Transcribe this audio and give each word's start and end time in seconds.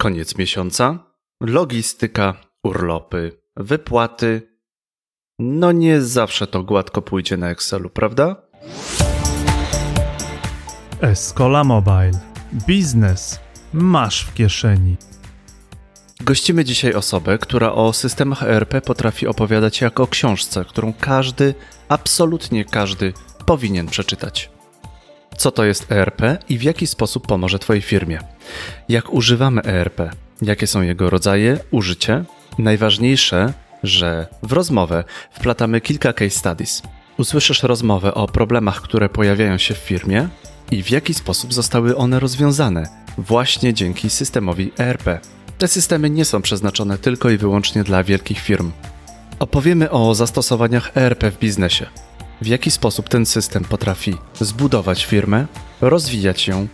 Koniec 0.00 0.38
miesiąca, 0.38 0.98
logistyka, 1.42 2.34
urlopy, 2.64 3.32
wypłaty. 3.56 4.42
No 5.38 5.72
nie 5.72 6.00
zawsze 6.00 6.46
to 6.46 6.62
gładko 6.62 7.02
pójdzie 7.02 7.36
na 7.36 7.50
Excelu, 7.50 7.90
prawda? 7.90 8.36
Escola 11.00 11.64
Mobile. 11.64 12.20
Biznes 12.66 13.40
masz 13.72 14.24
w 14.24 14.34
kieszeni. 14.34 14.96
Gościmy 16.20 16.64
dzisiaj 16.64 16.94
osobę, 16.94 17.38
która 17.38 17.72
o 17.72 17.92
systemach 17.92 18.42
ERP 18.42 18.80
potrafi 18.84 19.26
opowiadać 19.26 19.80
jak 19.80 20.00
o 20.00 20.06
książce, 20.06 20.64
którą 20.64 20.92
każdy, 21.00 21.54
absolutnie 21.88 22.64
każdy 22.64 23.12
powinien 23.46 23.86
przeczytać. 23.86 24.50
Co 25.36 25.50
to 25.50 25.64
jest 25.64 25.92
ERP 25.92 26.22
i 26.48 26.58
w 26.58 26.62
jaki 26.62 26.86
sposób 26.86 27.26
pomoże 27.26 27.58
Twojej 27.58 27.82
firmie? 27.82 28.18
Jak 28.88 29.12
używamy 29.12 29.62
ERP? 29.62 30.00
Jakie 30.42 30.66
są 30.66 30.82
jego 30.82 31.10
rodzaje, 31.10 31.58
użycie? 31.70 32.24
Najważniejsze, 32.58 33.52
że 33.82 34.26
w 34.42 34.52
rozmowę 34.52 35.04
wplatamy 35.32 35.80
kilka 35.80 36.12
case 36.12 36.30
studies. 36.30 36.82
Usłyszysz 37.18 37.62
rozmowę 37.62 38.14
o 38.14 38.28
problemach, 38.28 38.82
które 38.82 39.08
pojawiają 39.08 39.58
się 39.58 39.74
w 39.74 39.78
firmie 39.78 40.28
i 40.70 40.82
w 40.82 40.90
jaki 40.90 41.14
sposób 41.14 41.54
zostały 41.54 41.96
one 41.96 42.20
rozwiązane 42.20 42.88
właśnie 43.18 43.74
dzięki 43.74 44.10
systemowi 44.10 44.72
ERP. 44.78 45.20
Te 45.58 45.68
systemy 45.68 46.10
nie 46.10 46.24
są 46.24 46.42
przeznaczone 46.42 46.98
tylko 46.98 47.30
i 47.30 47.36
wyłącznie 47.36 47.84
dla 47.84 48.04
wielkich 48.04 48.38
firm. 48.38 48.72
Opowiemy 49.38 49.90
o 49.90 50.14
zastosowaniach 50.14 50.96
ERP 50.96 51.30
w 51.30 51.38
biznesie. 51.38 51.86
W 52.42 52.46
jaki 52.46 52.70
sposób 52.70 53.08
ten 53.08 53.26
system 53.26 53.64
potrafi 53.64 54.16
zbudować 54.40 55.04
firmę, 55.04 55.46
rozwijać 55.80 56.48
ją, 56.48 56.66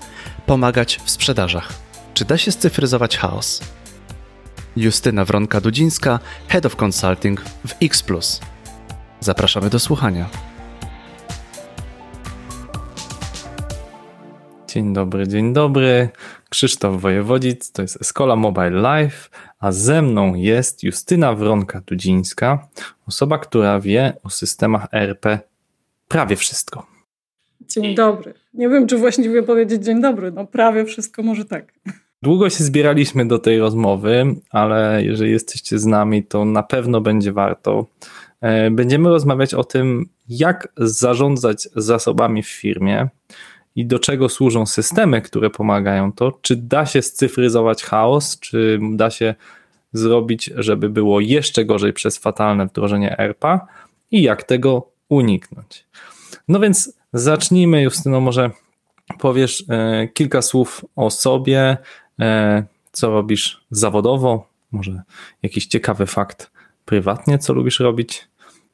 pomagać 0.47 1.01
w 1.05 1.11
sprzedażach. 1.11 1.73
Czy 2.15 2.25
da 2.25 2.39
się 2.39 2.53
scyfryzować 2.53 3.17
chaos? 3.17 3.63
Justyna 4.77 5.25
Wronka-Dudzińska, 5.25 6.19
Head 6.49 6.67
of 6.67 6.77
Consulting 6.77 7.41
w 7.67 7.75
X. 7.83 8.05
Zapraszamy 9.21 9.71
do 9.71 9.79
słuchania. 9.79 10.27
Dzień 14.69 14.93
dobry, 14.93 15.29
dzień 15.29 15.53
dobry. 15.53 16.09
Krzysztof 16.49 17.01
Wojewodzic, 17.01 17.73
to 17.73 17.83
jest 17.83 18.01
Escola 18.01 18.37
Mobile 18.37 18.71
Live, 18.71 19.31
a 19.59 19.73
ze 19.73 20.03
mną 20.03 20.35
jest 20.35 20.83
Justyna 20.83 21.35
Wronka-Dudzińska, 21.35 22.59
osoba, 23.07 23.39
która 23.39 23.81
wie 23.81 24.13
o 24.23 24.31
systemach 24.31 24.87
ERP 24.93 25.27
prawie 26.09 26.37
wszystko. 26.37 26.87
Dzień 27.61 27.95
dobry. 27.95 28.35
Nie 28.55 28.69
wiem, 28.69 28.87
czy 28.87 28.97
właściwie 28.97 29.43
powiedzieć 29.43 29.85
dzień 29.85 30.03
dobry. 30.03 30.33
No 30.33 30.47
prawie 30.47 30.85
wszystko 30.85 31.23
może 31.23 31.45
tak. 31.45 31.73
Długo 32.23 32.51
się 32.51 32.65
zbieraliśmy 32.65 33.29
do 33.29 33.39
tej 33.39 33.59
rozmowy, 33.59 34.25
ale 34.51 35.05
jeżeli 35.05 35.31
jesteście 35.31 35.79
z 35.79 35.87
nami, 35.87 36.25
to 36.25 36.45
na 36.45 36.63
pewno 36.63 37.01
będzie 37.01 37.33
warto. 37.33 37.87
E, 38.41 38.71
będziemy 38.71 39.09
rozmawiać 39.09 39.55
o 39.55 39.65
tym, 39.65 40.09
jak 40.29 40.69
zarządzać 40.77 41.69
zasobami 41.77 42.43
w 42.43 42.49
firmie 42.49 43.09
i 43.77 43.87
do 43.87 43.99
czego 43.99 44.29
służą 44.29 44.67
systemy, 44.67 45.23
które 45.23 45.51
pomagają 45.51 46.13
to. 46.13 46.39
Czy 46.43 46.57
da 46.57 46.87
się 46.87 47.03
scyfryzować 47.03 47.85
chaos, 47.85 48.41
czy 48.41 48.81
da 48.93 49.11
się 49.11 49.35
zrobić, 49.93 50.51
żeby 50.57 50.89
było 50.89 51.21
jeszcze 51.21 51.65
gorzej 51.65 51.93
przez 51.93 52.19
fatalne 52.19 52.67
wdrożenie 52.67 53.19
ERPA 53.19 53.67
i 54.11 54.23
jak 54.23 54.45
tego 54.45 54.96
uniknąć. 55.09 55.85
No 56.49 56.61
więc 56.61 56.93
zacznijmy, 57.13 57.83
Justyno, 57.83 58.21
może 58.21 58.51
powiesz 59.19 59.65
e, 59.69 60.09
kilka 60.09 60.43
słów 60.43 60.85
o 60.97 61.11
sobie, 61.11 61.77
e, 62.21 62.65
co 62.93 63.11
robisz 63.11 63.65
zawodowo, 63.71 64.49
może 64.73 65.03
jakiś 65.43 65.67
ciekawy 65.67 66.07
fakt 66.07 66.51
prywatnie, 66.85 67.39
co 67.39 67.53
lubisz 67.53 67.81
robić, 67.81 68.29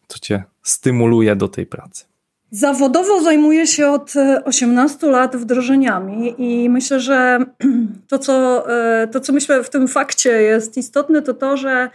co 0.08 0.18
cię 0.18 0.44
stymuluje 0.62 1.36
do 1.36 1.48
tej 1.48 1.66
pracy. 1.66 2.04
Zawodowo 2.50 3.22
zajmuję 3.22 3.66
się 3.66 3.90
od 3.90 4.12
18 4.44 5.06
lat 5.06 5.36
wdrożeniami 5.36 6.34
i 6.38 6.70
myślę, 6.70 7.00
że 7.00 7.38
to 8.08 8.18
co, 8.18 8.64
e, 8.72 9.08
to, 9.08 9.20
co 9.20 9.32
myślę 9.32 9.64
w 9.64 9.70
tym 9.70 9.88
fakcie 9.88 10.30
jest 10.30 10.76
istotne, 10.76 11.22
to 11.22 11.34
to, 11.34 11.56
że 11.56 11.90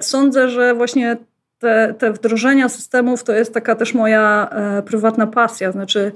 sądzę, 0.00 0.48
że 0.48 0.74
właśnie 0.74 1.16
te, 1.64 1.94
te 1.98 2.12
wdrożenia 2.12 2.68
systemów 2.68 3.24
to 3.24 3.32
jest 3.32 3.54
taka 3.54 3.74
też 3.74 3.94
moja 3.94 4.48
e, 4.50 4.82
prywatna 4.82 5.26
pasja. 5.26 5.72
Znaczy, 5.72 6.12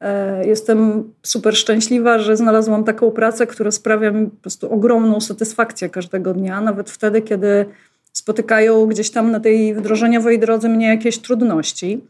e, 0.00 0.46
jestem 0.46 1.10
super 1.22 1.56
szczęśliwa, 1.56 2.18
że 2.18 2.36
znalazłam 2.36 2.84
taką 2.84 3.10
pracę, 3.10 3.46
która 3.46 3.70
sprawia 3.70 4.10
mi 4.10 4.26
po 4.26 4.36
prostu 4.36 4.72
ogromną 4.72 5.20
satysfakcję 5.20 5.88
każdego 5.88 6.34
dnia, 6.34 6.60
nawet 6.60 6.90
wtedy, 6.90 7.22
kiedy 7.22 7.66
spotykają 8.12 8.86
gdzieś 8.86 9.10
tam 9.10 9.30
na 9.30 9.40
tej 9.40 9.74
wdrożeniowej 9.74 10.38
drodze 10.38 10.68
mnie 10.68 10.88
jakieś 10.88 11.18
trudności. 11.18 12.00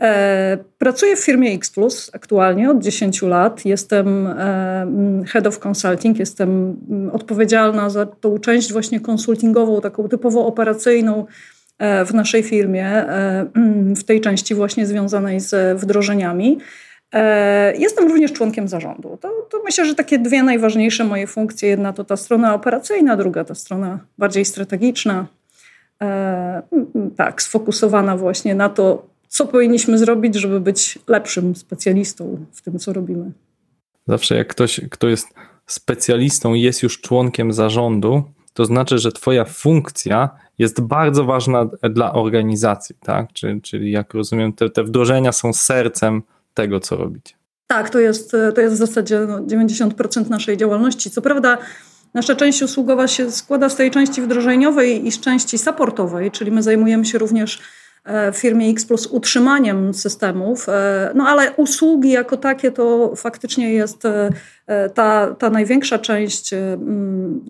E, 0.00 0.58
pracuję 0.78 1.16
w 1.16 1.24
firmie 1.24 1.52
X 1.52 1.70
aktualnie 2.12 2.70
od 2.70 2.82
10 2.82 3.22
lat. 3.22 3.64
Jestem 3.64 4.26
e, 4.26 5.24
head 5.26 5.46
of 5.46 5.66
consulting, 5.66 6.18
jestem 6.18 6.76
odpowiedzialna 7.12 7.90
za 7.90 8.06
tą 8.06 8.38
część 8.38 8.72
właśnie 8.72 9.00
konsultingową, 9.00 9.80
taką 9.80 10.08
typowo 10.08 10.46
operacyjną 10.46 11.26
w 11.80 12.14
naszej 12.14 12.42
firmie, 12.42 12.86
e, 12.86 13.46
mm, 13.54 13.96
w 13.96 14.04
tej 14.04 14.20
części 14.20 14.54
właśnie 14.54 14.86
związanej 14.86 15.40
z 15.40 15.80
wdrożeniami. 15.80 16.58
E, 17.12 17.76
jestem 17.76 18.08
również 18.08 18.32
członkiem 18.32 18.68
zarządu. 18.68 19.18
To, 19.20 19.46
to, 19.50 19.62
myślę, 19.64 19.86
że 19.86 19.94
takie 19.94 20.18
dwie 20.18 20.42
najważniejsze 20.42 21.04
moje 21.04 21.26
funkcje. 21.26 21.68
Jedna 21.68 21.92
to 21.92 22.04
ta 22.04 22.16
strona 22.16 22.54
operacyjna, 22.54 23.16
druga 23.16 23.44
ta 23.44 23.54
strona 23.54 23.98
bardziej 24.18 24.44
strategiczna. 24.44 25.26
Mm, 25.98 27.10
tak, 27.16 27.42
sfokusowana 27.42 28.16
właśnie 28.16 28.54
na 28.54 28.68
to, 28.68 29.06
co 29.28 29.46
powinniśmy 29.46 29.98
zrobić, 29.98 30.34
żeby 30.34 30.60
być 30.60 30.98
lepszym 31.08 31.56
specjalistą 31.56 32.46
w 32.52 32.62
tym, 32.62 32.78
co 32.78 32.92
robimy. 32.92 33.32
Zawsze 34.06 34.36
jak 34.36 34.48
ktoś, 34.48 34.80
kto 34.90 35.08
jest 35.08 35.28
specjalistą, 35.66 36.54
jest 36.54 36.82
już 36.82 37.00
członkiem 37.00 37.52
zarządu, 37.52 38.22
to 38.54 38.64
znaczy, 38.64 38.98
że 38.98 39.12
Twoja 39.12 39.44
funkcja 39.44 40.30
jest 40.58 40.80
bardzo 40.80 41.24
ważna 41.24 41.66
dla 41.82 42.12
organizacji, 42.12 42.96
tak? 43.00 43.32
Czyli, 43.32 43.62
czyli 43.62 43.92
jak 43.92 44.14
rozumiem, 44.14 44.52
te, 44.52 44.70
te 44.70 44.84
wdrożenia 44.84 45.32
są 45.32 45.52
sercem 45.52 46.22
tego, 46.54 46.80
co 46.80 46.96
robicie. 46.96 47.34
Tak, 47.66 47.90
to 47.90 47.98
jest, 47.98 48.36
to 48.54 48.60
jest 48.60 48.74
w 48.74 48.78
zasadzie 48.78 49.20
no, 49.20 49.40
90% 49.40 50.30
naszej 50.30 50.56
działalności. 50.56 51.10
Co 51.10 51.22
prawda, 51.22 51.58
nasza 52.14 52.34
część 52.34 52.62
usługowa 52.62 53.08
się 53.08 53.30
składa 53.30 53.68
z 53.68 53.76
tej 53.76 53.90
części 53.90 54.22
wdrożeniowej 54.22 55.06
i 55.06 55.12
z 55.12 55.20
części 55.20 55.58
supportowej, 55.58 56.30
czyli 56.30 56.50
my 56.50 56.62
zajmujemy 56.62 57.04
się 57.04 57.18
również 57.18 57.60
w 58.04 58.36
firmie 58.36 58.70
X 58.70 58.84
Plus 58.84 59.06
utrzymaniem 59.06 59.94
systemów, 59.94 60.68
e, 60.68 61.12
no 61.14 61.24
ale 61.28 61.52
usługi 61.52 62.10
jako 62.10 62.36
takie 62.36 62.72
to 62.72 63.16
faktycznie 63.16 63.72
jest 63.72 64.04
e, 64.04 64.30
ta, 64.94 65.34
ta 65.38 65.50
największa 65.50 65.98
część. 65.98 66.50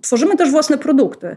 Tworzymy 0.03 0.37
też 0.37 0.51
własne 0.51 0.79
produkty. 0.79 1.37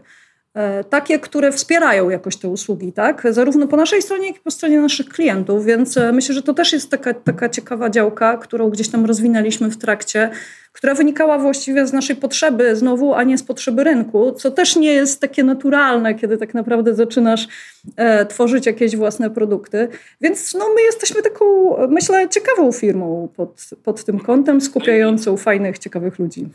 E, 0.56 0.84
takie, 0.84 1.18
które 1.18 1.52
wspierają 1.52 2.10
jakoś 2.10 2.36
te 2.36 2.48
usługi, 2.48 2.92
tak? 2.92 3.22
Zarówno 3.30 3.68
po 3.68 3.76
naszej 3.76 4.02
stronie, 4.02 4.26
jak 4.26 4.36
i 4.36 4.40
po 4.40 4.50
stronie 4.50 4.80
naszych 4.80 5.08
klientów, 5.08 5.64
więc 5.64 5.96
e, 5.96 6.12
myślę, 6.12 6.34
że 6.34 6.42
to 6.42 6.54
też 6.54 6.72
jest 6.72 6.90
taka, 6.90 7.14
taka 7.14 7.48
ciekawa 7.48 7.90
działka, 7.90 8.36
którą 8.36 8.70
gdzieś 8.70 8.88
tam 8.88 9.06
rozwinęliśmy 9.06 9.70
w 9.70 9.78
trakcie, 9.78 10.30
która 10.72 10.94
wynikała 10.94 11.38
właściwie 11.38 11.86
z 11.86 11.92
naszej 11.92 12.16
potrzeby 12.16 12.76
znowu, 12.76 13.14
a 13.14 13.22
nie 13.22 13.38
z 13.38 13.42
potrzeby 13.42 13.84
rynku, 13.84 14.32
co 14.32 14.50
też 14.50 14.76
nie 14.76 14.92
jest 14.92 15.20
takie 15.20 15.44
naturalne, 15.44 16.14
kiedy 16.14 16.36
tak 16.36 16.54
naprawdę 16.54 16.94
zaczynasz 16.94 17.48
e, 17.96 18.26
tworzyć 18.26 18.66
jakieś 18.66 18.96
własne 18.96 19.30
produkty. 19.30 19.88
Więc 20.20 20.54
no, 20.54 20.64
my 20.74 20.82
jesteśmy 20.82 21.22
taką, 21.22 21.44
myślę, 21.88 22.28
ciekawą 22.28 22.72
firmą 22.72 23.28
pod, 23.36 23.70
pod 23.84 24.04
tym 24.04 24.18
kątem, 24.20 24.60
skupiającą 24.60 25.36
fajnych, 25.36 25.78
ciekawych 25.78 26.18
ludzi. 26.18 26.48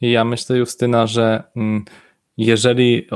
Ja 0.00 0.24
myślę, 0.24 0.58
Justyna, 0.58 1.06
że... 1.06 1.42
Mm, 1.56 1.84
jeżeli 2.36 3.08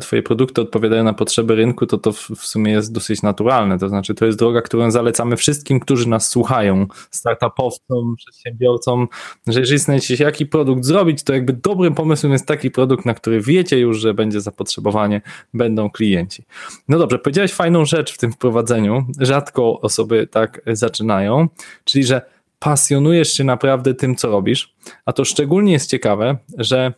twoje 0.00 0.22
produkty 0.22 0.60
odpowiadają 0.60 1.04
na 1.04 1.14
potrzeby 1.14 1.54
rynku, 1.54 1.86
to 1.86 1.98
to 1.98 2.12
w, 2.12 2.30
w, 2.30 2.46
sumie 2.46 2.72
jest 2.72 2.92
dosyć 2.92 3.22
naturalne. 3.22 3.78
To 3.78 3.88
znaczy, 3.88 4.14
to 4.14 4.26
jest 4.26 4.38
droga, 4.38 4.62
którą 4.62 4.90
zalecamy 4.90 5.36
wszystkim, 5.36 5.80
którzy 5.80 6.08
nas 6.08 6.30
słuchają, 6.30 6.86
startupowcom, 7.10 8.14
przedsiębiorcom, 8.16 9.08
że 9.46 9.60
jeżeli 9.60 9.78
znajdziecie 9.78 10.24
jaki 10.24 10.46
produkt 10.46 10.84
zrobić, 10.84 11.22
to 11.22 11.32
jakby 11.32 11.52
dobrym 11.52 11.94
pomysłem 11.94 12.32
jest 12.32 12.46
taki 12.46 12.70
produkt, 12.70 13.06
na 13.06 13.14
który 13.14 13.40
wiecie 13.40 13.78
już, 13.78 13.98
że 13.98 14.14
będzie 14.14 14.40
zapotrzebowanie, 14.40 15.20
będą 15.54 15.90
klienci. 15.90 16.44
No 16.88 16.98
dobrze, 16.98 17.18
powiedziałeś 17.18 17.52
fajną 17.52 17.84
rzecz 17.84 18.14
w 18.14 18.18
tym 18.18 18.32
wprowadzeniu. 18.32 19.06
Rzadko 19.20 19.80
osoby 19.80 20.26
tak 20.26 20.60
zaczynają, 20.66 21.48
czyli 21.84 22.04
że 22.04 22.22
pasjonujesz 22.58 23.32
się 23.32 23.44
naprawdę 23.44 23.94
tym, 23.94 24.16
co 24.16 24.30
robisz, 24.30 24.74
a 25.06 25.12
to 25.12 25.24
szczególnie 25.24 25.72
jest 25.72 25.90
ciekawe, 25.90 26.36
że 26.58 26.92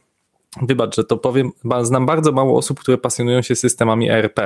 Wybacz, 0.63 0.97
że 0.97 1.05
to 1.05 1.17
powiem, 1.17 1.53
znam 1.83 2.07
bardzo 2.07 2.33
mało 2.33 2.59
osób, 2.59 2.81
które 2.81 2.99
pasjonują 2.99 3.43
się 3.43 3.57
systemami 3.57 4.11
ERP, 4.11 4.41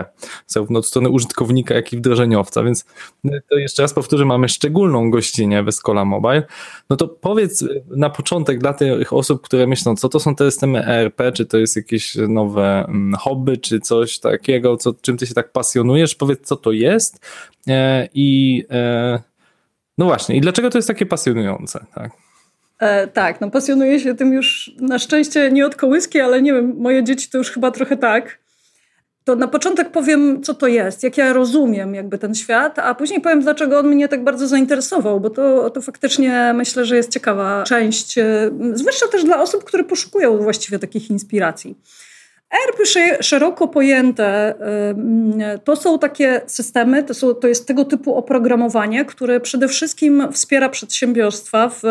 zarówno 0.47 0.79
od 0.79 0.87
strony 0.87 1.09
użytkownika, 1.09 1.75
jak 1.75 1.93
i 1.93 1.97
wdrożeniowca, 1.97 2.63
więc 2.63 2.85
to 3.51 3.57
jeszcze 3.57 3.83
raz 3.83 3.95
powtórzę, 3.95 4.25
mamy 4.25 4.49
szczególną 4.49 5.11
gościnę 5.11 5.63
w 5.63 5.69
Escola 5.69 6.05
Mobile. 6.05 6.43
No 6.91 6.97
to 6.97 7.09
powiedz 7.09 7.65
na 7.91 8.11
początek 8.11 8.59
dla 8.59 8.73
tych 8.73 9.13
osób, 9.13 9.43
które 9.43 9.67
myślą, 9.67 9.97
co 9.97 10.09
to 10.09 10.21
są 10.21 10.35
te 10.35 10.51
systemy 10.51 10.87
ERP, 10.87 11.33
czy 11.33 11.47
to 11.47 11.59
jest 11.59 11.77
jakieś 11.77 12.15
nowe 12.29 12.85
mm, 12.89 13.15
hobby, 13.15 13.59
czy 13.59 13.81
coś 13.81 14.19
takiego, 14.19 14.77
co, 14.77 14.93
czym 14.93 15.17
ty 15.17 15.27
się 15.27 15.35
tak 15.35 15.53
pasjonujesz, 15.53 16.15
powiedz, 16.15 16.41
co 16.43 16.57
to 16.57 16.73
jest 16.73 17.27
e, 17.69 18.09
i 18.15 18.65
e, 18.71 19.23
no 19.99 20.05
właśnie, 20.05 20.37
i 20.37 20.41
dlaczego 20.41 20.71
to 20.71 20.79
jest 20.79 20.89
takie 20.89 21.07
pasjonujące, 21.07 21.87
tak? 21.95 22.28
E, 22.79 23.07
tak, 23.07 23.41
no 23.41 23.51
pasjonuję 23.51 24.01
się 24.01 24.15
tym 24.15 24.33
już 24.33 24.71
na 24.81 24.99
szczęście 24.99 25.51
nie 25.51 25.67
od 25.67 25.77
kołyski, 25.77 26.21
ale 26.21 26.43
nie 26.43 26.53
wiem, 26.53 26.75
moje 26.77 27.05
dzieci 27.05 27.31
to 27.31 27.39
już 27.39 27.51
chyba 27.51 27.71
trochę 27.71 27.97
tak. 27.97 28.39
To 29.25 29.37
na 29.37 29.49
początek 29.49 29.91
powiem, 29.91 30.43
co 30.43 30.55
to 30.55 30.67
jest, 30.67 31.03
jak 31.03 31.19
ja 31.19 31.33
rozumiem 31.33 31.95
jakby 31.95 32.19
ten 32.19 32.35
świat, 32.35 32.79
a 32.79 32.95
później 32.95 33.21
powiem, 33.21 33.41
dlaczego 33.41 33.79
on 33.79 33.89
mnie 33.89 34.09
tak 34.09 34.25
bardzo 34.25 34.49
zainteresował, 34.49 35.21
bo 35.21 35.31
to, 35.31 35.71
to 35.71 35.81
faktycznie 35.81 36.53
myślę, 36.57 36.85
że 36.85 36.97
jest 36.97 37.13
ciekawa 37.13 37.65
część, 37.65 38.19
e, 38.19 38.51
zwłaszcza 38.75 39.09
też 39.09 39.25
dla 39.25 39.43
osób, 39.43 39.65
które 39.65 39.85
poszukują 39.85 40.39
właściwie 40.39 40.79
takich 40.79 41.11
inspiracji. 41.11 41.77
ERP 42.51 42.79
szeroko 43.21 43.69
pojęte 43.69 44.55
to 45.65 45.77
są 45.77 45.99
takie 45.99 46.41
systemy, 46.47 47.03
to, 47.03 47.15
są, 47.15 47.35
to 47.35 47.49
jest 47.49 47.67
tego 47.67 47.85
typu 47.85 48.15
oprogramowanie, 48.15 49.05
które 49.05 49.41
przede 49.41 49.69
wszystkim 49.69 50.33
wspiera 50.33 50.69
przedsiębiorstwa 50.69 51.69
w 51.69 51.83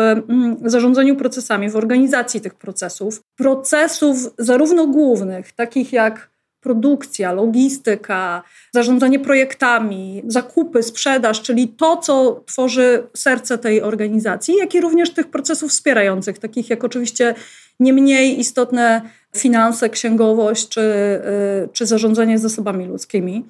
zarządzaniu 0.64 1.16
procesami, 1.16 1.70
w 1.70 1.76
organizacji 1.76 2.40
tych 2.40 2.54
procesów. 2.54 3.22
Procesów 3.36 4.16
zarówno 4.38 4.86
głównych, 4.86 5.52
takich 5.52 5.92
jak 5.92 6.30
produkcja, 6.60 7.32
logistyka, 7.32 8.42
zarządzanie 8.74 9.18
projektami, 9.18 10.22
zakupy, 10.26 10.82
sprzedaż, 10.82 11.42
czyli 11.42 11.68
to, 11.68 11.96
co 11.96 12.42
tworzy 12.46 13.06
serce 13.16 13.58
tej 13.58 13.82
organizacji, 13.82 14.56
jak 14.56 14.74
i 14.74 14.80
również 14.80 15.10
tych 15.10 15.26
procesów 15.26 15.70
wspierających, 15.70 16.38
takich 16.38 16.70
jak 16.70 16.84
oczywiście 16.84 17.34
nie 17.80 17.92
mniej 17.92 18.40
istotne 18.40 19.02
finanse, 19.36 19.90
księgowość 19.90 20.68
czy, 20.68 20.80
y, 20.80 21.68
czy 21.72 21.86
zarządzanie 21.86 22.38
zasobami 22.38 22.86
ludzkimi. 22.86 23.44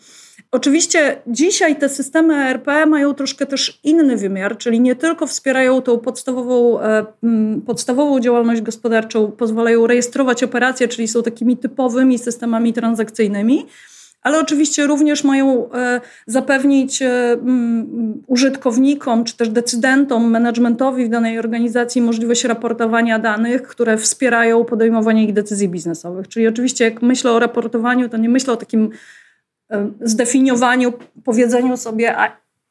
Oczywiście 0.51 1.23
dzisiaj 1.27 1.77
te 1.77 1.89
systemy 1.89 2.35
ERP 2.35 2.67
mają 2.87 3.15
troszkę 3.15 3.47
też 3.47 3.81
inny 3.85 4.17
wymiar, 4.17 4.59
czyli 4.59 4.81
nie 4.81 4.97
tylko 4.97 5.27
wspierają 5.27 5.83
tą 5.83 5.99
podstawową, 5.99 6.81
e, 6.81 7.07
podstawową 7.67 8.21
działalność 8.21 8.61
gospodarczą, 8.61 9.31
pozwalają 9.31 9.87
rejestrować 9.87 10.43
operacje, 10.43 10.89
czyli 10.89 11.09
są 11.09 11.23
takimi 11.23 11.57
typowymi 11.57 12.19
systemami 12.19 12.73
transakcyjnymi, 12.73 13.67
ale 14.23 14.39
oczywiście 14.39 14.87
również 14.87 15.25
mają 15.25 15.73
e, 15.73 16.01
zapewnić 16.27 17.03
e, 17.03 17.37
użytkownikom 18.27 19.25
czy 19.25 19.37
też 19.37 19.49
decydentom, 19.49 20.31
managementowi 20.31 21.05
w 21.05 21.09
danej 21.09 21.39
organizacji 21.39 22.03
możliwość 22.03 22.45
raportowania 22.45 23.19
danych, 23.19 23.63
które 23.63 23.97
wspierają 23.97 24.65
podejmowanie 24.65 25.25
ich 25.25 25.33
decyzji 25.33 25.69
biznesowych. 25.69 26.29
Czyli 26.29 26.49
oczywiście 26.49 26.85
jak 26.85 27.03
myślę 27.03 27.33
o 27.33 27.39
raportowaniu, 27.39 28.09
to 28.09 28.17
nie 28.17 28.29
myślę 28.29 28.53
o 28.53 28.57
takim 28.57 28.91
e, 29.71 29.91
zdefiniowaniu, 30.01 30.93
powiedzeniu 31.25 31.77
sobie, 31.77 32.17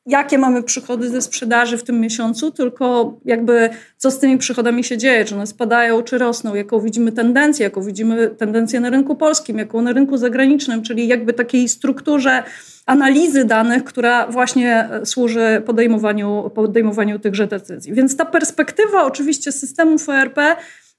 jakie 0.07 0.37
mamy 0.37 0.63
przychody 0.63 1.09
ze 1.09 1.21
sprzedaży 1.21 1.77
w 1.77 1.83
tym 1.83 1.99
miesiącu, 1.99 2.51
tylko 2.51 3.17
jakby 3.25 3.69
co 3.97 4.11
z 4.11 4.19
tymi 4.19 4.37
przychodami 4.37 4.83
się 4.83 4.97
dzieje, 4.97 5.25
czy 5.25 5.35
one 5.35 5.47
spadają, 5.47 6.03
czy 6.03 6.17
rosną, 6.17 6.55
jaką 6.55 6.79
widzimy 6.79 7.11
tendencję, 7.11 7.63
jaką 7.63 7.81
widzimy 7.81 8.27
tendencję 8.27 8.79
na 8.79 8.89
rynku 8.89 9.15
polskim, 9.15 9.57
jaką 9.57 9.81
na 9.81 9.93
rynku 9.93 10.17
zagranicznym, 10.17 10.81
czyli 10.81 11.07
jakby 11.07 11.33
takiej 11.33 11.69
strukturze 11.69 12.43
analizy 12.85 13.45
danych, 13.45 13.83
która 13.83 14.27
właśnie 14.27 14.89
służy 15.03 15.61
podejmowaniu, 15.65 16.51
podejmowaniu 16.55 17.19
tychże 17.19 17.47
decyzji. 17.47 17.93
Więc 17.93 18.17
ta 18.17 18.25
perspektywa 18.25 19.03
oczywiście 19.03 19.51
systemów 19.51 20.09
ERP 20.09 20.39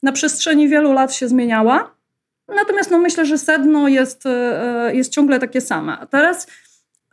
na 0.03 0.11
przestrzeni 0.11 0.67
wielu 0.67 0.93
lat 0.93 1.13
się 1.13 1.27
zmieniała, 1.27 1.95
natomiast 2.55 2.91
no 2.91 2.99
myślę, 2.99 3.25
że 3.25 3.37
sedno 3.37 3.87
jest, 3.87 4.25
e, 4.25 4.91
jest 4.93 5.11
ciągle 5.11 5.39
takie 5.39 5.61
same. 5.61 5.97
A 5.99 6.05
teraz 6.05 6.47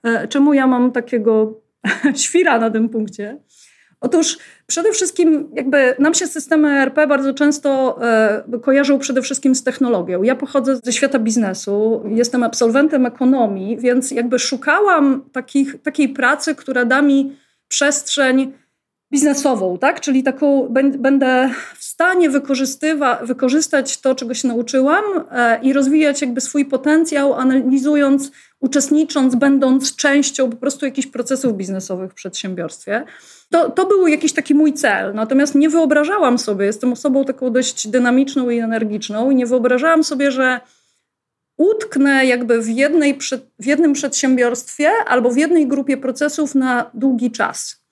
e, 0.05 0.29
czemu 0.29 0.55
ja 0.55 0.67
mam 0.67 0.93
takiego 0.93 1.66
świra 2.25 2.59
na 2.59 2.71
tym 2.71 2.89
punkcie. 2.89 3.39
Otóż 4.01 4.39
przede 4.67 4.93
wszystkim 4.93 5.51
jakby 5.55 5.95
nam 5.99 6.15
się 6.15 6.27
systemy 6.27 6.69
ERP 6.69 7.07
bardzo 7.09 7.35
często 7.35 7.99
e, 8.03 8.59
kojarzą 8.63 8.99
przede 8.99 9.23
wszystkim 9.23 9.55
z 9.55 9.65
technologią. 9.65 10.23
Ja 10.23 10.37
pochodzę 10.37 10.77
ze 10.83 10.93
świata 10.93 11.19
biznesu, 11.19 12.03
jestem 12.09 12.43
absolwentem 12.43 13.07
ekonomii, 13.07 13.79
więc 13.79 14.11
jakby 14.11 14.39
szukałam 14.39 15.25
takich, 15.33 15.83
takiej 15.83 16.09
pracy, 16.09 16.55
która 16.55 16.85
da 16.85 17.03
mi 17.03 17.37
przestrzeń 17.69 18.53
biznesową, 19.13 19.79
tak? 19.79 20.01
Czyli 20.01 20.23
taką 20.23 20.69
będę 20.99 21.51
w 21.79 21.85
stanie 21.85 22.31
wykorzystać 23.23 24.01
to, 24.01 24.15
czego 24.15 24.35
się 24.35 24.49
nauczyłam 24.49 25.05
e, 25.31 25.61
i 25.63 25.73
rozwijać 25.73 26.21
jakby 26.21 26.41
swój 26.41 26.65
potencjał, 26.65 27.35
analizując, 27.35 28.33
uczestnicząc, 28.61 29.35
będąc 29.35 29.97
częścią 29.97 30.51
po 30.51 30.57
prostu 30.57 30.85
jakichś 30.85 31.07
procesów 31.09 31.57
biznesowych 31.57 32.11
w 32.11 32.15
przedsiębiorstwie. 32.15 33.05
To, 33.51 33.71
to 33.71 33.87
był 33.87 34.07
jakiś 34.07 34.33
taki 34.33 34.55
mój 34.55 34.73
cel. 34.73 35.15
Natomiast 35.15 35.55
nie 35.55 35.69
wyobrażałam 35.69 36.39
sobie, 36.39 36.67
jestem 36.67 36.93
osobą 36.93 37.25
taką 37.25 37.51
dość 37.51 37.89
dynamiczną 37.89 38.51
i 38.51 38.59
energiczną, 38.59 39.31
i 39.31 39.35
nie 39.35 39.47
wyobrażałam 39.47 40.05
sobie, 40.05 40.31
że 40.31 40.61
utknę 41.57 42.27
jakby 42.27 42.63
w, 42.63 42.69
jednej, 42.69 43.19
w 43.59 43.67
jednym 43.67 43.93
przedsiębiorstwie 43.93 44.91
albo 45.07 45.31
w 45.31 45.37
jednej 45.37 45.67
grupie 45.67 45.97
procesów 45.97 46.55
na 46.55 46.91
długi 46.95 47.31
czas 47.31 47.87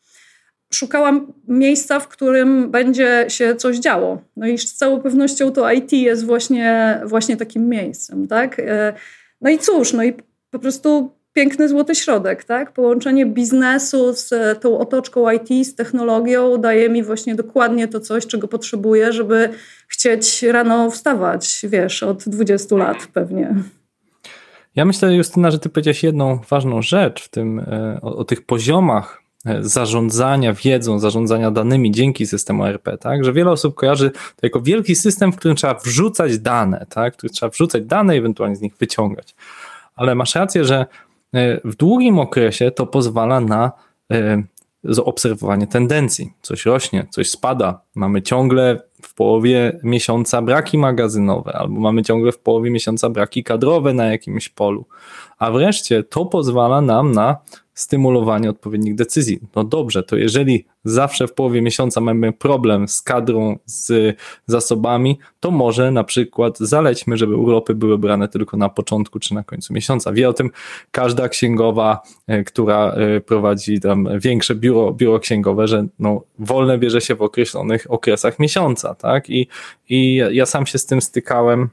szukałam 0.74 1.32
miejsca, 1.48 2.00
w 2.00 2.08
którym 2.08 2.70
będzie 2.70 3.24
się 3.28 3.56
coś 3.56 3.76
działo. 3.76 4.22
No 4.36 4.46
i 4.46 4.58
z 4.58 4.74
całą 4.74 5.00
pewnością 5.00 5.52
to 5.52 5.72
IT 5.72 5.92
jest 5.92 6.26
właśnie, 6.26 7.00
właśnie 7.04 7.36
takim 7.36 7.68
miejscem, 7.68 8.28
tak? 8.28 8.60
E, 8.60 8.92
no 9.40 9.50
i 9.50 9.58
cóż, 9.58 9.92
no 9.92 10.04
i 10.04 10.14
po 10.54 10.58
prostu 10.58 11.10
piękny 11.32 11.68
złoty 11.68 11.94
środek, 11.94 12.44
tak? 12.44 12.72
Połączenie 12.72 13.26
biznesu 13.26 14.12
z 14.12 14.30
tą 14.60 14.78
otoczką 14.78 15.30
IT, 15.30 15.66
z 15.66 15.74
technologią 15.74 16.58
daje 16.58 16.88
mi 16.88 17.02
właśnie 17.02 17.34
dokładnie 17.34 17.88
to 17.88 18.00
coś, 18.00 18.26
czego 18.26 18.48
potrzebuję, 18.48 19.12
żeby 19.12 19.48
chcieć 19.88 20.42
rano 20.42 20.90
wstawać, 20.90 21.66
wiesz, 21.68 22.02
od 22.02 22.28
20 22.28 22.76
lat 22.76 22.96
pewnie. 23.12 23.54
Ja 24.76 24.84
myślę, 24.84 25.14
Justyna, 25.14 25.50
że 25.50 25.58
ty 25.58 25.68
powiedziałeś 25.68 26.02
jedną 26.02 26.38
ważną 26.50 26.82
rzecz 26.82 27.22
w 27.24 27.28
tym, 27.28 27.58
e, 27.58 27.98
o, 28.02 28.16
o 28.16 28.24
tych 28.24 28.46
poziomach 28.46 29.24
zarządzania 29.60 30.52
wiedzą, 30.52 30.98
zarządzania 30.98 31.50
danymi 31.50 31.90
dzięki 31.90 32.26
systemu 32.26 32.66
RP, 32.66 32.98
tak? 32.98 33.24
Że 33.24 33.32
wiele 33.32 33.50
osób 33.50 33.74
kojarzy 33.74 34.10
to 34.10 34.46
jako 34.46 34.60
wielki 34.60 34.94
system, 34.96 35.32
w 35.32 35.36
którym 35.36 35.56
trzeba 35.56 35.74
wrzucać 35.74 36.38
dane, 36.38 36.86
tak? 36.88 37.14
W 37.14 37.16
którym 37.16 37.34
trzeba 37.34 37.50
wrzucać 37.50 37.84
dane 37.84 38.16
i 38.16 38.18
ewentualnie 38.18 38.56
z 38.56 38.60
nich 38.60 38.76
wyciągać. 38.76 39.34
Ale 39.94 40.14
masz 40.14 40.34
rację, 40.34 40.64
że 40.64 40.86
e, 41.34 41.60
w 41.64 41.76
długim 41.76 42.18
okresie 42.18 42.70
to 42.70 42.86
pozwala 42.86 43.40
na 43.40 43.72
e, 44.12 44.42
zaobserwowanie 44.84 45.66
tendencji. 45.66 46.32
Coś 46.42 46.66
rośnie, 46.66 47.06
coś 47.10 47.30
spada. 47.30 47.80
Mamy 47.94 48.22
ciągle 48.22 48.80
w 49.02 49.14
połowie 49.14 49.80
miesiąca 49.82 50.42
braki 50.42 50.78
magazynowe, 50.78 51.52
albo 51.52 51.80
mamy 51.80 52.02
ciągle 52.02 52.32
w 52.32 52.38
połowie 52.38 52.70
miesiąca 52.70 53.10
braki 53.10 53.44
kadrowe 53.44 53.94
na 53.94 54.06
jakimś 54.06 54.48
polu. 54.48 54.86
A 55.38 55.50
wreszcie 55.50 56.02
to 56.02 56.26
pozwala 56.26 56.80
nam 56.80 57.12
na 57.12 57.36
stymulowanie 57.74 58.50
odpowiednich 58.50 58.94
decyzji. 58.94 59.40
No 59.56 59.64
dobrze, 59.64 60.02
to 60.02 60.16
jeżeli 60.16 60.64
zawsze 60.84 61.28
w 61.28 61.32
połowie 61.32 61.62
miesiąca 61.62 62.00
mamy 62.00 62.32
problem 62.32 62.88
z 62.88 63.02
kadrą, 63.02 63.58
z 63.64 64.16
zasobami, 64.46 65.18
to 65.40 65.50
może 65.50 65.90
na 65.90 66.04
przykład 66.04 66.58
zalećmy, 66.58 67.16
żeby 67.16 67.36
urlopy 67.36 67.74
były 67.74 67.98
brane 67.98 68.28
tylko 68.28 68.56
na 68.56 68.68
początku 68.68 69.18
czy 69.18 69.34
na 69.34 69.42
końcu 69.42 69.72
miesiąca. 69.72 70.12
Wie 70.12 70.28
o 70.28 70.32
tym 70.32 70.50
każda 70.90 71.28
księgowa, 71.28 72.02
e, 72.26 72.44
która 72.44 72.92
e, 72.92 73.20
prowadzi 73.20 73.80
tam 73.80 74.08
większe 74.18 74.54
biuro, 74.54 74.92
biuro 74.92 75.18
księgowe, 75.18 75.68
że 75.68 75.86
no, 75.98 76.22
wolne 76.38 76.78
bierze 76.78 77.00
się 77.00 77.14
w 77.14 77.22
określonych 77.22 77.86
okresach 77.88 78.38
miesiąca, 78.38 78.94
tak? 78.94 79.30
I, 79.30 79.48
i 79.88 80.22
ja 80.30 80.46
sam 80.46 80.66
się 80.66 80.78
z 80.78 80.86
tym 80.86 81.00
stykałem 81.00 81.68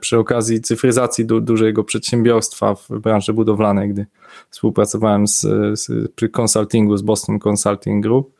przy 0.00 0.18
okazji 0.18 0.60
cyfryzacji 0.60 1.26
du 1.26 1.40
dużego 1.40 1.84
przedsiębiorstwa 1.84 2.74
w 2.74 2.88
branży 2.90 3.32
budowlanej, 3.32 3.88
gdy 3.88 4.06
współpracowałem 4.50 5.26
z, 5.26 5.40
z, 5.80 6.12
przy 6.12 6.28
konsultingu 6.28 6.96
z 6.96 7.02
Boston 7.02 7.38
Consulting 7.48 8.02
Group. 8.02 8.36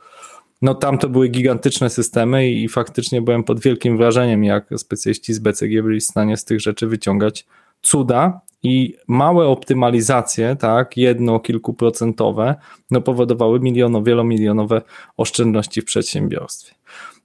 No 0.62 0.74
tam 0.74 0.98
to 0.98 1.08
były 1.08 1.28
gigantyczne 1.28 1.90
systemy 1.90 2.50
i, 2.50 2.64
i 2.64 2.68
faktycznie 2.68 3.22
byłem 3.22 3.44
pod 3.44 3.60
wielkim 3.60 3.96
wrażeniem, 3.96 4.44
jak 4.44 4.68
specjaliści 4.76 5.34
z 5.34 5.38
BCG 5.38 5.82
byli 5.82 6.00
w 6.00 6.04
stanie 6.04 6.36
z 6.36 6.44
tych 6.44 6.60
rzeczy 6.60 6.86
wyciągać 6.86 7.46
cuda 7.82 8.40
i 8.62 8.96
małe 9.08 9.46
optymalizacje, 9.46 10.56
tak, 10.56 10.96
jedno, 10.96 11.40
kilkuprocentowe, 11.40 12.54
no 12.90 13.00
powodowały 13.00 13.60
miliono, 13.60 14.02
wielomilionowe 14.02 14.82
oszczędności 15.16 15.82
w 15.82 15.84
przedsiębiorstwie. 15.84 16.75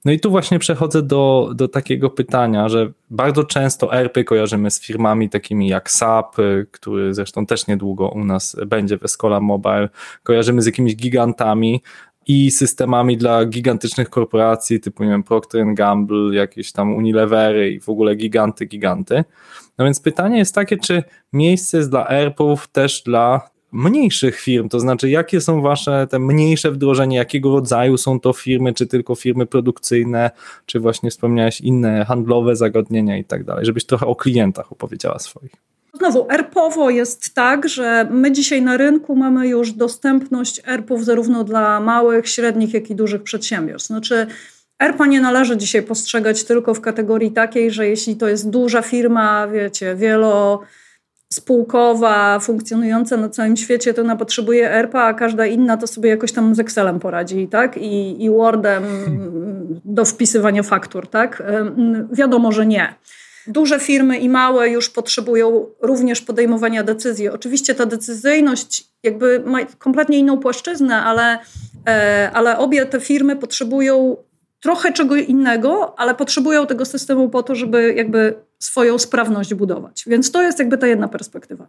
No 0.04 0.12
i 0.12 0.20
tu 0.20 0.30
właśnie 0.30 0.58
przechodzę 0.58 1.02
do, 1.02 1.50
do 1.54 1.68
takiego 1.68 2.10
pytania, 2.10 2.68
że 2.68 2.92
bardzo 3.10 3.44
często 3.44 3.94
ERPy 3.94 4.24
kojarzymy 4.24 4.70
z 4.70 4.80
firmami 4.80 5.30
takimi 5.30 5.68
jak 5.68 5.90
SAP, 5.90 6.36
który 6.70 7.14
zresztą 7.14 7.46
też 7.46 7.66
niedługo 7.66 8.08
u 8.08 8.24
nas 8.24 8.56
będzie 8.66 8.98
w 8.98 9.04
Escola 9.04 9.40
Mobile, 9.40 9.88
kojarzymy 10.22 10.62
z 10.62 10.66
jakimiś 10.66 10.96
gigantami, 10.96 11.82
i 12.26 12.50
systemami 12.50 13.16
dla 13.16 13.44
gigantycznych 13.44 14.10
korporacji 14.10 14.80
typu 14.80 15.04
nie 15.04 15.10
wiem, 15.10 15.22
Procter 15.22 15.74
Gamble, 15.74 16.34
jakieś 16.34 16.72
tam 16.72 16.94
Unilevery 16.94 17.70
i 17.70 17.80
w 17.80 17.88
ogóle 17.88 18.16
giganty, 18.16 18.66
giganty. 18.66 19.24
No 19.78 19.84
więc 19.84 20.00
pytanie 20.00 20.38
jest 20.38 20.54
takie, 20.54 20.76
czy 20.76 21.02
miejsce 21.32 21.76
jest 21.76 21.90
dla 21.90 22.08
ERP-ów 22.08 22.68
też 22.68 23.02
dla 23.02 23.50
mniejszych 23.72 24.40
firm, 24.40 24.68
to 24.68 24.80
znaczy 24.80 25.10
jakie 25.10 25.40
są 25.40 25.62
wasze 25.62 26.06
te 26.10 26.18
mniejsze 26.18 26.70
wdrożenia, 26.70 27.18
jakiego 27.18 27.52
rodzaju 27.52 27.96
są 27.96 28.20
to 28.20 28.32
firmy, 28.32 28.72
czy 28.74 28.86
tylko 28.86 29.14
firmy 29.14 29.46
produkcyjne, 29.46 30.30
czy 30.66 30.80
właśnie 30.80 31.10
wspomniałeś 31.10 31.60
inne 31.60 32.04
handlowe 32.04 32.56
zagadnienia 32.56 33.18
i 33.18 33.24
tak 33.24 33.44
dalej, 33.44 33.66
żebyś 33.66 33.84
trochę 33.84 34.06
o 34.06 34.16
klientach 34.16 34.72
opowiedziała 34.72 35.18
swoich. 35.18 35.52
Znowu, 35.94 36.26
ERP-owo 36.30 36.90
jest 36.90 37.34
tak, 37.34 37.68
że 37.68 38.08
my 38.10 38.32
dzisiaj 38.32 38.62
na 38.62 38.76
rynku 38.76 39.16
mamy 39.16 39.48
już 39.48 39.72
dostępność 39.72 40.60
ERP-ów 40.66 41.04
zarówno 41.04 41.44
dla 41.44 41.80
małych, 41.80 42.28
średnich, 42.28 42.74
jak 42.74 42.90
i 42.90 42.94
dużych 42.94 43.22
przedsiębiorstw. 43.22 43.86
Znaczy, 43.86 44.26
ERPA 44.78 45.06
nie 45.06 45.20
należy 45.20 45.56
dzisiaj 45.56 45.82
postrzegać 45.82 46.44
tylko 46.44 46.74
w 46.74 46.80
kategorii 46.80 47.32
takiej, 47.32 47.70
że 47.70 47.88
jeśli 47.88 48.16
to 48.16 48.28
jest 48.28 48.50
duża 48.50 48.82
firma, 48.82 49.48
wiecie, 49.48 49.94
wielo 49.96 50.62
spółkowa, 51.32 52.38
funkcjonująca 52.38 53.16
na 53.16 53.28
całym 53.28 53.56
świecie, 53.56 53.94
to 53.94 54.02
ona 54.02 54.16
potrzebuje 54.16 54.70
ERPA, 54.70 55.04
a 55.04 55.14
każda 55.14 55.46
inna 55.46 55.76
to 55.76 55.86
sobie 55.86 56.10
jakoś 56.10 56.32
tam 56.32 56.54
z 56.54 56.60
Excelem 56.60 57.00
poradzi, 57.00 57.48
tak? 57.48 57.76
I, 57.76 58.24
i 58.24 58.30
Wordem 58.30 58.84
do 59.84 60.04
wpisywania 60.04 60.62
faktur, 60.62 61.06
tak? 61.06 61.42
Wiadomo, 62.12 62.52
że 62.52 62.66
nie. 62.66 62.94
Duże 63.46 63.80
firmy 63.80 64.18
i 64.18 64.28
małe 64.28 64.70
już 64.70 64.90
potrzebują 64.90 65.66
również 65.80 66.20
podejmowania 66.20 66.82
decyzji. 66.82 67.28
Oczywiście 67.28 67.74
ta 67.74 67.86
decyzyjność 67.86 68.92
jakby 69.02 69.42
ma 69.46 69.58
kompletnie 69.78 70.18
inną 70.18 70.38
płaszczyznę, 70.38 71.02
ale, 71.02 71.38
e, 71.88 72.30
ale 72.34 72.58
obie 72.58 72.86
te 72.86 73.00
firmy 73.00 73.36
potrzebują 73.36 74.16
trochę 74.62 74.92
czego 74.92 75.16
innego, 75.16 75.98
ale 75.98 76.14
potrzebują 76.14 76.66
tego 76.66 76.84
systemu 76.84 77.28
po 77.28 77.42
to, 77.42 77.54
żeby 77.54 77.94
jakby 77.94 78.34
swoją 78.58 78.98
sprawność 78.98 79.54
budować. 79.54 80.04
Więc 80.06 80.30
to 80.30 80.42
jest 80.42 80.58
jakby 80.58 80.78
ta 80.78 80.86
jedna 80.86 81.08
perspektywa. 81.08 81.66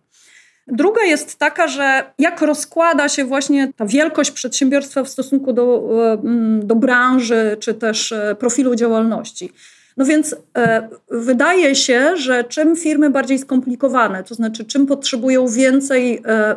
Druga 0.67 1.01
jest 1.01 1.39
taka, 1.39 1.67
że 1.67 2.03
jak 2.19 2.41
rozkłada 2.41 3.09
się 3.09 3.25
właśnie 3.25 3.73
ta 3.75 3.85
wielkość 3.85 4.31
przedsiębiorstwa 4.31 5.03
w 5.03 5.09
stosunku 5.09 5.53
do, 5.53 5.89
e, 6.13 6.17
do 6.63 6.75
branży 6.75 7.57
czy 7.59 7.73
też 7.73 8.11
e, 8.11 8.35
profilu 8.39 8.75
działalności. 8.75 9.51
No 9.97 10.05
więc 10.05 10.35
e, 10.57 10.89
wydaje 11.11 11.75
się, 11.75 12.17
że 12.17 12.43
czym 12.43 12.75
firmy 12.75 13.09
bardziej 13.09 13.39
skomplikowane, 13.39 14.23
to 14.23 14.35
znaczy 14.35 14.65
czym 14.65 14.85
potrzebują 14.85 15.47
więcej 15.47 16.21
e, 16.25 16.55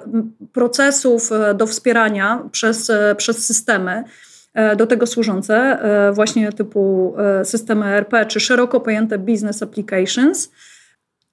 procesów 0.52 1.33
e, 1.33 1.55
do 1.55 1.66
wspierania 1.66 2.43
przez, 2.52 2.90
e, 2.90 3.14
przez 3.14 3.47
systemy, 3.47 4.05
do 4.76 4.86
tego 4.86 5.06
służące, 5.06 5.56
e, 5.56 6.12
właśnie 6.12 6.52
typu 6.52 7.14
systemy 7.44 7.86
ERP 7.86 8.26
czy 8.28 8.40
szeroko 8.40 8.80
pojęte 8.80 9.18
business 9.18 9.62
applications, 9.62 10.50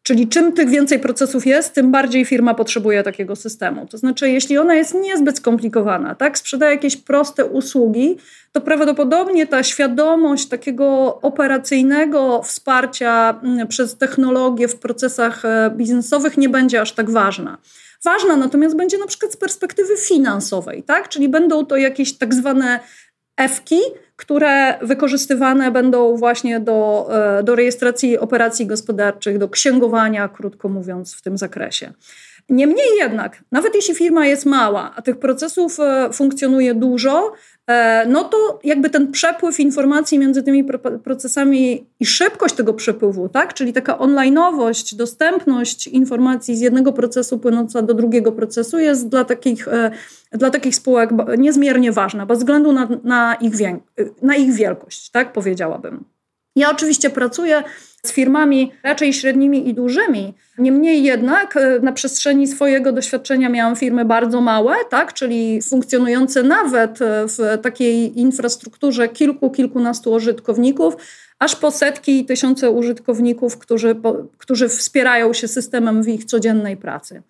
Czyli 0.04 0.28
czym 0.28 0.54
tych 0.54 0.70
więcej 0.70 1.00
procesów 1.00 1.46
jest, 1.46 1.74
tym 1.74 1.92
bardziej 1.92 2.26
firma 2.26 2.54
potrzebuje 2.54 3.04
takiego 3.04 3.36
systemu. 3.36 3.88
To 3.88 3.98
znaczy, 3.98 4.30
jeśli 4.30 4.58
ona 4.58 4.76
jest 4.76 4.94
niezbyt 4.94 5.38
skomplikowana, 5.38 6.16
tak, 6.16 6.38
sprzedaje 6.38 6.72
jakieś 6.76 6.98
proste 6.98 7.46
usługi, 7.46 8.18
to 8.52 8.62
prawdopodobnie 8.62 9.48
ta 9.48 9.64
świadomość 9.64 10.46
takiego 10.48 11.20
operacyjnego 11.22 12.42
wsparcia 12.42 13.40
mm, 13.44 13.68
przez 13.68 13.98
technologię 13.98 14.68
w 14.68 14.76
procesach 14.76 15.46
e, 15.46 15.72
biznesowych 15.76 16.38
nie 16.38 16.50
będzie 16.50 16.82
aż 16.82 16.92
tak 16.92 17.10
ważna. 17.10 17.58
Ważna 18.04 18.36
natomiast 18.36 18.76
będzie 18.76 18.98
na 18.98 19.08
przykład 19.08 19.34
z 19.34 19.38
perspektywy 19.38 19.98
finansowej, 19.98 20.84
tak? 20.84 21.10
czyli 21.10 21.30
będą 21.30 21.66
to 21.66 21.78
jakieś 21.78 22.18
tak 22.18 22.34
zwane 22.34 22.80
EFKI, 23.38 23.80
które 24.16 24.78
wykorzystywane 24.82 25.72
będą 25.72 26.18
właśnie 26.18 26.60
do, 26.60 27.10
e, 27.40 27.44
do 27.44 27.56
rejestracji 27.56 28.18
operacji 28.18 28.66
gospodarczych, 28.66 29.38
do 29.38 29.50
księgowania, 29.50 30.28
krótko 30.28 30.70
mówiąc, 30.70 31.16
w 31.16 31.22
tym 31.22 31.38
zakresie. 31.38 31.94
Niemniej 32.50 32.98
jednak, 32.98 33.44
nawet 33.52 33.76
jeśli 33.76 33.96
firma 33.96 34.26
jest 34.26 34.46
mała, 34.46 34.94
a 34.96 35.02
tych 35.02 35.20
procesów 35.20 35.80
e, 35.80 36.10
funkcjonuje 36.14 36.76
dużo, 36.76 37.34
no 38.08 38.24
to 38.24 38.60
jakby 38.64 38.90
ten 38.90 39.12
przepływ 39.12 39.60
informacji 39.60 40.20
między 40.20 40.44
tymi 40.44 40.66
procesami 41.04 41.86
i 42.00 42.06
szybkość 42.06 42.56
tego 42.56 42.74
przepływu, 42.74 43.30
tak? 43.30 43.54
czyli 43.54 43.74
taka 43.74 43.98
onlineowość, 43.98 44.96
dostępność 44.96 45.88
informacji 45.88 46.56
z 46.56 46.62
jednego 46.62 46.94
procesu 46.94 47.40
płynąca 47.40 47.82
do 47.82 47.94
drugiego 47.94 48.32
procesu 48.32 48.80
jest 48.80 49.10
dla 49.10 49.26
takich, 49.26 49.68
e, 49.68 49.92
dla 50.32 50.50
takich 50.50 50.76
spółek 50.76 51.10
niezmiernie 51.38 51.92
ważna, 51.92 52.26
bez 52.26 52.40
względu 52.40 52.72
na, 52.72 52.90
na, 53.04 53.36
ich, 53.36 53.54
na 54.22 54.36
ich 54.36 54.54
wielkość, 54.54 55.10
tak 55.10 55.34
powiedziałabym. 55.34 56.06
Ja 56.56 56.72
oczywiście 56.72 57.10
pracuję 57.10 57.64
z 58.06 58.12
firmami 58.12 58.72
raczej 58.84 59.14
średnimi 59.14 59.70
i 59.70 59.74
dużymi. 59.74 60.34
Niemniej 60.58 61.04
jednak 61.04 61.58
e, 61.58 61.80
na 61.80 61.92
przestrzeni 61.92 62.48
swojego 62.48 62.92
doświadczenia 62.92 63.50
miałam 63.50 63.76
firmy 63.76 64.06
bardzo 64.06 64.42
małe, 64.42 64.76
tak, 64.90 65.14
czyli 65.14 65.62
funkcjonujące 65.62 66.44
nawet 66.44 67.02
e, 67.02 67.26
w 67.28 67.62
takiej 67.62 68.20
infrastrukturze 68.20 69.10
kilku, 69.10 69.50
kilkunastu 69.50 70.12
użytkowników, 70.12 70.96
aż 71.40 71.56
po 71.56 71.72
setki 71.72 72.20
i 72.20 72.26
tysiące 72.26 72.72
użytkowników, 72.72 73.58
którzy, 73.58 73.96
którzy 74.38 74.70
wspierają 74.70 75.34
się 75.34 75.48
systemem 75.48 76.04
w 76.04 76.08
ich 76.08 76.26
codziennej 76.26 76.78
pracy. 76.78 77.22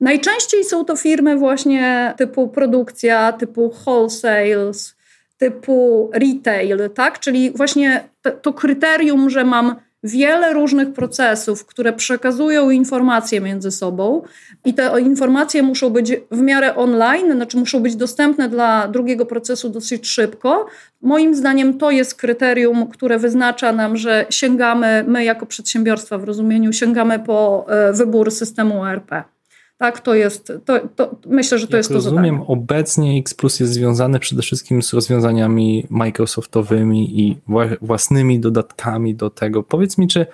Najczęściej 0.00 0.64
są 0.64 0.84
to 0.84 0.96
firmy 0.96 1.36
właśnie 1.36 2.14
typu 2.16 2.48
produkcja, 2.48 3.32
typu 3.32 3.70
wholesales, 3.84 4.96
typu 5.38 6.10
retail, 6.12 6.90
tak? 6.94 7.20
Czyli 7.20 7.50
właśnie 7.50 8.08
to, 8.32 8.52
kryterium, 8.52 9.30
że 9.30 9.44
mam 9.44 9.76
wiele 10.02 10.52
różnych 10.52 10.92
procesów, 10.92 11.66
które 11.66 11.92
przekazują 11.92 12.70
informacje 12.70 13.40
między 13.40 13.70
sobą 13.70 14.22
i 14.64 14.74
te 14.74 15.00
informacje 15.00 15.62
muszą 15.62 15.90
być 15.90 16.12
w 16.30 16.40
miarę 16.40 16.76
online, 16.76 17.32
znaczy 17.32 17.56
muszą 17.56 17.80
być 17.80 17.96
dostępne 17.96 18.48
dla 18.48 18.88
drugiego 18.88 19.26
procesu 19.26 19.68
dosyć 19.68 20.08
szybko. 20.08 20.66
Moim 21.02 21.34
zdaniem 21.34 21.78
to 21.78 21.90
jest 21.90 22.14
kryterium, 22.14 22.86
które 22.86 23.18
wyznacza 23.18 23.72
nam, 23.72 23.96
że 23.96 24.26
sięgamy, 24.30 25.04
my 25.06 25.24
jako 25.24 25.46
przedsiębiorstwa 25.46 26.18
w 26.18 26.24
rozumieniu, 26.24 26.72
sięgamy 26.72 27.18
po 27.18 27.66
e, 27.68 27.92
wybór 27.92 28.30
systemu 28.30 28.86
ERP. 28.86 29.35
Tak, 29.78 30.00
to 30.00 30.14
jest, 30.14 30.52
to, 30.64 30.80
to 30.96 31.16
myślę, 31.26 31.58
że 31.58 31.66
to 31.66 31.76
Jak 31.76 31.78
jest 31.78 31.88
to 31.88 31.94
rozumiem, 31.94 32.34
zadanie. 32.34 32.46
obecnie 32.48 33.18
X 33.18 33.34
Plus 33.34 33.60
jest 33.60 33.72
związany 33.72 34.18
przede 34.18 34.42
wszystkim 34.42 34.82
z 34.82 34.92
rozwiązaniami 34.92 35.86
Microsoftowymi 35.90 37.20
i 37.20 37.38
własnymi 37.80 38.40
dodatkami 38.40 39.14
do 39.14 39.30
tego. 39.30 39.62
Powiedz 39.62 39.98
mi, 39.98 40.08
czy, 40.08 40.26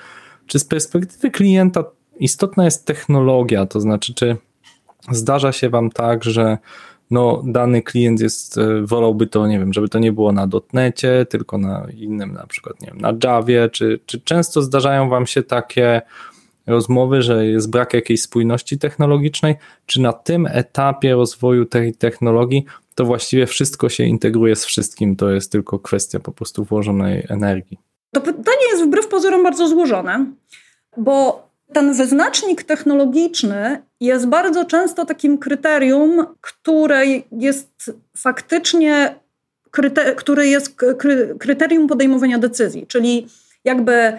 czy 0.46 0.58
z 0.58 0.64
perspektywy 0.64 1.30
klienta 1.30 1.84
istotna 2.18 2.64
jest 2.64 2.86
technologia, 2.86 3.66
to 3.66 3.80
znaczy, 3.80 4.14
czy 4.14 4.36
zdarza 5.10 5.52
się 5.52 5.70
Wam 5.70 5.90
tak, 5.90 6.24
że 6.24 6.58
no, 7.10 7.42
dany 7.46 7.82
klient 7.82 8.20
jest, 8.20 8.58
e, 8.58 8.82
wolałby 8.82 9.26
to, 9.26 9.46
nie 9.46 9.58
wiem, 9.58 9.72
żeby 9.72 9.88
to 9.88 9.98
nie 9.98 10.12
było 10.12 10.32
na 10.32 10.46
dotnecie, 10.46 11.26
tylko 11.30 11.58
na 11.58 11.86
innym, 11.94 12.32
na 12.32 12.46
przykład, 12.46 12.80
nie 12.80 12.86
wiem, 12.86 13.00
na 13.00 13.12
Javie, 13.24 13.68
czy, 13.72 14.00
czy 14.06 14.20
często 14.20 14.62
zdarzają 14.62 15.08
Wam 15.08 15.26
się 15.26 15.42
takie 15.42 16.02
rozmowy, 16.66 17.22
że 17.22 17.46
jest 17.46 17.70
brak 17.70 17.94
jakiejś 17.94 18.22
spójności 18.22 18.78
technologicznej, 18.78 19.54
czy 19.86 20.00
na 20.00 20.12
tym 20.12 20.46
etapie 20.46 21.12
rozwoju 21.14 21.64
tej 21.64 21.94
technologii 21.94 22.64
to 22.94 23.04
właściwie 23.04 23.46
wszystko 23.46 23.88
się 23.88 24.04
integruje 24.04 24.56
z 24.56 24.64
wszystkim, 24.64 25.16
to 25.16 25.30
jest 25.30 25.52
tylko 25.52 25.78
kwestia 25.78 26.20
po 26.20 26.32
prostu 26.32 26.64
włożonej 26.64 27.26
energii? 27.28 27.78
To 28.12 28.20
pytanie 28.20 28.66
jest 28.70 28.84
wbrew 28.84 29.08
pozorom 29.08 29.42
bardzo 29.42 29.68
złożone, 29.68 30.26
bo 30.96 31.48
ten 31.72 31.94
wyznacznik 31.94 32.62
technologiczny 32.62 33.82
jest 34.00 34.28
bardzo 34.28 34.64
często 34.64 35.04
takim 35.04 35.38
kryterium, 35.38 36.26
które 36.40 37.04
jest 37.32 37.92
faktycznie 38.16 39.14
kryte, 39.70 40.14
które 40.14 40.46
jest 40.46 40.76
kryterium 41.38 41.86
podejmowania 41.86 42.38
decyzji, 42.38 42.86
czyli 42.86 43.26
jakby 43.64 44.12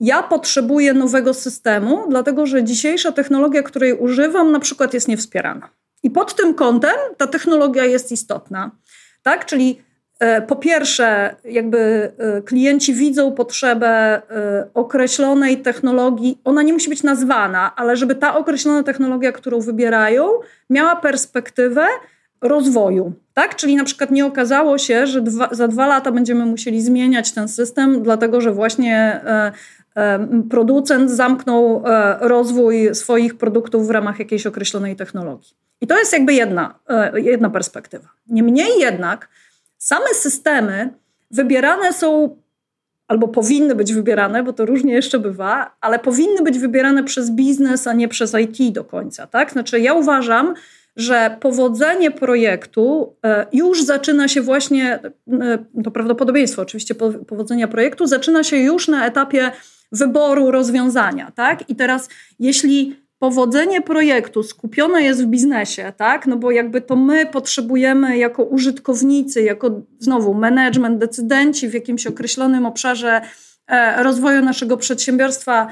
ja 0.00 0.22
potrzebuję 0.22 0.94
nowego 0.94 1.34
systemu, 1.34 2.06
dlatego 2.08 2.46
że 2.46 2.64
dzisiejsza 2.64 3.12
technologia, 3.12 3.62
której 3.62 3.92
używam, 3.92 4.52
na 4.52 4.60
przykład 4.60 4.94
jest 4.94 5.08
niewspierana. 5.08 5.68
I 6.02 6.10
pod 6.10 6.34
tym 6.34 6.54
kątem 6.54 6.96
ta 7.16 7.26
technologia 7.26 7.84
jest 7.84 8.12
istotna. 8.12 8.70
Tak? 9.22 9.46
Czyli 9.46 9.82
e, 10.18 10.42
po 10.42 10.56
pierwsze, 10.56 11.36
jakby 11.44 12.12
e, 12.18 12.42
klienci 12.42 12.94
widzą 12.94 13.32
potrzebę 13.32 13.88
e, 13.88 14.22
określonej 14.74 15.58
technologii, 15.62 16.40
ona 16.44 16.62
nie 16.62 16.72
musi 16.72 16.90
być 16.90 17.02
nazwana, 17.02 17.76
ale 17.76 17.96
żeby 17.96 18.14
ta 18.14 18.36
określona 18.36 18.82
technologia, 18.82 19.32
którą 19.32 19.60
wybierają, 19.60 20.28
miała 20.70 20.96
perspektywę 20.96 21.86
rozwoju. 22.40 23.12
Tak? 23.34 23.56
Czyli 23.56 23.76
na 23.76 23.84
przykład 23.84 24.10
nie 24.10 24.26
okazało 24.26 24.78
się, 24.78 25.06
że 25.06 25.22
dwa, 25.22 25.48
za 25.52 25.68
dwa 25.68 25.86
lata 25.86 26.12
będziemy 26.12 26.46
musieli 26.46 26.82
zmieniać 26.82 27.32
ten 27.32 27.48
system, 27.48 28.02
dlatego 28.02 28.40
że 28.40 28.52
właśnie 28.52 29.20
producent 30.50 31.10
zamknął 31.10 31.82
e, 31.86 32.18
rozwój 32.20 32.94
swoich 32.94 33.38
produktów 33.38 33.86
w 33.86 33.90
ramach 33.90 34.18
jakiejś 34.18 34.46
określonej 34.46 34.96
technologii. 34.96 35.56
I 35.80 35.86
to 35.86 35.98
jest 35.98 36.12
jakby 36.12 36.34
jedna, 36.34 36.78
e, 36.88 37.20
jedna 37.20 37.50
perspektywa. 37.50 38.08
Niemniej 38.26 38.78
jednak 38.80 39.28
same 39.78 40.14
systemy 40.14 40.92
wybierane 41.30 41.92
są 41.92 42.36
albo 43.08 43.28
powinny 43.28 43.74
być 43.74 43.92
wybierane, 43.92 44.42
bo 44.42 44.52
to 44.52 44.66
różnie 44.66 44.92
jeszcze 44.92 45.18
bywa, 45.18 45.76
ale 45.80 45.98
powinny 45.98 46.42
być 46.42 46.58
wybierane 46.58 47.04
przez 47.04 47.30
biznes, 47.30 47.86
a 47.86 47.92
nie 47.92 48.08
przez 48.08 48.34
IT 48.34 48.74
do 48.74 48.84
końca. 48.84 49.26
Tak? 49.26 49.52
Znaczy, 49.52 49.80
ja 49.80 49.94
uważam, 49.94 50.54
że 50.96 51.36
powodzenie 51.40 52.10
projektu 52.10 53.14
e, 53.24 53.46
już 53.52 53.82
zaczyna 53.82 54.28
się 54.28 54.40
właśnie, 54.40 54.98
e, 55.40 55.58
to 55.84 55.90
prawdopodobieństwo 55.90 56.62
oczywiście 56.62 56.94
powodzenia 57.28 57.68
projektu, 57.68 58.06
zaczyna 58.06 58.44
się 58.44 58.56
już 58.56 58.88
na 58.88 59.06
etapie 59.06 59.50
wyboru 59.92 60.50
rozwiązania. 60.50 61.32
Tak? 61.34 61.70
I 61.70 61.76
teraz, 61.76 62.08
jeśli 62.38 62.96
powodzenie 63.18 63.82
projektu 63.82 64.42
skupione 64.42 65.02
jest 65.02 65.24
w 65.24 65.26
biznesie, 65.26 65.92
tak? 65.96 66.26
No 66.26 66.36
bo 66.36 66.50
jakby 66.50 66.80
to 66.80 66.96
my 66.96 67.26
potrzebujemy 67.26 68.18
jako 68.18 68.44
użytkownicy, 68.44 69.42
jako 69.42 69.80
znowu 69.98 70.34
management, 70.34 70.98
decydenci 70.98 71.68
w 71.68 71.74
jakimś 71.74 72.06
określonym 72.06 72.66
obszarze 72.66 73.20
e, 73.66 74.02
rozwoju 74.02 74.42
naszego 74.42 74.76
przedsiębiorstwa 74.76 75.68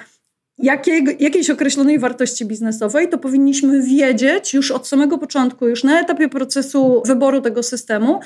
jakiej, 0.58 1.16
jakiejś 1.20 1.50
określonej 1.50 1.98
wartości 1.98 2.46
biznesowej, 2.46 3.08
to 3.08 3.18
powinniśmy 3.18 3.82
wiedzieć 3.82 4.54
już 4.54 4.70
od 4.70 4.88
samego 4.88 5.18
początku, 5.18 5.68
już 5.68 5.84
na 5.84 6.00
etapie 6.00 6.28
procesu 6.28 7.02
wyboru 7.06 7.40
tego 7.40 7.62
systemu, 7.62 8.20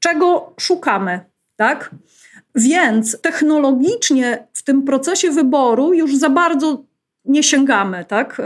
czego 0.00 0.54
szukamy, 0.60 1.20
tak? 1.56 1.90
Więc 2.54 3.20
technologicznie 3.20 4.46
w 4.52 4.62
tym 4.62 4.82
procesie 4.82 5.30
wyboru 5.30 5.94
już 5.94 6.16
za 6.16 6.30
bardzo 6.30 6.84
nie 7.24 7.42
sięgamy 7.42 8.04
tak, 8.04 8.42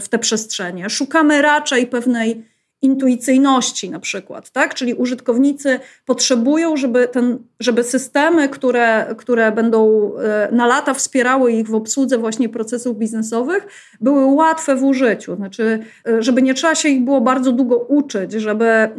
w 0.00 0.08
te 0.08 0.18
przestrzenie. 0.18 0.90
Szukamy 0.90 1.42
raczej 1.42 1.86
pewnej 1.86 2.51
intuicyjności 2.82 3.90
na 3.90 4.00
przykład, 4.00 4.50
tak? 4.50 4.74
Czyli 4.74 4.94
użytkownicy 4.94 5.80
potrzebują, 6.06 6.76
żeby, 6.76 7.08
ten, 7.08 7.38
żeby 7.60 7.84
systemy, 7.84 8.48
które, 8.48 9.14
które 9.18 9.52
będą 9.52 10.10
e, 10.18 10.48
na 10.52 10.66
lata 10.66 10.94
wspierały 10.94 11.52
ich 11.52 11.68
w 11.68 11.74
obsłudze 11.74 12.18
właśnie 12.18 12.48
procesów 12.48 12.98
biznesowych, 12.98 13.66
były 14.00 14.24
łatwe 14.24 14.76
w 14.76 14.84
użyciu. 14.84 15.36
Znaczy, 15.36 15.78
e, 16.08 16.22
żeby 16.22 16.42
nie 16.42 16.54
trzeba 16.54 16.74
się 16.74 16.88
ich 16.88 17.04
było 17.04 17.20
bardzo 17.20 17.52
długo 17.52 17.76
uczyć, 17.76 18.32
żeby 18.32 18.64
e, 18.64 18.90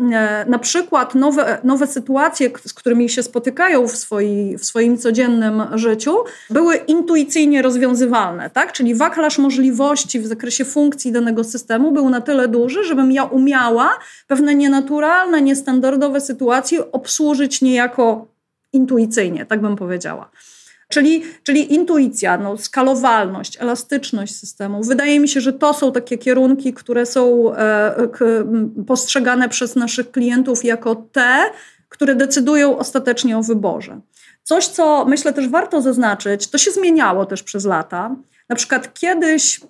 na 0.48 0.60
przykład 0.60 1.16
nowe, 1.16 1.58
nowe 1.64 1.88
sytuacje, 1.88 2.50
z 2.66 2.74
którymi 2.74 3.10
się 3.10 3.24
spotykają 3.24 3.88
w, 3.88 3.98
swoi, 3.98 4.58
w 4.58 4.66
swoim 4.66 4.98
codziennym 4.98 5.64
życiu, 5.74 6.16
były 6.50 6.76
intuicyjnie 6.76 7.62
rozwiązywalne, 7.62 8.50
tak? 8.50 8.74
Czyli 8.74 8.96
wachlarz 8.96 9.38
możliwości 9.38 10.20
w 10.20 10.28
zakresie 10.28 10.66
funkcji 10.66 11.12
danego 11.12 11.44
systemu 11.44 11.92
był 11.92 12.10
na 12.10 12.22
tyle 12.22 12.48
duży, 12.48 12.84
żebym 12.84 13.12
ja 13.12 13.24
umiała 13.24 13.73
pewne 14.28 14.56
nienaturalne, 14.56 15.42
niestandardowe 15.42 16.22
sytuacje 16.22 16.92
obsłużyć 16.92 17.62
niejako 17.62 18.28
intuicyjnie, 18.74 19.46
tak 19.46 19.62
bym 19.62 19.76
powiedziała. 19.76 20.30
Czyli, 20.90 21.24
czyli 21.44 21.74
intuicja, 21.74 22.38
no, 22.38 22.58
skalowalność, 22.58 23.58
elastyczność 23.62 24.36
systemu. 24.36 24.84
Wydaje 24.84 25.20
mi 25.20 25.28
się, 25.28 25.42
że 25.42 25.54
to 25.54 25.74
są 25.74 25.92
takie 25.92 26.18
kierunki, 26.18 26.74
które 26.74 27.06
są 27.06 27.56
e, 27.56 28.08
k, 28.14 28.26
postrzegane 28.88 29.50
przez 29.50 29.76
naszych 29.76 30.12
klientów 30.12 30.64
jako 30.64 30.96
te, 30.96 31.44
które 31.90 32.16
decydują 32.16 32.78
ostatecznie 32.78 33.38
o 33.38 33.44
wyborze. 33.44 34.00
Coś, 34.44 34.68
co 34.68 35.06
myślę 35.06 35.34
też 35.34 35.48
warto 35.48 35.82
zaznaczyć, 35.82 36.48
to 36.48 36.58
się 36.58 36.72
zmieniało 36.72 37.26
też 37.26 37.44
przez 37.44 37.66
lata. 37.66 38.16
Na 38.50 38.56
przykład 38.56 38.94
kiedyś 38.94 39.62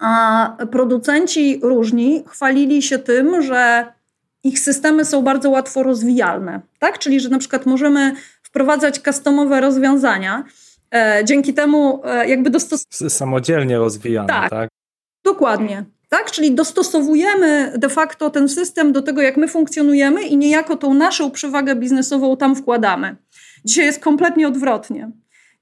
a 0.00 0.56
producenci 0.70 1.60
różni 1.62 2.24
chwalili 2.28 2.82
się 2.82 2.98
tym, 2.98 3.42
że 3.42 3.92
ich 4.44 4.58
systemy 4.58 5.04
są 5.04 5.22
bardzo 5.22 5.50
łatwo 5.50 5.82
rozwijalne, 5.82 6.60
tak? 6.78 6.98
Czyli, 6.98 7.20
że 7.20 7.28
na 7.28 7.38
przykład 7.38 7.66
możemy 7.66 8.14
wprowadzać 8.42 8.98
customowe 8.98 9.60
rozwiązania, 9.60 10.44
e, 10.94 11.22
dzięki 11.24 11.54
temu 11.54 12.00
e, 12.04 12.28
jakby 12.28 12.50
dostosować... 12.50 13.12
Samodzielnie 13.12 13.78
rozwijane, 13.78 14.28
tak? 14.28 14.50
tak? 14.50 14.68
Dokładnie. 15.24 15.84
Tak? 16.08 16.30
Czyli 16.30 16.54
dostosowujemy 16.54 17.72
de 17.76 17.88
facto 17.88 18.30
ten 18.30 18.48
system 18.48 18.92
do 18.92 19.02
tego, 19.02 19.22
jak 19.22 19.36
my 19.36 19.48
funkcjonujemy 19.48 20.22
i 20.22 20.36
niejako 20.36 20.76
tą 20.76 20.94
naszą 20.94 21.30
przewagę 21.30 21.76
biznesową 21.76 22.36
tam 22.36 22.56
wkładamy. 22.56 23.16
Dzisiaj 23.64 23.86
jest 23.86 24.00
kompletnie 24.00 24.48
odwrotnie. 24.48 25.10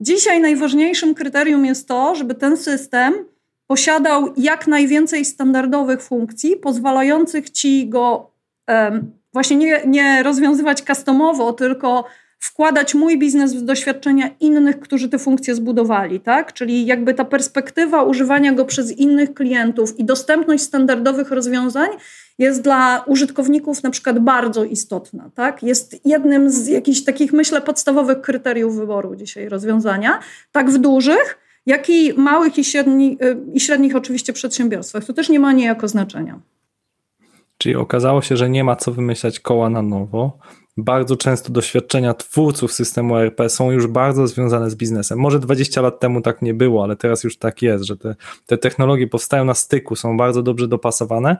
Dzisiaj 0.00 0.40
najważniejszym 0.40 1.14
kryterium 1.14 1.66
jest 1.66 1.88
to, 1.88 2.14
żeby 2.14 2.34
ten 2.34 2.56
system 2.56 3.14
posiadał 3.68 4.32
jak 4.36 4.66
najwięcej 4.66 5.24
standardowych 5.24 6.02
funkcji, 6.02 6.56
pozwalających 6.56 7.50
ci 7.50 7.88
go 7.88 8.30
um, 8.68 9.12
właśnie 9.32 9.56
nie, 9.56 9.82
nie 9.86 10.22
rozwiązywać 10.22 10.82
customowo, 10.82 11.52
tylko 11.52 12.04
wkładać 12.40 12.94
mój 12.94 13.18
biznes 13.18 13.54
w 13.54 13.62
doświadczenia 13.62 14.30
innych, 14.40 14.80
którzy 14.80 15.08
te 15.08 15.18
funkcje 15.18 15.54
zbudowali, 15.54 16.20
tak? 16.20 16.52
Czyli 16.52 16.86
jakby 16.86 17.14
ta 17.14 17.24
perspektywa 17.24 18.02
używania 18.02 18.52
go 18.52 18.64
przez 18.64 18.90
innych 18.90 19.34
klientów 19.34 19.98
i 19.98 20.04
dostępność 20.04 20.62
standardowych 20.62 21.30
rozwiązań 21.30 21.88
jest 22.38 22.62
dla 22.62 23.04
użytkowników 23.06 23.82
na 23.82 23.90
przykład 23.90 24.18
bardzo 24.18 24.64
istotna, 24.64 25.30
tak? 25.34 25.62
Jest 25.62 26.06
jednym 26.06 26.50
z 26.50 26.66
jakichś 26.66 27.04
takich, 27.04 27.32
myślę, 27.32 27.60
podstawowych 27.60 28.20
kryteriów 28.20 28.76
wyboru 28.76 29.16
dzisiaj 29.16 29.48
rozwiązania, 29.48 30.18
tak 30.52 30.70
w 30.70 30.78
dużych, 30.78 31.47
jak 31.68 31.90
i 31.90 32.12
małych 32.12 32.58
i, 32.58 32.64
średni, 32.64 33.18
y, 33.22 33.36
i 33.54 33.60
średnich 33.60 33.96
oczywiście 33.96 34.32
przedsiębiorstwach. 34.32 35.04
To 35.04 35.12
też 35.12 35.28
nie 35.28 35.40
ma 35.40 35.52
niejako 35.52 35.88
znaczenia. 35.88 36.40
Czyli 37.58 37.76
okazało 37.76 38.22
się, 38.22 38.36
że 38.36 38.50
nie 38.50 38.64
ma 38.64 38.76
co 38.76 38.92
wymyślać 38.92 39.40
koła 39.40 39.70
na 39.70 39.82
nowo. 39.82 40.38
Bardzo 40.80 41.16
często 41.16 41.52
doświadczenia 41.52 42.14
twórców 42.14 42.72
systemu 42.72 43.16
ERP 43.16 43.48
są 43.48 43.70
już 43.70 43.86
bardzo 43.86 44.26
związane 44.26 44.70
z 44.70 44.74
biznesem. 44.74 45.18
Może 45.18 45.38
20 45.38 45.80
lat 45.80 46.00
temu 46.00 46.20
tak 46.20 46.42
nie 46.42 46.54
było, 46.54 46.84
ale 46.84 46.96
teraz 46.96 47.24
już 47.24 47.36
tak 47.36 47.62
jest, 47.62 47.84
że 47.84 47.96
te, 47.96 48.16
te 48.46 48.58
technologie 48.58 49.06
powstają 49.06 49.44
na 49.44 49.54
styku, 49.54 49.96
są 49.96 50.16
bardzo 50.16 50.42
dobrze 50.42 50.68
dopasowane 50.68 51.36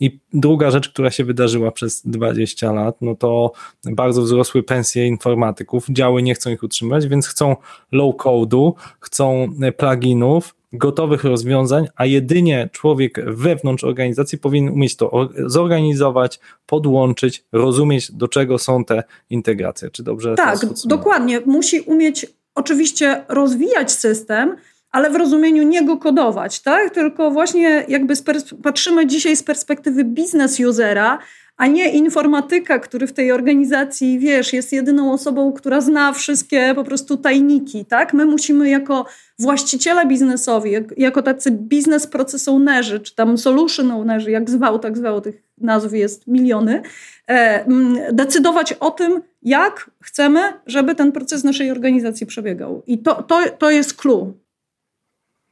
i 0.00 0.18
druga 0.32 0.70
rzecz, 0.70 0.88
która 0.88 1.10
się 1.10 1.24
wydarzyła 1.24 1.70
przez 1.70 2.06
20 2.06 2.72
lat, 2.72 2.96
no 3.00 3.14
to 3.14 3.52
bardzo 3.84 4.22
wzrosły 4.22 4.62
pensje 4.62 5.06
informatyków. 5.06 5.86
Działy 5.88 6.22
nie 6.22 6.34
chcą 6.34 6.50
ich 6.50 6.62
utrzymać, 6.62 7.08
więc 7.08 7.28
chcą 7.28 7.56
low 7.92 8.14
code'u, 8.16 8.72
chcą 9.00 9.48
pluginów, 9.76 10.54
gotowych 10.72 11.24
rozwiązań, 11.24 11.86
a 11.96 12.06
jedynie 12.06 12.68
człowiek 12.72 13.20
wewnątrz 13.26 13.84
organizacji 13.84 14.38
powinien 14.38 14.74
umieć 14.74 14.96
to 14.96 15.28
zorganizować, 15.46 16.40
podłączyć, 16.66 17.44
rozumieć, 17.52 18.12
do 18.12 18.28
czego 18.28 18.58
są 18.58 18.84
te 18.84 19.02
integracje. 19.30 19.90
Czy 19.90 20.02
dobrze? 20.02 20.34
Tak, 20.34 20.58
dokładnie. 20.84 21.40
Musi 21.40 21.80
umieć 21.80 22.26
oczywiście 22.54 23.24
rozwijać 23.28 23.92
system, 23.92 24.56
ale 24.96 25.10
w 25.10 25.16
rozumieniu 25.16 25.62
nie 25.62 25.84
go 25.84 25.96
kodować, 25.96 26.60
tak? 26.60 26.90
Tylko 26.90 27.30
właśnie 27.30 27.84
jakby 27.88 28.14
patrzymy 28.62 29.06
dzisiaj 29.06 29.36
z 29.36 29.42
perspektywy 29.42 30.04
biznes 30.04 30.60
usera, 30.60 31.18
a 31.56 31.66
nie 31.66 31.90
informatyka, 31.90 32.78
który 32.78 33.06
w 33.06 33.12
tej 33.12 33.32
organizacji, 33.32 34.18
wiesz, 34.18 34.52
jest 34.52 34.72
jedyną 34.72 35.12
osobą, 35.12 35.52
która 35.52 35.80
zna 35.80 36.12
wszystkie 36.12 36.72
po 36.74 36.84
prostu 36.84 37.16
tajniki, 37.16 37.84
tak? 37.84 38.12
My 38.12 38.24
musimy 38.24 38.68
jako 38.68 39.06
właściciele 39.38 40.06
biznesowi, 40.06 40.70
jak, 40.70 40.98
jako 40.98 41.22
tacy 41.22 41.50
biznes 41.50 42.06
process 42.06 42.48
ownerzy, 42.48 43.00
czy 43.00 43.14
tam 43.14 43.38
solution 43.38 43.90
ownerzy, 43.90 44.30
jak 44.30 44.50
zwał, 44.50 44.78
tak 44.78 44.98
zwał, 44.98 45.20
tych 45.20 45.42
nazw 45.58 45.92
jest 45.92 46.26
miliony, 46.26 46.82
e, 47.28 47.64
decydować 48.12 48.72
o 48.72 48.90
tym, 48.90 49.20
jak 49.42 49.90
chcemy, 50.02 50.40
żeby 50.66 50.94
ten 50.94 51.12
proces 51.12 51.44
naszej 51.44 51.70
organizacji 51.70 52.26
przebiegał. 52.26 52.82
I 52.86 52.98
to, 52.98 53.22
to, 53.22 53.40
to 53.58 53.70
jest 53.70 53.94
clue. 53.94 54.45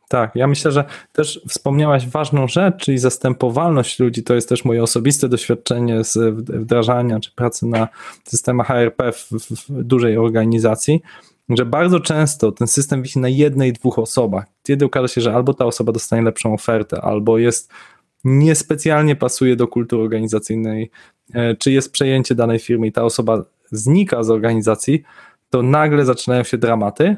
Tak, 0.08 0.34
ja 0.34 0.46
myślę, 0.46 0.72
że 0.72 0.84
też 1.12 1.40
wspomniałaś 1.48 2.08
ważną 2.08 2.48
rzecz, 2.48 2.76
czyli 2.76 2.98
zastępowalność 2.98 3.98
ludzi. 4.00 4.22
To 4.22 4.34
jest 4.34 4.48
też 4.48 4.64
moje 4.64 4.82
osobiste 4.82 5.28
doświadczenie 5.28 6.04
z 6.04 6.18
wdrażania 6.34 7.20
czy 7.20 7.30
pracy 7.34 7.66
na 7.66 7.88
systemach 8.24 8.70
ARP 8.70 9.02
w, 9.12 9.30
w 9.68 9.82
dużej 9.82 10.18
organizacji, 10.18 11.02
że 11.48 11.64
bardzo 11.66 12.00
często 12.00 12.52
ten 12.52 12.68
system 12.68 13.02
wisi 13.02 13.18
na 13.18 13.28
jednej, 13.28 13.72
dwóch 13.72 13.98
osobach. 13.98 14.44
Kiedy 14.62 14.84
okaże 14.84 15.08
się, 15.08 15.20
że 15.20 15.34
albo 15.34 15.54
ta 15.54 15.64
osoba 15.64 15.92
dostanie 15.92 16.22
lepszą 16.22 16.54
ofertę, 16.54 17.00
albo 17.00 17.38
jest 17.38 17.72
niespecjalnie 18.24 19.16
pasuje 19.16 19.56
do 19.56 19.68
kultury 19.68 20.02
organizacyjnej, 20.02 20.90
e, 21.34 21.56
czy 21.56 21.72
jest 21.72 21.92
przejęcie 21.92 22.34
danej 22.34 22.58
firmy 22.58 22.86
i 22.86 22.92
ta 22.92 23.02
osoba 23.02 23.44
znika 23.70 24.22
z 24.22 24.30
organizacji, 24.30 25.02
to 25.50 25.62
nagle 25.62 26.04
zaczynają 26.04 26.44
się 26.44 26.58
dramaty, 26.58 27.16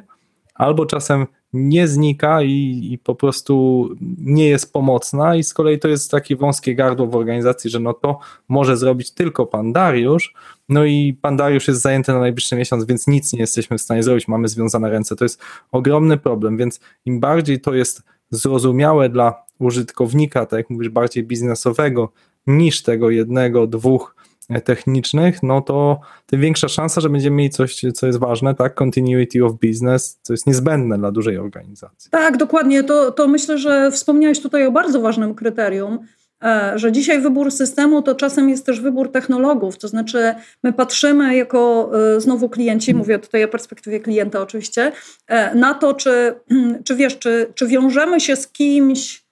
albo 0.55 0.87
czasem 0.87 1.27
nie 1.52 1.88
znika 1.88 2.42
i, 2.42 2.88
i, 2.92 2.98
po 2.98 3.14
prostu 3.14 3.88
nie 4.18 4.48
jest 4.48 4.72
pomocna. 4.72 5.37
I 5.37 5.44
z 5.44 5.54
kolei 5.54 5.78
to 5.78 5.88
jest 5.88 6.11
takie 6.11 6.37
wąskie 6.37 6.74
gardło 6.74 7.06
w 7.06 7.16
organizacji, 7.16 7.70
że 7.70 7.80
no 7.80 7.92
to 7.94 8.18
może 8.48 8.76
zrobić 8.76 9.11
tylko 9.11 9.46
pan 9.46 9.72
Dariusz, 9.72 10.35
no 10.68 10.85
i 10.85 11.18
pan 11.22 11.37
Dariusz 11.37 11.68
jest 11.68 11.80
zajęty 11.80 12.12
na 12.12 12.18
najbliższy 12.18 12.56
miesiąc, 12.56 12.85
więc 12.85 13.06
nic 13.06 13.32
nie 13.32 13.40
jesteśmy 13.40 13.78
w 13.78 13.82
stanie 13.82 14.02
zrobić, 14.02 14.28
mamy 14.28 14.48
związane 14.48 14.90
ręce, 14.90 15.16
to 15.16 15.24
jest 15.24 15.42
ogromny 15.72 16.16
problem, 16.16 16.56
więc 16.56 16.80
im 17.04 17.20
bardziej 17.20 17.61
to 17.61 17.74
jest 17.74 18.02
zrozumiałe 18.30 19.09
dla 19.09 19.35
użytkownika, 19.59 20.46
tak 20.46 20.56
jak 20.56 20.70
mówisz, 20.70 20.88
bardziej 20.88 21.24
biznesowego, 21.24 22.12
niż 22.46 22.82
tego 22.82 23.11
jednego, 23.11 23.66
dwóch 23.66 24.15
technicznych, 24.64 25.42
no 25.42 25.61
to 25.61 26.00
tym 26.26 26.40
większa 26.40 26.68
szansa, 26.68 27.00
że 27.00 27.11
będziemy 27.11 27.37
mieli 27.37 27.50
coś, 27.50 27.80
co 27.94 28.06
jest 28.06 28.18
ważne, 28.18 28.54
tak? 28.54 28.74
Continuity 28.74 29.44
of 29.44 29.52
business, 29.52 30.18
co 30.22 30.32
jest 30.32 30.46
niezbędne 30.46 30.98
dla 30.98 31.11
dużej 31.12 31.38
organizacji. 31.38 32.11
Tak, 32.11 32.37
dokładnie. 32.37 32.85
To, 32.85 33.12
to 33.12 33.28
myślę, 33.28 33.59
że 33.59 33.90
wspomniałeś 33.90 34.40
tutaj 34.40 34.66
o 34.66 34.72
bardzo 34.72 35.00
ważnym 35.00 35.35
kryterium, 35.35 35.98
e, 36.44 36.72
że 36.74 36.92
dzisiaj 36.92 37.20
wybór 37.20 37.52
systemu 37.52 38.02
to 38.02 38.14
czasem 38.14 38.48
jest 38.48 38.66
też 38.66 38.80
wybór 38.80 39.12
technologów, 39.12 39.78
to 39.78 39.88
znaczy 39.88 40.35
my 40.62 40.72
patrzymy 40.72 41.37
jako 41.37 41.90
e, 42.16 42.20
znowu 42.20 42.48
klienci, 42.48 42.94
mówię 42.94 43.18
tutaj 43.18 43.44
o 43.44 43.48
perspektywie 43.48 44.00
klienta 44.00 44.40
oczywiście, 44.40 44.92
e, 45.26 45.54
na 45.54 45.74
to, 45.74 45.94
czy, 45.94 46.35
czy 46.85 46.96
wiesz, 46.96 47.18
czy, 47.18 47.52
czy 47.54 47.66
wiążemy 47.66 48.20
się 48.20 48.37
z 48.37 48.48
kimś, 48.48 49.25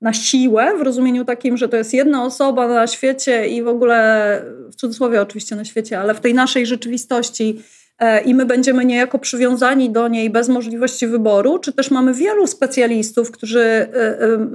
na 0.00 0.12
siłę, 0.12 0.78
w 0.78 0.82
rozumieniu 0.82 1.24
takim, 1.24 1.56
że 1.56 1.68
to 1.68 1.76
jest 1.76 1.94
jedna 1.94 2.24
osoba 2.24 2.68
na 2.68 2.86
świecie 2.86 3.48
i 3.48 3.62
w 3.62 3.68
ogóle, 3.68 4.42
w 4.70 4.76
cudzysłowie 4.76 5.22
oczywiście 5.22 5.56
na 5.56 5.64
świecie, 5.64 6.00
ale 6.00 6.14
w 6.14 6.20
tej 6.20 6.34
naszej 6.34 6.66
rzeczywistości 6.66 7.62
e, 7.98 8.22
i 8.22 8.34
my 8.34 8.46
będziemy 8.46 8.84
niejako 8.84 9.18
przywiązani 9.18 9.90
do 9.90 10.08
niej 10.08 10.30
bez 10.30 10.48
możliwości 10.48 11.06
wyboru, 11.06 11.58
czy 11.58 11.72
też 11.72 11.90
mamy 11.90 12.14
wielu 12.14 12.46
specjalistów, 12.46 13.30
którzy 13.30 13.60
e, 13.60 13.88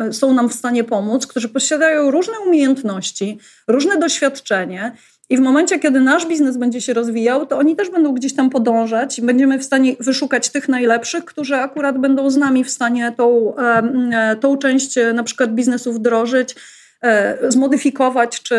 e, 0.08 0.14
są 0.14 0.34
nam 0.34 0.50
w 0.50 0.54
stanie 0.54 0.84
pomóc, 0.84 1.28
którzy 1.28 1.50
posiadają 1.50 2.12
różne 2.12 2.34
umiejętności, 2.40 3.40
różne 3.68 3.98
doświadczenie 3.98 4.92
i 5.30 5.38
w 5.38 5.40
momencie, 5.40 5.80
kiedy 5.80 6.02
nasz 6.02 6.28
biznes 6.28 6.58
będzie 6.58 6.82
się 6.82 6.94
rozwijał, 6.94 7.46
to 7.46 7.58
oni 7.58 7.76
też 7.76 7.90
będą 7.90 8.14
gdzieś 8.14 8.36
tam 8.36 8.50
podążać 8.50 9.20
i 9.20 9.22
będziemy 9.22 9.60
w 9.60 9.64
stanie 9.64 9.96
wyszukać 10.00 10.50
tych 10.50 10.70
najlepszych, 10.70 11.26
którzy 11.26 11.56
akurat 11.56 11.98
będą 11.98 12.30
z 12.30 12.38
nami 12.38 12.64
w 12.64 12.70
stanie 12.70 13.14
tą, 13.18 13.56
e, 13.58 14.36
tą 14.36 14.58
część 14.58 14.98
e, 14.98 15.14
na 15.14 15.24
przykład 15.24 15.54
biznesu 15.54 15.94
wdrożyć, 15.94 16.56
e, 17.02 17.52
zmodyfikować, 17.52 18.42
czy, 18.42 18.56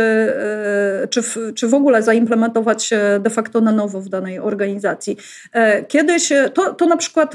czy, 1.10 1.22
w, 1.22 1.36
czy 1.54 1.68
w 1.68 1.74
ogóle 1.74 2.02
zaimplementować 2.02 2.90
de 3.20 3.30
facto 3.30 3.60
na 3.60 3.72
nowo 3.72 4.00
w 4.00 4.08
danej 4.08 4.38
organizacji. 4.38 5.16
Kiedyś 5.88 6.32
to, 6.54 6.74
to 6.74 6.86
na 6.86 6.96
przykład 6.96 7.34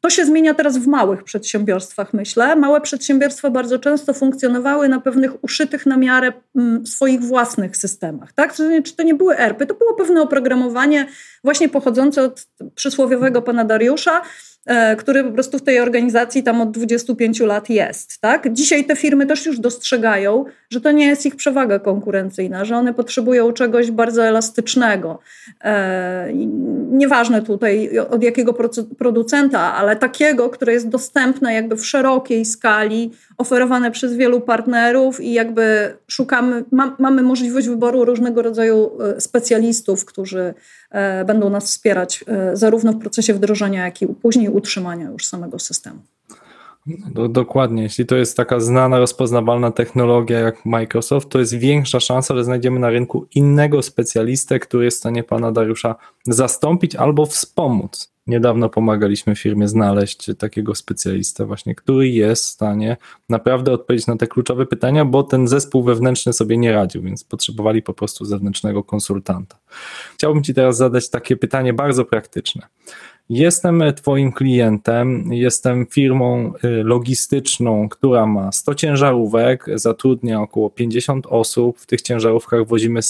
to 0.00 0.10
się 0.10 0.24
zmienia 0.24 0.54
teraz 0.54 0.78
w 0.78 0.86
małych 0.86 1.24
przedsiębiorstwach, 1.24 2.12
myślę. 2.14 2.56
Małe 2.56 2.80
przedsiębiorstwa 2.80 3.50
bardzo 3.50 3.78
często 3.78 4.14
funkcjonowały 4.14 4.88
na 4.88 5.00
pewnych 5.00 5.44
uszytych 5.44 5.86
na 5.86 5.96
miarę 5.96 6.32
mm, 6.56 6.86
swoich 6.86 7.20
własnych 7.20 7.76
systemach. 7.76 8.32
Tak? 8.32 8.54
Czy 8.84 8.96
to 8.96 9.02
nie 9.02 9.14
były 9.14 9.36
ERPy, 9.36 9.66
to 9.66 9.74
było 9.74 9.94
pewne 9.94 10.22
oprogramowanie 10.22 11.08
właśnie 11.44 11.68
pochodzące 11.68 12.22
od 12.22 12.46
przysłowiowego 12.74 13.42
pana 13.42 13.64
Dariusza, 13.64 14.22
który 14.98 15.24
po 15.24 15.30
prostu 15.30 15.58
w 15.58 15.62
tej 15.62 15.80
organizacji 15.80 16.42
tam 16.42 16.60
od 16.60 16.70
25 16.70 17.40
lat 17.40 17.70
jest. 17.70 18.20
Tak? 18.20 18.52
Dzisiaj 18.52 18.84
te 18.84 18.96
firmy 18.96 19.26
też 19.26 19.46
już 19.46 19.58
dostrzegają, 19.58 20.44
że 20.70 20.80
to 20.80 20.90
nie 20.90 21.06
jest 21.06 21.26
ich 21.26 21.36
przewaga 21.36 21.78
konkurencyjna, 21.78 22.64
że 22.64 22.76
one 22.76 22.94
potrzebują 22.94 23.52
czegoś 23.52 23.90
bardzo 23.90 24.24
elastycznego. 24.24 25.18
E, 25.64 26.28
nieważne 26.90 27.42
tutaj 27.42 27.98
od 27.98 28.22
jakiego 28.22 28.54
producenta, 28.98 29.74
ale 29.74 29.96
takiego, 29.96 30.50
które 30.50 30.72
jest 30.72 30.88
dostępne 30.88 31.54
jakby 31.54 31.76
w 31.76 31.86
szerokiej 31.86 32.44
skali, 32.44 33.10
oferowane 33.38 33.90
przez 33.90 34.14
wielu 34.14 34.40
partnerów 34.40 35.20
i 35.20 35.32
jakby 35.32 35.94
szukamy, 36.08 36.64
ma, 36.70 36.96
mamy 36.98 37.22
możliwość 37.22 37.68
wyboru 37.68 38.04
różnego 38.04 38.42
rodzaju 38.42 38.90
e, 39.02 39.20
specjalistów, 39.20 40.04
którzy 40.04 40.54
E, 40.87 40.87
będą 41.26 41.50
nas 41.50 41.64
wspierać 41.64 42.24
e, 42.26 42.56
zarówno 42.56 42.92
w 42.92 42.98
procesie 42.98 43.34
wdrożenia, 43.34 43.84
jak 43.84 44.02
i 44.02 44.06
później 44.06 44.48
utrzymania 44.48 45.10
już 45.10 45.26
samego 45.26 45.58
systemu. 45.58 45.98
No, 47.14 47.28
dokładnie. 47.28 47.82
Jeśli 47.82 48.06
to 48.06 48.16
jest 48.16 48.36
taka 48.36 48.60
znana, 48.60 48.98
rozpoznawalna 48.98 49.70
technologia 49.70 50.38
jak 50.38 50.66
Microsoft, 50.66 51.28
to 51.28 51.38
jest 51.38 51.54
większa 51.54 52.00
szansa, 52.00 52.34
że 52.34 52.44
znajdziemy 52.44 52.80
na 52.80 52.90
rynku 52.90 53.26
innego 53.34 53.82
specjalistę, 53.82 54.58
który 54.58 54.84
jest 54.84 54.96
w 54.96 55.00
stanie 55.00 55.24
pana 55.24 55.52
Dariusza 55.52 55.94
zastąpić 56.26 56.96
albo 56.96 57.26
wspomóc. 57.26 58.12
Niedawno 58.28 58.68
pomagaliśmy 58.68 59.36
firmie 59.36 59.68
znaleźć 59.68 60.30
takiego 60.38 60.74
specjalistę 60.74 61.46
właśnie, 61.46 61.74
który 61.74 62.08
jest 62.08 62.44
w 62.44 62.48
stanie 62.48 62.96
naprawdę 63.28 63.72
odpowiedzieć 63.72 64.06
na 64.06 64.16
te 64.16 64.26
kluczowe 64.26 64.66
pytania, 64.66 65.04
bo 65.04 65.22
ten 65.22 65.48
zespół 65.48 65.82
wewnętrzny 65.82 66.32
sobie 66.32 66.58
nie 66.58 66.72
radził, 66.72 67.02
więc 67.02 67.24
potrzebowali 67.24 67.82
po 67.82 67.94
prostu 67.94 68.24
zewnętrznego 68.24 68.84
konsultanta. 68.84 69.58
Chciałbym 70.14 70.42
Ci 70.42 70.54
teraz 70.54 70.76
zadać 70.76 71.10
takie 71.10 71.36
pytanie 71.36 71.72
bardzo 71.72 72.04
praktyczne. 72.04 72.62
Jestem 73.30 73.82
Twoim 73.96 74.32
klientem, 74.32 75.32
jestem 75.32 75.86
firmą 75.86 76.52
y, 76.64 76.68
logistyczną, 76.84 77.88
która 77.88 78.26
ma 78.26 78.52
100 78.52 78.74
ciężarówek, 78.74 79.66
zatrudnia 79.74 80.40
około 80.40 80.70
50 80.70 81.26
osób. 81.26 81.78
W 81.78 81.86
tych 81.86 82.02
ciężarówkach 82.02 82.66
wozimy 82.66 83.00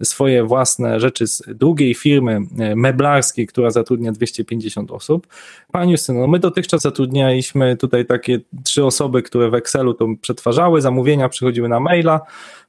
y, 0.00 0.04
swoje 0.04 0.44
własne 0.44 1.00
rzeczy 1.00 1.26
z 1.26 1.42
drugiej 1.54 1.94
firmy 1.94 2.40
meblarskiej, 2.76 3.46
która 3.46 3.70
zatrudnia 3.70 4.12
250 4.12 4.90
osób. 4.90 5.26
Pani 5.72 5.92
Justyno, 5.92 6.20
no 6.20 6.26
my 6.26 6.38
dotychczas 6.38 6.82
zatrudnialiśmy 6.82 7.76
tutaj 7.76 8.06
takie 8.06 8.40
trzy 8.64 8.84
osoby, 8.84 9.22
które 9.22 9.50
w 9.50 9.54
Excelu 9.54 9.94
to 9.94 10.06
przetwarzały, 10.20 10.80
zamówienia 10.80 11.28
przychodziły 11.28 11.68
na 11.68 11.80
maila. 11.80 12.20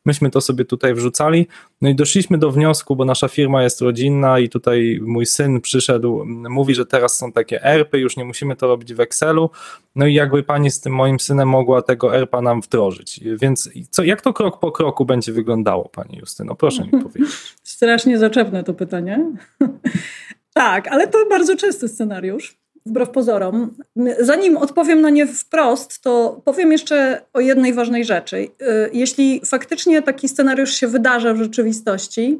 Myśmy 0.05 0.29
to 0.29 0.41
sobie 0.41 0.65
tutaj 0.65 0.93
wrzucali, 0.93 1.47
no 1.81 1.89
i 1.89 1.95
doszliśmy 1.95 2.37
do 2.37 2.51
wniosku, 2.51 2.95
bo 2.95 3.05
nasza 3.05 3.27
firma 3.27 3.63
jest 3.63 3.81
rodzinna 3.81 4.39
i 4.39 4.49
tutaj 4.49 4.99
mój 5.01 5.25
syn 5.25 5.61
przyszedł, 5.61 6.25
mówi, 6.25 6.75
że 6.75 6.85
teraz 6.85 7.17
są 7.17 7.31
takie 7.31 7.63
ERPy, 7.63 7.99
już 7.99 8.17
nie 8.17 8.25
musimy 8.25 8.55
to 8.55 8.67
robić 8.67 8.93
w 8.93 8.99
Excelu, 8.99 9.49
no 9.95 10.05
i 10.05 10.13
jakby 10.13 10.43
pani 10.43 10.71
z 10.71 10.81
tym 10.81 10.93
moim 10.93 11.19
synem 11.19 11.49
mogła 11.49 11.81
tego 11.81 12.15
ERPa 12.15 12.41
nam 12.41 12.61
wdrożyć, 12.61 13.19
więc 13.41 13.69
co, 13.89 14.03
jak 14.03 14.21
to 14.21 14.33
krok 14.33 14.59
po 14.59 14.71
kroku 14.71 15.05
będzie 15.05 15.33
wyglądało, 15.33 15.89
pani 15.89 16.17
Justyno? 16.17 16.55
Proszę 16.55 16.83
mi 16.83 16.91
powiedzieć. 17.03 17.31
Strasznie 17.63 18.17
zaczepne 18.17 18.63
to 18.63 18.73
pytanie. 18.73 19.31
tak, 20.53 20.87
ale 20.87 21.07
to 21.07 21.17
bardzo 21.29 21.55
częsty 21.55 21.87
scenariusz 21.87 22.62
wbrew 22.85 23.09
pozorom. 23.09 23.75
Zanim 24.19 24.57
odpowiem 24.57 25.01
na 25.01 25.09
nie 25.09 25.27
wprost, 25.27 26.01
to 26.01 26.41
powiem 26.45 26.71
jeszcze 26.71 27.21
o 27.33 27.39
jednej 27.39 27.73
ważnej 27.73 28.05
rzeczy. 28.05 28.37
Y, 28.37 28.49
jeśli 28.93 29.41
faktycznie 29.45 30.01
taki 30.01 30.29
scenariusz 30.29 30.73
się 30.73 30.87
wydarza 30.87 31.33
w 31.33 31.37
rzeczywistości, 31.37 32.39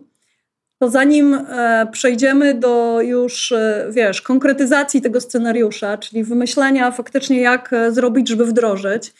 to 0.83 0.89
zanim 0.89 1.33
e, 1.33 1.87
przejdziemy 1.91 2.53
do 2.53 3.01
już, 3.01 3.51
e, 3.51 3.87
wiesz, 3.89 4.21
konkretyzacji 4.21 5.01
tego 5.01 5.21
scenariusza, 5.21 5.97
czyli 5.97 6.23
wymyślenia 6.23 6.91
faktycznie, 6.91 7.41
jak 7.41 7.73
e, 7.73 7.91
zrobić, 7.91 8.29
żeby 8.29 8.45
wdrożyć, 8.45 9.13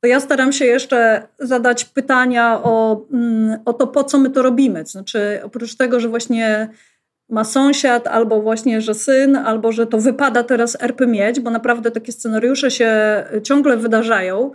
to 0.00 0.06
ja 0.06 0.20
staram 0.20 0.52
się 0.52 0.64
jeszcze 0.64 1.22
zadać 1.38 1.84
pytania 1.84 2.60
o, 2.62 3.06
mm, 3.12 3.58
o 3.64 3.72
to, 3.72 3.86
po 3.86 4.04
co 4.04 4.18
my 4.18 4.30
to 4.30 4.42
robimy. 4.42 4.86
Znaczy, 4.86 5.40
oprócz 5.44 5.76
tego, 5.76 6.00
że 6.00 6.08
właśnie 6.08 6.68
ma 7.30 7.44
sąsiad, 7.44 8.06
albo 8.06 8.42
właśnie, 8.42 8.80
że 8.80 8.94
syn, 8.94 9.36
albo 9.36 9.72
że 9.72 9.86
to 9.86 9.98
wypada 9.98 10.42
teraz 10.42 10.76
RP 10.80 11.06
mieć, 11.06 11.40
bo 11.40 11.50
naprawdę 11.50 11.90
takie 11.90 12.12
scenariusze 12.12 12.70
się 12.70 12.90
ciągle 13.42 13.76
wydarzają, 13.76 14.52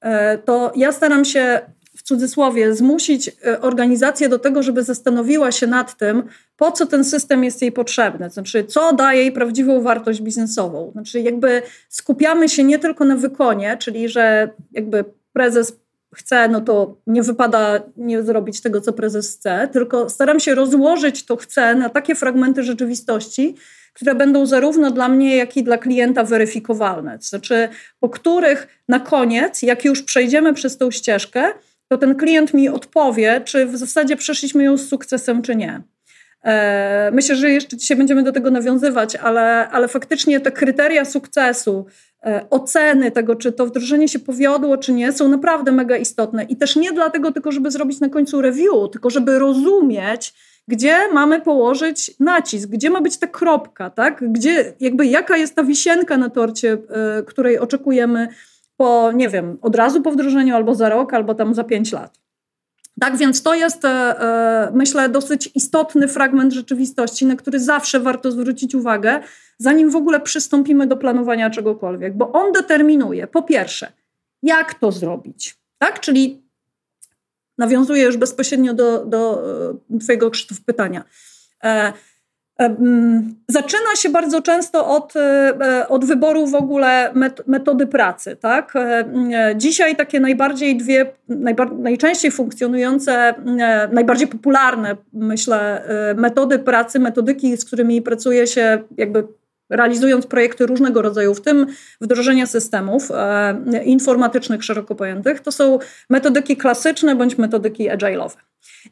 e, 0.00 0.38
to 0.38 0.72
ja 0.76 0.92
staram 0.92 1.24
się 1.24 1.60
w 1.96 2.02
cudzysłowie 2.02 2.74
zmusić 2.74 3.28
e, 3.28 3.60
organizację 3.60 4.28
do 4.28 4.38
tego, 4.38 4.62
żeby 4.62 4.82
zastanowiła 4.82 5.52
się 5.52 5.66
nad 5.66 5.96
tym, 5.96 6.22
po 6.56 6.72
co 6.72 6.86
ten 6.86 7.04
system 7.04 7.44
jest 7.44 7.62
jej 7.62 7.72
potrzebny, 7.72 8.30
znaczy 8.30 8.64
co 8.64 8.92
daje 8.92 9.20
jej 9.20 9.32
prawdziwą 9.32 9.82
wartość 9.82 10.22
biznesową. 10.22 10.90
Znaczy 10.92 11.20
jakby 11.20 11.62
skupiamy 11.88 12.48
się 12.48 12.64
nie 12.64 12.78
tylko 12.78 13.04
na 13.04 13.16
wykonie, 13.16 13.76
czyli 13.80 14.08
że 14.08 14.48
jakby 14.72 15.04
prezes 15.32 15.78
chce, 16.16 16.48
no 16.48 16.60
to 16.60 16.96
nie 17.06 17.22
wypada 17.22 17.82
nie 17.96 18.22
zrobić 18.22 18.60
tego, 18.60 18.80
co 18.80 18.92
prezes 18.92 19.36
chce, 19.36 19.68
tylko 19.72 20.10
staram 20.10 20.40
się 20.40 20.54
rozłożyć 20.54 21.26
to 21.26 21.36
chcę 21.36 21.74
na 21.74 21.88
takie 21.88 22.14
fragmenty 22.14 22.62
rzeczywistości, 22.62 23.54
które 23.92 24.14
będą 24.14 24.46
zarówno 24.46 24.90
dla 24.90 25.08
mnie, 25.08 25.36
jak 25.36 25.56
i 25.56 25.62
dla 25.62 25.78
klienta 25.78 26.24
weryfikowalne. 26.24 27.18
To 27.18 27.24
znaczy, 27.24 27.68
po 28.00 28.08
których 28.08 28.68
na 28.88 29.00
koniec, 29.00 29.62
jak 29.62 29.84
już 29.84 30.02
przejdziemy 30.02 30.54
przez 30.54 30.78
tą 30.78 30.90
ścieżkę, 30.90 31.52
to 31.88 31.98
ten 31.98 32.14
klient 32.14 32.54
mi 32.54 32.68
odpowie, 32.68 33.40
czy 33.44 33.66
w 33.66 33.76
zasadzie 33.76 34.16
przeszliśmy 34.16 34.64
ją 34.64 34.76
z 34.76 34.88
sukcesem, 34.88 35.42
czy 35.42 35.56
nie. 35.56 35.82
E, 36.44 37.10
myślę, 37.12 37.36
że 37.36 37.50
jeszcze 37.50 37.76
dzisiaj 37.76 37.96
będziemy 37.96 38.22
do 38.22 38.32
tego 38.32 38.50
nawiązywać, 38.50 39.16
ale, 39.16 39.68
ale 39.68 39.88
faktycznie 39.88 40.40
te 40.40 40.52
kryteria 40.52 41.04
sukcesu, 41.04 41.86
oceny 42.50 43.10
tego, 43.10 43.36
czy 43.36 43.52
to 43.52 43.66
wdrożenie 43.66 44.08
się 44.08 44.18
powiodło, 44.18 44.76
czy 44.76 44.92
nie, 44.92 45.12
są 45.12 45.28
naprawdę 45.28 45.72
mega 45.72 45.96
istotne. 45.96 46.44
I 46.44 46.56
też 46.56 46.76
nie 46.76 46.92
dlatego 46.92 47.32
tylko, 47.32 47.52
żeby 47.52 47.70
zrobić 47.70 48.00
na 48.00 48.08
końcu 48.08 48.40
review, 48.40 48.90
tylko 48.92 49.10
żeby 49.10 49.38
rozumieć, 49.38 50.34
gdzie 50.68 51.12
mamy 51.12 51.40
położyć 51.40 52.14
nacisk, 52.20 52.68
gdzie 52.68 52.90
ma 52.90 53.00
być 53.00 53.18
ta 53.18 53.26
kropka, 53.26 53.90
tak? 53.90 54.32
Gdzie, 54.32 54.72
jakby 54.80 55.06
jaka 55.06 55.36
jest 55.36 55.54
ta 55.54 55.64
wisienka 55.64 56.16
na 56.16 56.30
torcie, 56.30 56.72
y, 57.20 57.24
której 57.24 57.58
oczekujemy 57.58 58.28
po, 58.76 59.12
nie 59.12 59.28
wiem, 59.28 59.58
od 59.62 59.76
razu 59.76 60.02
po 60.02 60.10
wdrożeniu, 60.10 60.54
albo 60.54 60.74
za 60.74 60.88
rok, 60.88 61.14
albo 61.14 61.34
tam 61.34 61.54
za 61.54 61.64
pięć 61.64 61.92
lat. 61.92 62.25
Tak 63.00 63.16
więc 63.16 63.42
to 63.42 63.54
jest, 63.54 63.84
e, 63.84 63.88
e, 63.88 64.70
myślę, 64.74 65.08
dosyć 65.08 65.50
istotny 65.54 66.08
fragment 66.08 66.52
rzeczywistości, 66.52 67.26
na 67.26 67.36
który 67.36 67.60
zawsze 67.60 68.00
warto 68.00 68.32
zwrócić 68.32 68.74
uwagę, 68.74 69.20
zanim 69.58 69.90
w 69.90 69.96
ogóle 69.96 70.20
przystąpimy 70.20 70.86
do 70.86 70.96
planowania 70.96 71.50
czegokolwiek, 71.50 72.16
bo 72.16 72.32
on 72.32 72.52
determinuje, 72.52 73.26
po 73.26 73.42
pierwsze, 73.42 73.92
jak 74.42 74.74
to 74.74 74.92
zrobić, 74.92 75.56
tak? 75.78 76.00
Czyli 76.00 76.42
nawiązuję 77.58 78.04
już 78.04 78.16
bezpośrednio 78.16 78.74
do, 78.74 79.06
do 79.06 79.42
e, 79.94 79.98
Twojego 79.98 80.30
Krzysztof 80.30 80.60
pytania. 80.60 81.04
Zaczyna 83.48 83.96
się 83.96 84.08
bardzo 84.08 84.42
często 84.42 84.86
od, 84.86 85.16
e, 85.16 85.88
od 85.88 86.04
wyboru 86.04 86.46
w 86.46 86.54
ogóle 86.54 87.12
metody 87.46 87.86
pracy. 87.86 88.36
Tak? 88.36 88.76
E, 88.76 89.04
dzisiaj 89.56 89.96
takie 89.96 90.20
najbardziej 90.20 90.76
dwie, 90.76 91.12
najczęściej 91.78 92.30
funkcjonujące, 92.30 93.12
e, 93.12 93.88
najbardziej 93.92 94.28
popularne, 94.28 94.96
myślę, 95.12 95.82
metody 96.16 96.58
pracy, 96.58 96.98
metodyki, 96.98 97.56
z 97.56 97.64
którymi 97.64 98.02
pracuje 98.02 98.46
się 98.46 98.82
jakby 98.96 99.24
realizując 99.70 100.26
projekty 100.26 100.66
różnego 100.66 101.02
rodzaju, 101.02 101.34
w 101.34 101.40
tym 101.40 101.66
wdrożenia 102.00 102.46
systemów 102.46 103.08
informatycznych 103.84 104.64
szeroko 104.64 104.94
pojętych, 104.94 105.40
to 105.40 105.52
są 105.52 105.78
metodyki 106.10 106.56
klasyczne 106.56 107.16
bądź 107.16 107.38
metodyki 107.38 107.90
agile'owe. 107.90 108.36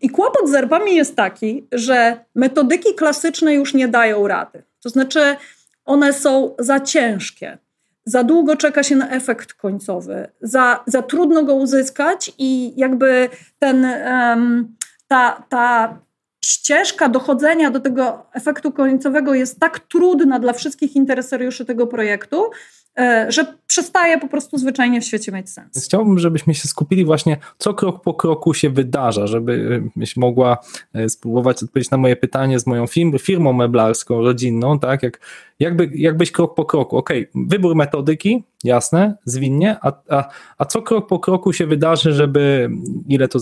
I 0.00 0.11
kłopot 0.11 0.48
z 0.48 0.55
ERP-ami 0.55 0.94
jest 0.94 1.16
taki, 1.16 1.66
że 1.72 2.24
metodyki 2.35 2.94
klasyczne 2.94 3.55
już 3.55 3.74
nie 3.74 3.88
dają 3.88 4.29
rady. 4.29 4.62
To 4.83 4.88
znaczy, 4.88 5.37
one 5.85 6.12
są 6.12 6.55
za 6.59 6.81
ciężkie. 6.81 7.59
Za 8.07 8.24
długo 8.24 8.57
czeka 8.57 8.83
się 8.83 8.96
na 8.96 9.11
efekt 9.11 9.53
końcowy, 9.53 10.29
za, 10.40 10.85
za 10.87 11.03
trudno 11.03 11.44
go 11.44 11.55
uzyskać 11.55 12.33
i 12.38 12.72
jakby 12.77 13.29
ten, 13.59 13.85
um, 13.85 14.77
ta, 15.09 15.44
ta 15.48 15.98
ścieżka 16.44 17.09
dochodzenia 17.09 17.70
do 17.70 17.80
tego 17.80 18.26
efektu 18.33 18.72
końcowego 18.72 19.35
jest 19.35 19.61
tak 19.61 19.80
trudna 19.80 20.38
dla 20.38 20.52
wszystkich 20.52 20.96
interesariuszy 20.96 21.64
tego 21.64 21.87
projektu, 21.87 22.50
E, 22.98 23.33
że 23.33 23.54
przestaje 23.66 24.18
po 24.18 24.28
prostu 24.28 24.59
zwyczajnie 24.59 25.00
w 25.00 25.04
świecie 25.04 25.33
mieć 25.33 25.50
sens. 25.50 25.85
Chciałbym, 25.85 26.18
żebyśmy 26.18 26.54
się 26.54 26.68
skupili 26.68 27.04
właśnie, 27.04 27.37
co 27.59 27.74
krok 27.74 28.02
po 28.02 28.14
kroku 28.14 28.54
się 28.54 28.70
wydarza, 28.70 29.26
żebyś 29.26 30.16
mogła 30.16 30.59
e, 30.94 31.09
spróbować 31.09 31.62
odpowiedzieć 31.62 31.90
na 31.90 31.98
moje 31.98 32.16
pytanie 32.16 32.59
z 32.59 32.66
moją 32.66 32.87
firm, 32.87 33.18
firmą 33.18 33.52
meblarską, 33.52 34.22
rodzinną, 34.22 34.78
tak? 34.78 35.02
Jak, 35.02 35.20
jakby, 35.61 35.90
jakbyś 35.94 36.33
krok 36.33 36.54
po 36.54 36.64
kroku, 36.64 36.96
ok, 36.96 37.11
wybór 37.35 37.76
metodyki, 37.76 38.44
jasne, 38.64 39.16
zwinnie, 39.24 39.76
a, 39.83 39.92
a, 40.09 40.28
a 40.59 40.64
co 40.64 40.83
krok 40.83 41.07
po 41.09 41.18
kroku 41.18 41.52
się 41.52 41.66
wydarzy, 41.66 42.12
żeby 42.12 42.70
ile 43.09 43.28
to, 43.28 43.38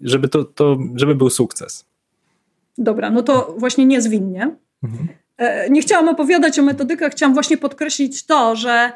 żeby 0.00 0.28
to, 0.28 0.44
to 0.44 0.78
żeby 0.94 1.14
był 1.14 1.30
sukces? 1.30 1.95
Dobra, 2.78 3.10
no 3.10 3.22
to 3.22 3.54
właśnie 3.58 3.86
niezwinnie. 3.86 4.56
Mhm. 4.84 5.08
E, 5.38 5.70
nie 5.70 5.82
chciałam 5.82 6.08
opowiadać 6.08 6.58
o 6.58 6.62
metodykach, 6.62 7.12
chciałam 7.12 7.34
właśnie 7.34 7.56
podkreślić 7.56 8.26
to, 8.26 8.56
że 8.56 8.92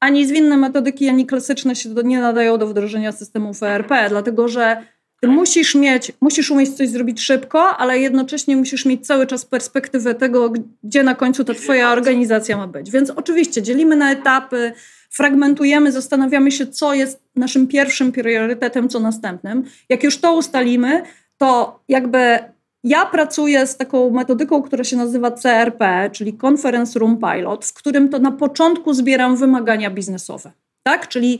ani 0.00 0.26
zwinne 0.26 0.56
metodyki, 0.56 1.08
ani 1.08 1.26
klasyczne 1.26 1.76
się 1.76 1.88
nie 2.04 2.20
nadają 2.20 2.58
do 2.58 2.66
wdrożenia 2.66 3.12
systemów 3.12 3.62
ERP, 3.62 4.08
dlatego 4.08 4.48
że 4.48 4.76
musisz 5.22 5.74
mieć, 5.74 6.12
musisz 6.20 6.50
umieć 6.50 6.76
coś 6.76 6.88
zrobić 6.88 7.20
szybko, 7.20 7.76
ale 7.76 7.98
jednocześnie 7.98 8.56
musisz 8.56 8.84
mieć 8.84 9.06
cały 9.06 9.26
czas 9.26 9.44
perspektywę 9.44 10.14
tego, 10.14 10.52
gdzie 10.84 11.02
na 11.02 11.14
końcu 11.14 11.44
ta 11.44 11.54
twoja 11.54 11.92
organizacja 11.92 12.56
ma 12.56 12.66
być. 12.66 12.90
Więc 12.90 13.10
oczywiście 13.10 13.62
dzielimy 13.62 13.96
na 13.96 14.12
etapy, 14.12 14.72
fragmentujemy, 15.10 15.92
zastanawiamy 15.92 16.50
się, 16.52 16.66
co 16.66 16.94
jest 16.94 17.22
naszym 17.36 17.66
pierwszym 17.66 18.12
priorytetem, 18.12 18.88
co 18.88 19.00
następnym. 19.00 19.64
Jak 19.88 20.04
już 20.04 20.18
to 20.18 20.34
ustalimy, 20.34 21.02
to 21.38 21.80
jakby 21.88 22.38
ja 22.84 23.06
pracuję 23.06 23.66
z 23.66 23.76
taką 23.76 24.10
metodyką, 24.10 24.62
która 24.62 24.84
się 24.84 24.96
nazywa 24.96 25.30
CRP, 25.30 26.10
czyli 26.12 26.38
Conference 26.46 26.98
Room 26.98 27.18
Pilot, 27.18 27.64
w 27.64 27.72
którym 27.72 28.08
to 28.08 28.18
na 28.18 28.32
początku 28.32 28.94
zbieram 28.94 29.36
wymagania 29.36 29.90
biznesowe. 29.90 30.52
Tak? 30.82 31.08
Czyli 31.08 31.38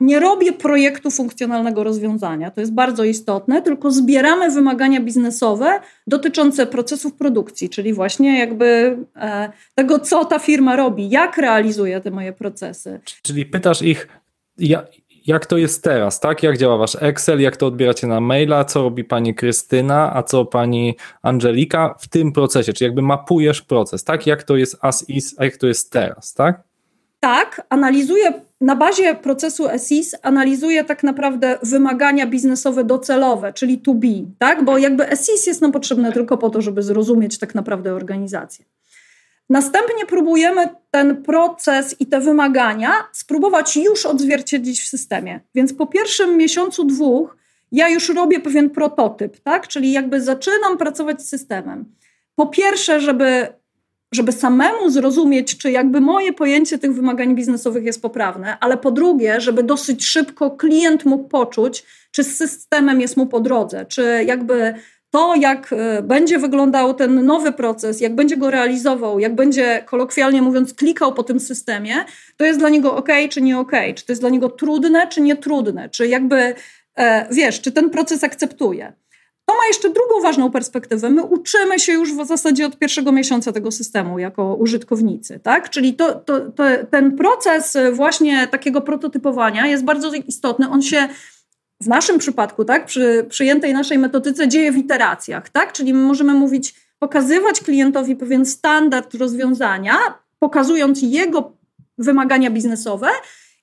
nie 0.00 0.20
robię 0.20 0.52
projektu 0.52 1.10
funkcjonalnego 1.10 1.84
rozwiązania, 1.84 2.50
to 2.50 2.60
jest 2.60 2.72
bardzo 2.72 3.04
istotne, 3.04 3.62
tylko 3.62 3.90
zbieramy 3.90 4.50
wymagania 4.50 5.00
biznesowe 5.00 5.80
dotyczące 6.06 6.66
procesów 6.66 7.14
produkcji, 7.14 7.68
czyli 7.68 7.92
właśnie 7.92 8.38
jakby 8.38 8.98
e, 9.16 9.52
tego, 9.74 9.98
co 9.98 10.24
ta 10.24 10.38
firma 10.38 10.76
robi, 10.76 11.10
jak 11.10 11.36
realizuje 11.36 12.00
te 12.00 12.10
moje 12.10 12.32
procesy. 12.32 13.00
Czyli 13.22 13.46
pytasz 13.46 13.82
ich, 13.82 14.08
jak 15.26 15.46
to 15.46 15.56
jest 15.56 15.84
teraz, 15.84 16.20
tak? 16.20 16.42
Jak 16.42 16.58
działa 16.58 16.76
wasz 16.76 16.96
Excel, 17.00 17.40
jak 17.40 17.56
to 17.56 17.66
odbieracie 17.66 18.06
na 18.06 18.20
maila, 18.20 18.64
co 18.64 18.82
robi 18.82 19.04
pani 19.04 19.34
Krystyna, 19.34 20.16
a 20.16 20.22
co 20.22 20.44
pani 20.44 20.96
Angelika 21.22 21.94
w 21.98 22.08
tym 22.08 22.32
procesie, 22.32 22.72
czy 22.72 22.84
jakby 22.84 23.02
mapujesz 23.02 23.62
proces, 23.62 24.04
tak? 24.04 24.26
Jak 24.26 24.42
to 24.42 24.56
jest 24.56 24.76
as 24.80 25.08
is, 25.08 25.34
a 25.38 25.44
jak 25.44 25.56
to 25.56 25.66
jest 25.66 25.92
teraz, 25.92 26.34
tak? 26.34 26.62
Tak, 27.20 27.66
analizuję 27.68 28.32
na 28.60 28.76
bazie 28.76 29.14
procesu 29.14 29.64
SIS 29.86 30.14
analizuję 30.22 30.84
tak 30.84 31.02
naprawdę 31.02 31.58
wymagania 31.62 32.26
biznesowe 32.26 32.84
docelowe, 32.84 33.52
czyli 33.52 33.78
to 33.78 33.94
be, 33.94 34.08
tak? 34.38 34.64
Bo 34.64 34.78
jakby 34.78 35.04
SIS 35.16 35.46
jest 35.46 35.62
nam 35.62 35.72
potrzebne 35.72 36.12
tylko 36.12 36.38
po 36.38 36.50
to, 36.50 36.62
żeby 36.62 36.82
zrozumieć 36.82 37.38
tak 37.38 37.54
naprawdę 37.54 37.94
organizację. 37.94 38.64
Następnie 39.50 40.06
próbujemy 40.06 40.68
ten 40.90 41.22
proces 41.22 41.96
i 42.00 42.06
te 42.06 42.20
wymagania 42.20 42.92
spróbować 43.12 43.76
już 43.76 44.06
odzwierciedlić 44.06 44.82
w 44.82 44.88
systemie. 44.88 45.40
Więc 45.54 45.74
po 45.74 45.86
pierwszym 45.86 46.36
miesiącu, 46.36 46.84
dwóch, 46.84 47.36
ja 47.72 47.88
już 47.88 48.08
robię 48.08 48.40
pewien 48.40 48.70
prototyp, 48.70 49.40
tak? 49.40 49.68
Czyli 49.68 49.92
jakby 49.92 50.20
zaczynam 50.20 50.78
pracować 50.78 51.22
z 51.22 51.28
systemem. 51.28 51.84
Po 52.34 52.46
pierwsze, 52.46 53.00
żeby, 53.00 53.46
żeby 54.12 54.32
samemu 54.32 54.90
zrozumieć, 54.90 55.58
czy 55.58 55.70
jakby 55.70 56.00
moje 56.00 56.32
pojęcie 56.32 56.78
tych 56.78 56.94
wymagań 56.94 57.34
biznesowych 57.34 57.84
jest 57.84 58.02
poprawne, 58.02 58.58
ale 58.60 58.76
po 58.76 58.90
drugie, 58.90 59.40
żeby 59.40 59.62
dosyć 59.62 60.04
szybko 60.04 60.50
klient 60.50 61.04
mógł 61.04 61.28
poczuć, 61.28 61.84
czy 62.10 62.24
z 62.24 62.36
systemem 62.36 63.00
jest 63.00 63.16
mu 63.16 63.26
po 63.26 63.40
drodze, 63.40 63.86
czy 63.86 64.24
jakby 64.26 64.74
to, 65.10 65.34
jak 65.34 65.72
e, 65.72 66.02
będzie 66.02 66.38
wyglądał 66.38 66.94
ten 66.94 67.26
nowy 67.26 67.52
proces, 67.52 68.00
jak 68.00 68.14
będzie 68.14 68.36
go 68.36 68.50
realizował, 68.50 69.18
jak 69.18 69.34
będzie 69.34 69.82
kolokwialnie 69.86 70.42
mówiąc 70.42 70.74
klikał 70.74 71.14
po 71.14 71.22
tym 71.22 71.40
systemie, 71.40 71.94
to 72.36 72.44
jest 72.44 72.58
dla 72.58 72.68
niego 72.68 72.96
ok, 72.96 73.08
czy 73.30 73.42
nie 73.42 73.58
ok, 73.58 73.72
czy 73.94 74.06
to 74.06 74.12
jest 74.12 74.22
dla 74.22 74.30
niego 74.30 74.48
trudne, 74.48 75.08
czy 75.08 75.20
nie 75.20 75.36
trudne, 75.36 75.88
czy 75.88 76.08
jakby 76.08 76.54
e, 76.96 77.26
wiesz, 77.30 77.60
czy 77.60 77.72
ten 77.72 77.90
proces 77.90 78.24
akceptuje. 78.24 78.92
To 79.44 79.56
ma 79.56 79.66
jeszcze 79.66 79.90
drugą 79.90 80.20
ważną 80.22 80.50
perspektywę. 80.50 81.10
My 81.10 81.22
uczymy 81.22 81.78
się 81.78 81.92
już 81.92 82.12
w 82.14 82.26
zasadzie 82.26 82.66
od 82.66 82.78
pierwszego 82.78 83.12
miesiąca 83.12 83.52
tego 83.52 83.70
systemu 83.70 84.18
jako 84.18 84.54
użytkownicy, 84.54 85.40
tak? 85.42 85.70
Czyli 85.70 85.94
to, 85.94 86.14
to, 86.14 86.40
to, 86.40 86.64
ten 86.90 87.16
proces 87.16 87.76
właśnie 87.92 88.46
takiego 88.46 88.80
prototypowania 88.80 89.66
jest 89.66 89.84
bardzo 89.84 90.12
istotny. 90.12 90.68
On 90.68 90.82
się 90.82 91.08
w 91.80 91.86
naszym 91.88 92.18
przypadku, 92.18 92.64
tak, 92.64 92.86
przy 92.86 93.26
przyjętej 93.28 93.72
naszej 93.72 93.98
metodyce 93.98 94.48
dzieje 94.48 94.72
w 94.72 94.76
iteracjach, 94.76 95.48
tak? 95.48 95.72
Czyli 95.72 95.94
my 95.94 96.00
możemy 96.00 96.34
mówić, 96.34 96.74
pokazywać 96.98 97.60
klientowi 97.60 98.16
pewien 98.16 98.46
standard 98.46 99.14
rozwiązania, 99.14 99.96
pokazując 100.38 100.98
jego 101.02 101.52
wymagania 101.98 102.50
biznesowe. 102.50 103.08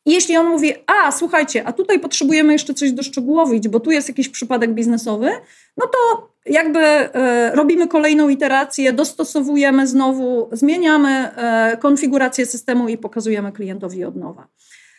I 0.06 0.12
jeśli 0.12 0.38
on 0.38 0.47
mówi, 0.47 0.73
a 0.88 1.12
słuchajcie, 1.12 1.67
a 1.67 1.73
tutaj 1.73 1.99
potrzebujemy 1.99 2.53
jeszcze 2.53 2.73
coś 2.73 2.91
doszczegółowić, 2.91 3.67
bo 3.67 3.80
tu 3.80 3.91
jest 3.91 4.08
jakiś 4.08 4.30
przypadek 4.30 4.73
biznesowy, 4.73 5.32
no 5.77 5.88
to 5.88 6.30
jakby 6.45 6.80
e, 6.80 7.51
robimy 7.56 7.88
kolejną 7.88 8.30
iterację, 8.30 8.93
dostosowujemy 8.93 9.88
znowu, 9.88 10.49
zmieniamy 10.51 11.10
e, 11.10 11.77
konfigurację 11.77 12.45
systemu 12.45 12.89
i 12.89 12.97
pokazujemy 12.97 13.51
klientowi 13.51 14.06
od 14.06 14.15
nowa. 14.15 14.47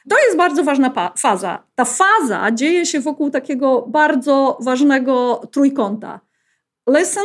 To 0.09 0.18
jest 0.18 0.37
bardzo 0.37 0.64
ważna 0.64 1.12
faza. 1.16 1.62
Ta 1.75 1.85
faza 1.85 2.51
dzieje 2.53 2.87
się 2.87 3.01
wokół 3.01 3.31
takiego 3.31 3.85
bardzo 3.88 4.59
ważnego 4.61 5.42
trójkąta. 5.53 6.21
Listen, 6.99 7.25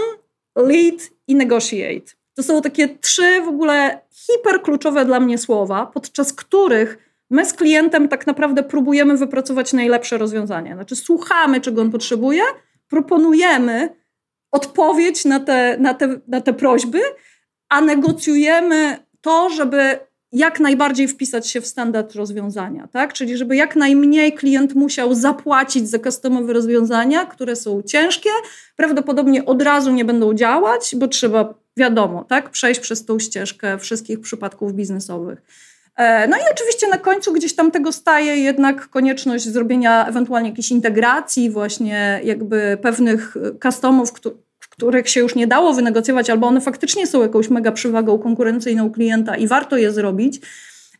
lead 0.55 1.09
i 1.27 1.35
negotiate. 1.35 2.11
To 2.35 2.43
są 2.43 2.61
takie 2.61 2.89
trzy 2.89 3.41
w 3.41 3.47
ogóle 3.47 4.01
hiperkluczowe 4.11 5.05
dla 5.05 5.19
mnie 5.19 5.37
słowa, 5.37 5.85
podczas 5.85 6.33
których 6.33 6.97
my 7.29 7.45
z 7.45 7.53
klientem 7.53 8.07
tak 8.07 8.27
naprawdę 8.27 8.63
próbujemy 8.63 9.17
wypracować 9.17 9.73
najlepsze 9.73 10.17
rozwiązanie. 10.17 10.73
Znaczy 10.73 10.95
słuchamy, 10.95 11.61
czego 11.61 11.81
on 11.81 11.91
potrzebuje, 11.91 12.43
proponujemy 12.87 13.95
odpowiedź 14.51 15.25
na 15.25 15.39
te, 15.39 15.77
na 15.79 15.93
te, 15.93 16.19
na 16.27 16.41
te 16.41 16.53
prośby, 16.53 17.01
a 17.69 17.81
negocjujemy 17.81 18.97
to, 19.21 19.49
żeby 19.49 19.99
jak 20.33 20.59
najbardziej 20.59 21.07
wpisać 21.07 21.47
się 21.47 21.61
w 21.61 21.67
standard 21.67 22.15
rozwiązania, 22.15 22.87
tak? 22.87 23.13
Czyli 23.13 23.37
żeby 23.37 23.55
jak 23.55 23.75
najmniej 23.75 24.33
klient 24.33 24.75
musiał 24.75 25.15
zapłacić 25.15 25.89
za 25.89 25.99
customowe 25.99 26.53
rozwiązania, 26.53 27.25
które 27.25 27.55
są 27.55 27.81
ciężkie, 27.81 28.29
prawdopodobnie 28.75 29.45
od 29.45 29.61
razu 29.61 29.91
nie 29.91 30.05
będą 30.05 30.33
działać, 30.33 30.95
bo 30.97 31.07
trzeba, 31.07 31.53
wiadomo, 31.77 32.23
tak, 32.23 32.49
przejść 32.49 32.79
przez 32.79 33.05
tą 33.05 33.19
ścieżkę 33.19 33.77
wszystkich 33.77 34.21
przypadków 34.21 34.73
biznesowych. 34.73 35.41
E, 35.95 36.27
no 36.27 36.37
i 36.37 36.41
oczywiście 36.51 36.87
na 36.87 36.97
końcu 36.97 37.33
gdzieś 37.33 37.55
tam 37.55 37.71
tego 37.71 37.91
staje 37.91 38.37
jednak 38.37 38.89
konieczność 38.89 39.49
zrobienia 39.49 40.07
ewentualnie 40.07 40.49
jakiejś 40.49 40.71
integracji, 40.71 41.49
właśnie 41.49 42.21
jakby 42.23 42.77
pewnych 42.81 43.37
customów, 43.63 44.11
których 44.77 45.09
się 45.09 45.19
już 45.19 45.35
nie 45.35 45.47
dało 45.47 45.73
wynegocjować, 45.73 46.29
albo 46.29 46.47
one 46.47 46.61
faktycznie 46.61 47.07
są 47.07 47.21
jakąś 47.21 47.49
mega 47.49 47.71
przewagą 47.71 48.19
konkurencyjną 48.19 48.91
klienta 48.91 49.35
i 49.35 49.47
warto 49.47 49.77
je 49.77 49.91
zrobić. 49.91 50.41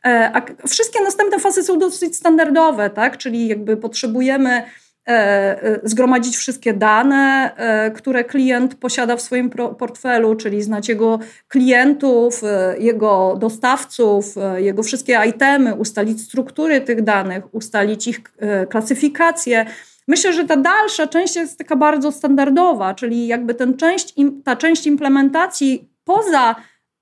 E, 0.06 0.32
a 0.34 0.68
wszystkie 0.68 1.04
następne 1.04 1.40
fazy 1.40 1.64
są 1.64 1.80
dosyć 1.80 2.16
standardowe, 2.16 2.90
tak? 2.90 3.18
Czyli 3.18 3.48
jakby 3.48 3.78
potrzebujemy 3.78 4.50
e, 4.52 4.64
e, 5.08 5.80
zgromadzić 5.84 6.38
wszystkie 6.38 6.74
dane, 6.74 7.52
które 7.96 8.24
klient 8.24 8.76
posiada 8.76 9.16
w 9.16 9.22
swoim 9.22 9.50
portfelu, 9.80 10.36
czyli 10.36 10.64
znać 10.64 10.90
jego 10.90 11.20
klientów, 11.48 12.42
jego 12.80 13.38
dostawców, 13.40 14.36
jego 14.58 14.84
wszystkie 14.84 15.20
itemy, 15.28 15.76
ustalić 15.76 16.22
struktury 16.22 16.82
tych 16.82 17.02
danych, 17.02 17.54
ustalić 17.56 18.08
ich 18.08 18.22
klasyfikację, 18.70 19.66
Myślę, 20.08 20.34
że 20.34 20.46
ta 20.46 20.58
dalsza 20.58 21.08
część 21.08 21.36
jest 21.36 21.58
taka 21.58 21.76
bardzo 21.76 22.12
standardowa, 22.12 22.94
czyli 22.94 23.28
jakby 23.28 23.56
ten 23.56 23.78
część, 23.78 24.14
ta 24.44 24.56
część 24.56 24.88
implementacji 24.88 25.90
poza 26.04 26.56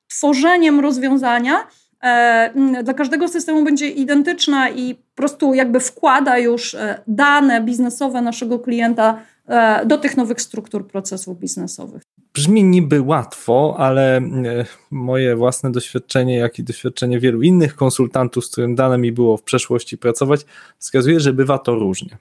tworzeniem 0.08 0.80
rozwiązania 0.80 1.68
e, 2.04 2.84
dla 2.84 2.94
każdego 2.94 3.28
systemu 3.28 3.64
będzie 3.64 3.88
identyczna 3.88 4.70
i 4.70 4.96
po 4.96 5.16
prostu 5.16 5.54
jakby 5.54 5.80
wkłada 5.80 6.38
już 6.38 6.76
e, 6.76 7.02
dane 7.08 7.62
biznesowe 7.62 8.22
naszego 8.22 8.60
klienta 8.60 9.22
e, 9.48 9.86
do 9.86 9.98
tych 9.98 10.18
nowych 10.18 10.42
struktur 10.42 10.88
procesów 10.88 11.40
biznesowych. 11.40 12.02
Brzmi 12.34 12.64
niby 12.64 13.02
łatwo, 13.02 13.76
ale 13.78 14.22
moje 14.92 15.36
własne 15.36 15.72
doświadczenie, 15.72 16.38
jak 16.38 16.60
i 16.60 16.64
doświadczenie 16.64 17.20
wielu 17.20 17.42
innych 17.42 17.76
konsultantów, 17.76 18.46
z 18.46 18.52
którym 18.52 18.76
dane 18.76 18.98
mi 18.98 19.12
było 19.12 19.38
w 19.38 19.44
przeszłości 19.44 19.98
pracować, 19.98 20.46
wskazuje, 20.78 21.20
że 21.20 21.34
bywa 21.34 21.58
to 21.58 21.76
różnie. 21.76 22.18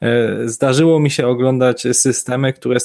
E, 0.00 0.48
zdarzyło 0.48 1.00
mi 1.00 1.10
się 1.10 1.26
oglądać 1.26 1.86
systemy, 1.92 2.52
które 2.52 2.80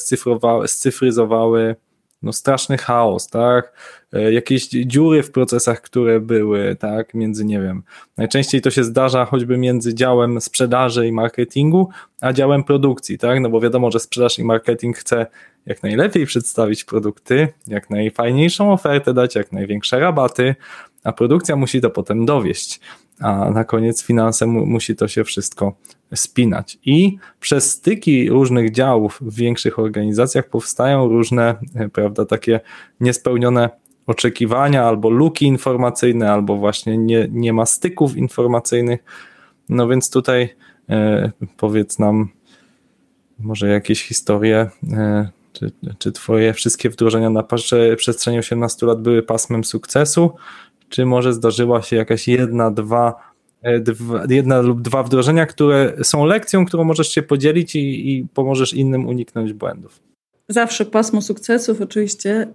scyfryzowały 0.65 1.75
no 2.23 2.33
straszny 2.33 2.77
chaos, 2.77 3.27
tak? 3.27 3.73
E, 4.13 4.33
jakieś 4.33 4.69
dziury 4.69 5.23
w 5.23 5.31
procesach, 5.31 5.81
które 5.81 6.19
były, 6.19 6.75
tak? 6.75 7.13
Między, 7.13 7.45
nie 7.45 7.61
wiem, 7.61 7.83
najczęściej 8.17 8.61
to 8.61 8.71
się 8.71 8.83
zdarza 8.83 9.25
choćby 9.25 9.57
między 9.57 9.93
działem 9.93 10.41
sprzedaży 10.41 11.07
i 11.07 11.11
marketingu, 11.11 11.89
a 12.21 12.33
działem 12.33 12.63
produkcji, 12.63 13.17
tak? 13.17 13.39
No 13.39 13.49
bo 13.49 13.61
wiadomo, 13.61 13.91
że 13.91 13.99
sprzedaż 13.99 14.39
i 14.39 14.43
marketing 14.43 14.97
chce 14.97 15.25
jak 15.65 15.83
najlepiej 15.83 16.25
przedstawić 16.25 16.83
produkty, 16.83 17.47
jak 17.67 17.89
najfajniejszą 17.89 18.73
ofertę 18.73 19.13
dać, 19.13 19.35
jak 19.35 19.51
największe 19.51 19.99
rabaty, 19.99 20.55
a 21.03 21.11
produkcja 21.11 21.55
musi 21.55 21.81
to 21.81 21.89
potem 21.89 22.25
dowieść 22.25 22.79
a 23.19 23.49
na 23.49 23.63
koniec 23.63 24.03
finanse 24.03 24.45
mu, 24.45 24.65
musi 24.65 24.95
to 24.95 25.07
się 25.07 25.23
wszystko 25.23 25.73
spinać. 26.15 26.77
I 26.85 27.17
przez 27.39 27.71
styki 27.71 28.29
różnych 28.29 28.71
działów 28.71 29.19
w 29.21 29.35
większych 29.35 29.79
organizacjach 29.79 30.49
powstają 30.49 31.07
różne, 31.07 31.55
e, 31.75 31.89
prawda, 31.89 32.25
takie 32.25 32.59
niespełnione 32.99 33.69
oczekiwania, 34.07 34.83
albo 34.83 35.09
luki 35.09 35.45
informacyjne, 35.45 36.31
albo 36.31 36.57
właśnie 36.57 36.97
nie, 36.97 37.27
nie 37.31 37.53
ma 37.53 37.65
styków 37.65 38.17
informacyjnych. 38.17 39.03
No 39.69 39.87
więc 39.87 40.09
tutaj 40.09 40.55
e, 40.89 41.31
powiedz 41.57 41.99
nam 41.99 42.29
może 43.39 43.67
jakieś 43.67 44.03
historie, 44.03 44.69
e, 44.93 45.29
czy, 45.53 45.71
czy 45.97 46.11
twoje 46.11 46.53
wszystkie 46.53 46.89
wdrożenia 46.89 47.29
na 47.29 47.43
przestrzeni 47.97 48.39
18 48.39 48.85
lat 48.85 49.01
były 49.01 49.23
pasmem 49.23 49.63
sukcesu, 49.63 50.31
czy 50.89 51.05
może 51.05 51.33
zdarzyła 51.33 51.81
się 51.81 51.95
jakaś 51.95 52.27
jedna, 52.27 52.71
dwa, 52.71 53.32
dwa 53.79 54.23
jedna 54.29 54.61
lub 54.61 54.81
dwa 54.81 55.03
wdrożenia, 55.03 55.45
które 55.45 55.93
są 56.03 56.25
lekcją, 56.25 56.65
którą 56.65 56.83
możesz 56.83 57.09
się 57.09 57.21
podzielić 57.21 57.75
i, 57.75 58.11
i 58.11 58.27
pomożesz 58.33 58.73
innym 58.73 59.07
uniknąć 59.07 59.53
błędów? 59.53 59.99
Zawsze 60.47 60.85
pasmo 60.85 61.21
sukcesów, 61.21 61.81
oczywiście. 61.81 62.47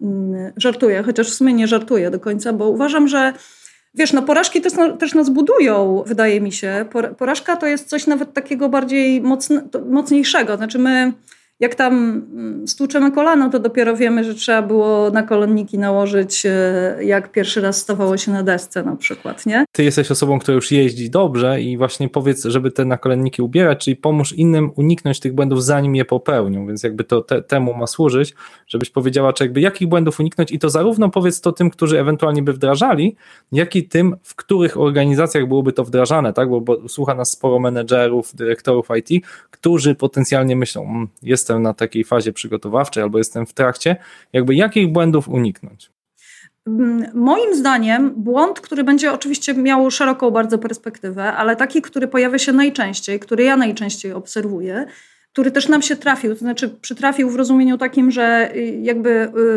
Yy, 0.00 0.52
żartuję, 0.56 1.02
chociaż 1.02 1.30
w 1.30 1.34
sumie 1.34 1.52
nie 1.52 1.68
żartuję 1.68 2.10
do 2.10 2.20
końca, 2.20 2.52
bo 2.52 2.68
uważam, 2.68 3.08
że 3.08 3.32
Wiesz, 3.94 4.12
no 4.12 4.22
porażki 4.22 4.60
też, 4.60 4.72
też 4.98 5.14
nas 5.14 5.30
budują, 5.30 6.04
wydaje 6.06 6.40
mi 6.40 6.52
się. 6.52 6.86
Porażka 7.18 7.56
to 7.56 7.66
jest 7.66 7.88
coś 7.88 8.06
nawet 8.06 8.32
takiego 8.32 8.68
bardziej 8.68 9.22
mocniejszego. 9.90 10.56
Znaczy 10.56 10.78
my 10.78 11.12
jak 11.62 11.74
tam 11.74 11.94
mm, 11.94 12.68
stłuczemy 12.68 13.12
kolano, 13.12 13.50
to 13.50 13.58
dopiero 13.58 13.96
wiemy, 13.96 14.24
że 14.24 14.34
trzeba 14.34 14.62
było 14.62 15.10
na 15.10 15.22
kolonniki 15.22 15.78
nałożyć, 15.78 16.46
e, 16.46 16.96
jak 17.04 17.32
pierwszy 17.32 17.60
raz 17.60 17.76
stawało 17.76 18.16
się 18.16 18.32
na 18.32 18.42
desce 18.42 18.82
na 18.82 18.96
przykład, 18.96 19.46
nie? 19.46 19.64
Ty 19.72 19.84
jesteś 19.84 20.10
osobą, 20.10 20.38
która 20.38 20.54
już 20.54 20.70
jeździ 20.70 21.10
dobrze 21.10 21.60
i 21.60 21.76
właśnie 21.76 22.08
powiedz, 22.08 22.44
żeby 22.44 22.70
te 22.70 22.84
nakolenniki 22.84 23.42
ubierać, 23.42 23.84
czyli 23.84 23.96
pomóż 23.96 24.32
innym 24.32 24.70
uniknąć 24.76 25.20
tych 25.20 25.34
błędów, 25.34 25.64
zanim 25.64 25.96
je 25.96 26.04
popełnią, 26.04 26.66
więc 26.66 26.82
jakby 26.82 27.04
to 27.04 27.20
te, 27.20 27.42
temu 27.42 27.74
ma 27.74 27.86
służyć, 27.86 28.34
żebyś 28.66 28.90
powiedziała, 28.90 29.32
czy 29.32 29.44
jakby 29.44 29.60
jakich 29.60 29.88
błędów 29.88 30.20
uniknąć 30.20 30.52
i 30.52 30.58
to 30.58 30.70
zarówno 30.70 31.08
powiedz 31.08 31.40
to 31.40 31.52
tym, 31.52 31.70
którzy 31.70 32.00
ewentualnie 32.00 32.42
by 32.42 32.52
wdrażali, 32.52 33.16
jak 33.52 33.76
i 33.76 33.88
tym, 33.88 34.16
w 34.22 34.34
których 34.34 34.80
organizacjach 34.80 35.48
byłoby 35.48 35.72
to 35.72 35.84
wdrażane, 35.84 36.32
tak? 36.32 36.48
Bo, 36.48 36.60
bo 36.60 36.88
słucha 36.88 37.14
nas 37.14 37.30
sporo 37.30 37.58
menedżerów, 37.58 38.34
dyrektorów 38.34 38.88
IT, 38.98 39.24
którzy 39.50 39.94
potencjalnie 39.94 40.56
myślą, 40.56 40.82
mm, 40.82 41.08
jestem 41.22 41.51
jestem 41.52 41.62
na 41.62 41.74
takiej 41.74 42.04
fazie 42.04 42.32
przygotowawczej 42.32 43.02
albo 43.02 43.18
jestem 43.18 43.46
w 43.46 43.52
trakcie, 43.52 43.96
jakby 44.32 44.54
jakich 44.54 44.92
błędów 44.92 45.28
uniknąć? 45.28 45.90
Mm, 46.66 47.10
moim 47.14 47.54
zdaniem 47.54 48.14
błąd, 48.16 48.60
który 48.60 48.84
będzie 48.84 49.12
oczywiście 49.12 49.54
miał 49.54 49.90
szeroką 49.90 50.30
bardzo 50.30 50.58
perspektywę, 50.58 51.32
ale 51.32 51.56
taki, 51.56 51.82
który 51.82 52.08
pojawia 52.08 52.38
się 52.38 52.52
najczęściej, 52.52 53.20
który 53.20 53.44
ja 53.44 53.56
najczęściej 53.56 54.12
obserwuję, 54.12 54.86
który 55.32 55.50
też 55.50 55.68
nam 55.68 55.82
się 55.82 55.96
trafił, 55.96 56.34
to 56.34 56.38
znaczy 56.38 56.68
przytrafił 56.68 57.30
w 57.30 57.36
rozumieniu 57.36 57.78
takim, 57.78 58.10
że 58.10 58.50
y, 58.56 58.78
jakby 58.82 59.10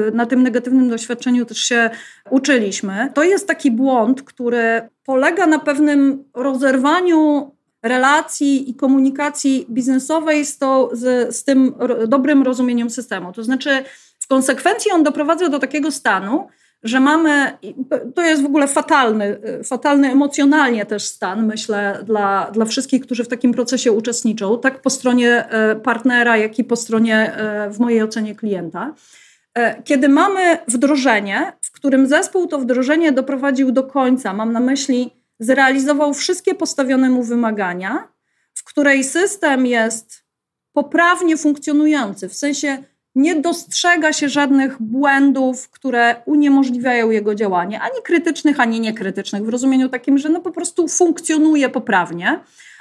y, 0.08 0.12
na 0.14 0.26
tym 0.26 0.44
negatywnym 0.44 0.90
doświadczeniu 0.90 1.46
też 1.46 1.58
się 1.58 1.90
uczyliśmy. 2.30 3.12
To 3.14 3.24
jest 3.24 3.48
taki 3.48 3.72
błąd, 3.72 4.22
który 4.22 4.82
polega 5.06 5.48
na 5.48 5.60
pewnym 5.60 6.24
rozerwaniu 6.34 7.52
relacji 7.88 8.70
i 8.70 8.76
komunikacji 8.76 9.66
biznesowej 9.70 10.46
z, 10.46 10.58
to, 10.58 10.90
z, 10.94 11.36
z 11.36 11.44
tym 11.44 11.74
dobrym 12.08 12.44
rozumieniem 12.44 12.90
systemu. 12.90 13.34
To 13.34 13.44
znaczy, 13.44 13.84
w 14.20 14.28
konsekwencji 14.28 14.92
on 14.92 15.04
doprowadza 15.04 15.50
do 15.50 15.60
takiego 15.60 15.92
stanu, 15.92 16.48
że 16.84 17.00
mamy, 17.00 17.58
to 18.16 18.22
jest 18.22 18.42
w 18.42 18.46
ogóle 18.46 18.68
fatalny, 18.68 19.40
fatalny 19.64 20.12
emocjonalnie 20.12 20.86
też 20.86 21.04
stan, 21.04 21.46
myślę, 21.46 22.00
dla, 22.04 22.52
dla 22.52 22.66
wszystkich, 22.66 23.02
którzy 23.02 23.24
w 23.24 23.28
takim 23.28 23.54
procesie 23.54 23.92
uczestniczą, 23.92 24.60
tak 24.60 24.82
po 24.82 24.90
stronie 24.90 25.50
e, 25.50 25.76
partnera, 25.76 26.38
jak 26.38 26.60
i 26.60 26.64
po 26.64 26.76
stronie, 26.76 27.34
e, 27.36 27.70
w 27.70 27.80
mojej 27.80 28.04
ocenie, 28.04 28.36
klienta. 28.36 28.94
Kiedy 29.84 30.10
mamy 30.10 30.58
wdrożenie, 30.68 31.54
w 31.62 31.72
którym 31.72 32.08
zespół 32.08 32.48
to 32.48 32.60
wdrożenie 32.60 33.12
doprowadził 33.12 33.72
do 33.72 33.84
końca, 33.84 34.34
mam 34.34 34.54
na 34.54 34.60
myśli 34.60 35.12
zrealizował 35.40 36.14
wszystkie 36.14 36.56
postawione 36.56 37.10
mu 37.10 37.24
wymagania, 37.24 38.08
w 38.54 38.64
której 38.64 39.04
system 39.04 39.66
jest 39.66 40.24
poprawnie 40.74 41.38
funkcjonujący, 41.38 42.30
w 42.30 42.36
sensie 42.36 42.84
nie 43.16 43.36
dostrzega 43.36 44.14
się 44.14 44.30
żadnych 44.30 44.82
błędów, 44.82 45.70
które 45.70 46.16
uniemożliwiają 46.26 47.10
jego 47.10 47.36
działanie, 47.36 47.82
ani 47.82 48.02
krytycznych, 48.04 48.60
ani 48.60 48.80
niekrytycznych, 48.80 49.46
w 49.46 49.50
rozumieniu 49.50 49.90
takim, 49.90 50.18
że 50.18 50.30
no 50.30 50.42
po 50.42 50.52
prostu 50.52 50.88
funkcjonuje 50.88 51.70
poprawnie, 51.70 52.40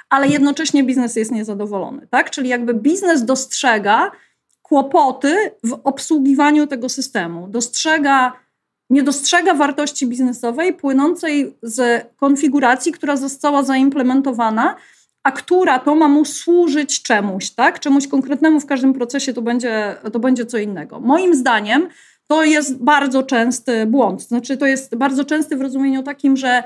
ale 0.09 0.27
jednocześnie 0.27 0.83
biznes 0.83 1.15
jest 1.15 1.31
niezadowolony, 1.31 2.07
tak? 2.07 2.29
Czyli 2.29 2.49
jakby 2.49 2.73
biznes 2.73 3.25
dostrzega 3.25 4.11
kłopoty 4.61 5.51
w 5.63 5.79
obsługiwaniu 5.83 6.67
tego 6.67 6.89
systemu, 6.89 7.47
dostrzega 7.47 8.33
nie 8.89 9.03
dostrzega 9.03 9.53
wartości 9.53 10.07
biznesowej 10.07 10.73
płynącej 10.73 11.55
z 11.61 12.05
konfiguracji, 12.17 12.91
która 12.91 13.17
została 13.17 13.63
zaimplementowana, 13.63 14.75
a 15.23 15.31
która 15.31 15.79
to 15.79 15.95
ma 15.95 16.07
mu 16.07 16.25
służyć 16.25 17.01
czemuś, 17.01 17.49
tak? 17.49 17.79
Czemuś 17.79 18.07
konkretnemu 18.07 18.59
w 18.59 18.65
każdym 18.65 18.93
procesie 18.93 19.33
to 19.33 19.41
będzie, 19.41 19.95
to 20.13 20.19
będzie 20.19 20.45
co 20.45 20.57
innego. 20.57 20.99
Moim 20.99 21.35
zdaniem 21.35 21.89
to 22.27 22.43
jest 22.43 22.83
bardzo 22.83 23.23
częsty 23.23 23.85
błąd. 23.85 24.21
Znaczy, 24.21 24.57
to 24.57 24.65
jest 24.65 24.95
bardzo 24.95 25.25
częsty 25.25 25.57
w 25.57 25.61
rozumieniu 25.61 26.03
takim, 26.03 26.37
że 26.37 26.63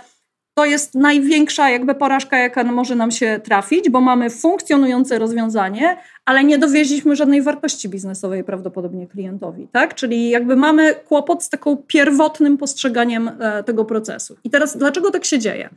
to 0.60 0.65
jest 0.65 0.95
największa 0.95 1.69
jakby 1.69 1.95
porażka, 1.95 2.38
jaka 2.38 2.63
może 2.63 2.95
nam 2.95 3.12
się 3.12 3.39
trafić, 3.43 3.89
bo 3.89 4.02
mamy 4.02 4.30
funkcjonujące 4.30 5.19
rozwiązanie, 5.19 5.98
ale 6.26 6.43
nie 6.43 6.58
dowieźliśmy 6.58 7.15
żadnej 7.15 7.41
wartości 7.41 7.89
biznesowej 7.89 8.43
prawdopodobnie 8.43 9.07
klientowi, 9.07 9.68
tak? 9.72 9.95
Czyli 9.95 10.30
jakby 10.30 10.55
mamy 10.55 10.95
kłopot 10.95 11.43
z 11.43 11.49
taką 11.49 11.78
pierwotnym 11.78 12.57
postrzeganiem 12.57 13.32
e, 13.39 13.64
tego 13.64 13.86
procesu. 13.86 14.38
I 14.43 14.49
teraz 14.49 14.78
dlaczego 14.78 15.12
tak 15.12 15.26
się 15.26 15.39
dzieje? 15.39 15.70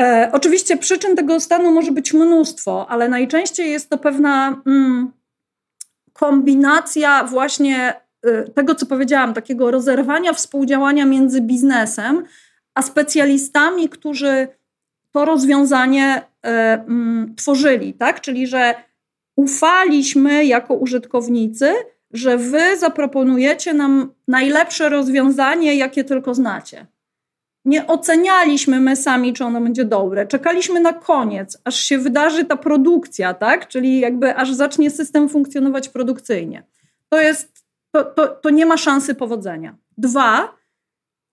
E, 0.00 0.30
oczywiście 0.32 0.76
przyczyn 0.76 1.16
tego 1.16 1.40
stanu 1.40 1.72
może 1.72 1.92
być 1.92 2.12
mnóstwo, 2.12 2.86
ale 2.88 3.08
najczęściej 3.08 3.70
jest 3.70 3.90
to 3.90 3.98
pewna 3.98 4.62
mm, 4.66 5.12
kombinacja 6.12 7.24
właśnie 7.24 7.94
y, 8.26 8.50
tego, 8.54 8.74
co 8.74 8.86
powiedziałam, 8.86 9.34
takiego 9.34 9.70
rozerwania 9.70 10.32
współdziałania 10.32 11.04
między 11.04 11.40
biznesem 11.40 12.24
a 12.74 12.82
specjalistami, 12.82 13.88
którzy 13.88 14.48
to 15.12 15.24
rozwiązanie 15.24 16.22
y, 16.22 16.48
y, 16.50 17.34
tworzyli, 17.36 17.94
tak? 17.94 18.20
Czyli, 18.20 18.46
że 18.46 18.74
ufaliśmy 19.36 20.44
jako 20.44 20.74
użytkownicy, 20.74 21.72
że 22.10 22.36
wy 22.36 22.78
zaproponujecie 22.78 23.74
nam 23.74 24.12
najlepsze 24.28 24.88
rozwiązanie, 24.88 25.74
jakie 25.74 26.04
tylko 26.04 26.34
znacie 26.34 26.86
nie 27.64 27.86
ocenialiśmy 27.86 28.80
my 28.80 28.96
sami, 28.96 29.32
czy 29.32 29.44
ono 29.44 29.60
będzie 29.60 29.84
dobre. 29.84 30.26
Czekaliśmy 30.26 30.80
na 30.80 30.92
koniec, 30.92 31.58
aż 31.64 31.76
się 31.76 31.98
wydarzy 31.98 32.44
ta 32.44 32.56
produkcja, 32.56 33.34
tak? 33.34 33.68
Czyli 33.68 34.00
jakby 34.00 34.36
aż 34.36 34.52
zacznie 34.52 34.90
system 34.90 35.28
funkcjonować 35.28 35.88
produkcyjnie. 35.88 36.62
To 37.08 37.20
jest, 37.20 37.64
to, 37.90 38.04
to, 38.04 38.28
to 38.28 38.50
nie 38.50 38.66
ma 38.66 38.76
szansy 38.76 39.14
powodzenia. 39.14 39.74
Dwa, 39.98 40.54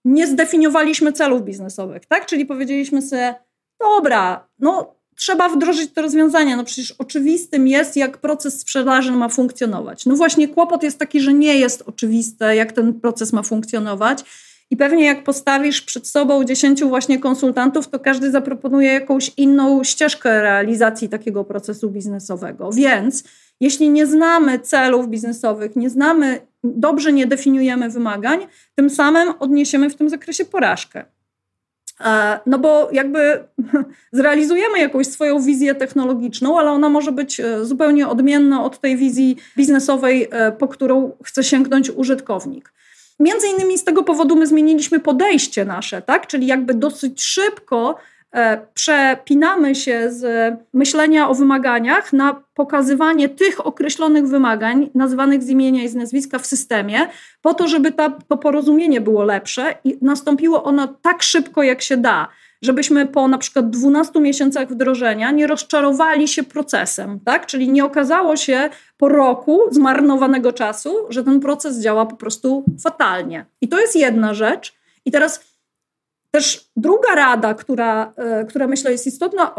nie 0.04 0.26
zdefiniowaliśmy 0.26 1.12
celów 1.12 1.42
biznesowych, 1.42 2.06
tak? 2.06 2.26
Czyli 2.26 2.46
powiedzieliśmy 2.46 3.02
sobie, 3.02 3.34
dobra, 3.80 4.48
no 4.58 5.00
trzeba 5.16 5.48
wdrożyć 5.48 5.92
te 5.92 6.02
rozwiązania. 6.02 6.56
No 6.56 6.64
przecież 6.64 6.92
oczywistym 6.92 7.68
jest, 7.68 7.96
jak 7.96 8.18
proces 8.18 8.60
sprzedaży 8.60 9.12
ma 9.12 9.28
funkcjonować. 9.28 10.06
No 10.06 10.16
właśnie 10.16 10.48
kłopot 10.48 10.82
jest 10.82 10.98
taki, 10.98 11.20
że 11.20 11.32
nie 11.32 11.58
jest 11.58 11.82
oczywiste, 11.86 12.56
jak 12.56 12.72
ten 12.72 13.00
proces 13.00 13.32
ma 13.32 13.42
funkcjonować 13.42 14.24
i 14.70 14.76
pewnie 14.76 15.04
jak 15.04 15.24
postawisz 15.24 15.82
przed 15.82 16.08
sobą 16.08 16.44
dziesięciu 16.44 16.88
właśnie 16.88 17.18
konsultantów, 17.18 17.88
to 17.88 17.98
każdy 17.98 18.30
zaproponuje 18.30 18.92
jakąś 18.92 19.32
inną 19.36 19.84
ścieżkę 19.84 20.42
realizacji 20.42 21.08
takiego 21.08 21.44
procesu 21.44 21.90
biznesowego. 21.90 22.70
Więc 22.72 23.24
jeśli 23.60 23.90
nie 23.90 24.06
znamy 24.06 24.58
celów 24.58 25.08
biznesowych, 25.08 25.76
nie 25.76 25.90
znamy, 25.90 26.40
dobrze 26.64 27.12
nie 27.12 27.26
definiujemy 27.26 27.90
wymagań, 27.90 28.46
tym 28.74 28.90
samym 28.90 29.32
odniesiemy 29.38 29.90
w 29.90 29.94
tym 29.94 30.08
zakresie 30.08 30.44
porażkę. 30.44 31.04
E, 32.00 32.40
no 32.46 32.58
bo 32.58 32.88
jakby 32.92 33.44
zrealizujemy 34.12 34.78
jakąś 34.78 35.06
swoją 35.06 35.42
wizję 35.42 35.74
technologiczną, 35.74 36.58
ale 36.58 36.70
ona 36.70 36.88
może 36.88 37.12
być 37.12 37.40
e, 37.40 37.64
zupełnie 37.64 38.08
odmienna 38.08 38.64
od 38.64 38.80
tej 38.80 38.96
wizji 38.96 39.36
biznesowej, 39.56 40.28
e, 40.30 40.52
po 40.52 40.68
którą 40.68 41.12
chce 41.24 41.44
sięgnąć 41.44 41.90
użytkownik. 41.90 42.72
Między 43.20 43.46
innymi 43.48 43.78
z 43.78 43.84
tego 43.84 44.02
powodu 44.02 44.36
my 44.36 44.46
zmieniliśmy 44.46 45.00
podejście 45.00 45.64
nasze, 45.64 46.02
tak? 46.02 46.26
Czyli 46.26 46.46
jakby 46.46 46.74
dosyć 46.74 47.22
szybko 47.22 47.96
e, 48.32 48.66
przepinamy 48.74 49.74
się 49.74 50.12
z 50.12 50.54
myślenia 50.72 51.28
o 51.28 51.34
wymaganiach 51.34 52.12
na 52.12 52.42
pokazywanie 52.54 53.28
tych 53.28 53.66
określonych 53.66 54.28
wymagań, 54.28 54.90
nazwanych 54.94 55.42
z 55.42 55.48
imienia 55.48 55.84
i 55.84 55.88
z 55.88 55.94
nazwiska 55.94 56.38
w 56.38 56.46
systemie, 56.46 57.08
po 57.42 57.54
to, 57.54 57.68
żeby 57.68 57.92
ta, 57.92 58.10
to 58.28 58.36
porozumienie 58.36 59.00
było 59.00 59.24
lepsze 59.24 59.74
i 59.84 59.98
nastąpiło 60.02 60.64
ono 60.64 60.88
tak 60.88 61.22
szybko, 61.22 61.62
jak 61.62 61.82
się 61.82 61.96
da 61.96 62.28
żebyśmy 62.62 63.06
po 63.06 63.28
na 63.28 63.38
przykład 63.38 63.70
12 63.70 64.20
miesiącach 64.20 64.68
wdrożenia 64.68 65.30
nie 65.30 65.46
rozczarowali 65.46 66.28
się 66.28 66.42
procesem, 66.42 67.20
tak? 67.24 67.46
Czyli 67.46 67.68
nie 67.68 67.84
okazało 67.84 68.36
się 68.36 68.70
po 68.96 69.08
roku 69.08 69.60
zmarnowanego 69.70 70.52
czasu, 70.52 70.96
że 71.08 71.24
ten 71.24 71.40
proces 71.40 71.80
działa 71.80 72.06
po 72.06 72.16
prostu 72.16 72.64
fatalnie. 72.82 73.46
I 73.60 73.68
to 73.68 73.80
jest 73.80 73.96
jedna 73.96 74.34
rzecz. 74.34 74.74
I 75.04 75.10
teraz 75.10 75.49
też 76.30 76.70
druga 76.76 77.14
rada, 77.14 77.54
która, 77.54 78.12
e, 78.16 78.44
która 78.44 78.66
myślę 78.66 78.92
jest 78.92 79.06
istotna, 79.06 79.54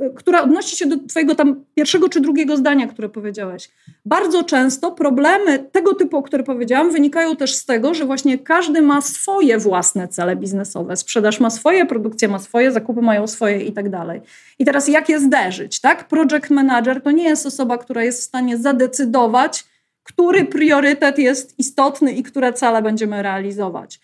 e, 0.00 0.10
która 0.10 0.42
odnosi 0.42 0.76
się 0.76 0.86
do 0.86 0.96
Twojego 1.08 1.34
tam 1.34 1.64
pierwszego 1.74 2.08
czy 2.08 2.20
drugiego 2.20 2.56
zdania, 2.56 2.86
które 2.86 3.08
powiedziałeś. 3.08 3.70
Bardzo 4.04 4.44
często 4.44 4.92
problemy 4.92 5.58
tego 5.58 5.94
typu, 5.94 6.16
o 6.16 6.22
których 6.22 6.46
powiedziałam, 6.46 6.90
wynikają 6.92 7.36
też 7.36 7.54
z 7.54 7.64
tego, 7.64 7.94
że 7.94 8.04
właśnie 8.04 8.38
każdy 8.38 8.82
ma 8.82 9.00
swoje 9.00 9.58
własne 9.58 10.08
cele 10.08 10.36
biznesowe. 10.36 10.96
Sprzedaż 10.96 11.40
ma 11.40 11.50
swoje, 11.50 11.86
produkcja 11.86 12.28
ma 12.28 12.38
swoje, 12.38 12.72
zakupy 12.72 13.02
mają 13.02 13.26
swoje 13.26 13.60
i 13.60 13.72
tak 13.72 13.90
dalej. 13.90 14.20
I 14.58 14.64
teraz 14.64 14.88
jak 14.88 15.08
je 15.08 15.20
zderzyć? 15.20 15.80
Tak? 15.80 16.08
Project 16.08 16.50
manager 16.50 17.02
to 17.02 17.10
nie 17.10 17.24
jest 17.24 17.46
osoba, 17.46 17.78
która 17.78 18.02
jest 18.04 18.20
w 18.20 18.24
stanie 18.24 18.58
zadecydować, 18.58 19.64
który 20.02 20.44
priorytet 20.44 21.18
jest 21.18 21.58
istotny 21.58 22.12
i 22.12 22.22
które 22.22 22.52
cele 22.52 22.82
będziemy 22.82 23.22
realizować. 23.22 24.00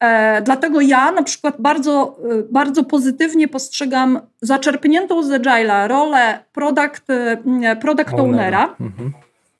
E, 0.00 0.42
dlatego 0.42 0.80
ja 0.80 1.12
na 1.12 1.22
przykład 1.22 1.54
bardzo, 1.58 2.16
e, 2.30 2.52
bardzo 2.52 2.84
pozytywnie 2.84 3.48
postrzegam 3.48 4.20
zaczerpniętą 4.42 5.22
z 5.22 5.28
Agile'a 5.28 5.88
rolę 5.88 6.44
product, 6.52 7.10
e, 7.10 7.76
product 7.76 8.14
ownera. 8.14 8.76
Mhm. 8.80 9.12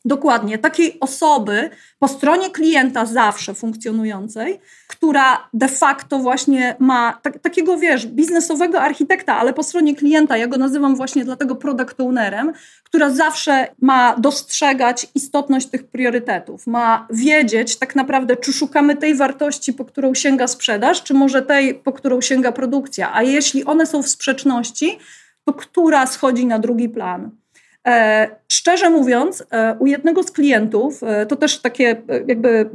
Dokładnie, 0.08 0.58
takiej 0.58 1.00
osoby 1.00 1.70
po 1.98 2.08
stronie 2.08 2.50
klienta 2.50 3.06
zawsze 3.06 3.54
funkcjonującej, 3.54 4.60
która 4.86 5.48
de 5.52 5.68
facto 5.68 6.18
właśnie 6.18 6.76
ma 6.78 7.18
tak, 7.22 7.38
takiego, 7.38 7.78
wiesz, 7.78 8.06
biznesowego 8.06 8.80
architekta, 8.80 9.36
ale 9.36 9.52
po 9.52 9.62
stronie 9.62 9.96
klienta, 9.96 10.36
ja 10.36 10.46
go 10.46 10.56
nazywam 10.56 10.96
właśnie 10.96 11.24
dlatego 11.24 11.56
product 11.56 12.00
ownerem, 12.00 12.52
która 12.84 13.10
zawsze 13.10 13.68
ma 13.82 14.16
dostrzegać 14.18 15.06
istotność 15.14 15.66
tych 15.66 15.84
priorytetów, 15.84 16.66
ma 16.66 17.06
wiedzieć 17.10 17.76
tak 17.76 17.96
naprawdę, 17.96 18.36
czy 18.36 18.52
szukamy 18.52 18.96
tej 18.96 19.14
wartości, 19.14 19.72
po 19.72 19.84
którą 19.84 20.14
sięga 20.14 20.46
sprzedaż, 20.46 21.02
czy 21.02 21.14
może 21.14 21.42
tej, 21.42 21.74
po 21.74 21.92
którą 21.92 22.20
sięga 22.20 22.52
produkcja, 22.52 23.14
a 23.14 23.22
jeśli 23.22 23.64
one 23.64 23.86
są 23.86 24.02
w 24.02 24.08
sprzeczności, 24.08 24.98
to 25.44 25.52
która 25.52 26.06
schodzi 26.06 26.46
na 26.46 26.58
drugi 26.58 26.88
plan. 26.88 27.30
E, 27.88 28.28
szczerze 28.48 28.90
mówiąc, 28.90 29.44
e, 29.50 29.76
u 29.78 29.86
jednego 29.86 30.22
z 30.22 30.30
klientów, 30.30 31.02
e, 31.02 31.26
to 31.26 31.36
też 31.36 31.58
takie 31.58 32.02
jakby 32.26 32.70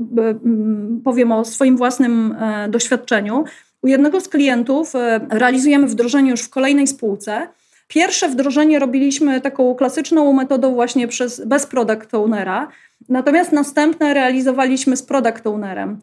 powiem 1.04 1.32
o 1.32 1.46
swoim 1.46 1.78
własnym 1.78 2.36
doświadczeniu, 2.70 3.44
u 3.82 3.88
jednego 3.88 4.22
z 4.22 4.30
klientów 4.30 4.94
realizujemy 5.30 5.88
wdrożenie 5.88 6.32
już 6.32 6.42
w 6.42 6.50
kolejnej 6.50 6.88
spółce. 6.88 7.48
Pierwsze 7.88 8.30
wdrożenie 8.30 8.80
robiliśmy 8.80 9.42
taką 9.42 9.76
klasyczną 9.76 10.34
metodą 10.34 10.74
właśnie 10.74 11.08
przez, 11.08 11.46
bez 11.46 11.66
product 11.66 12.14
ownera, 12.14 12.68
natomiast 13.10 13.52
następne 13.52 14.14
realizowaliśmy 14.14 14.98
z 14.98 15.04
product 15.04 15.48
ownerem. 15.48 16.00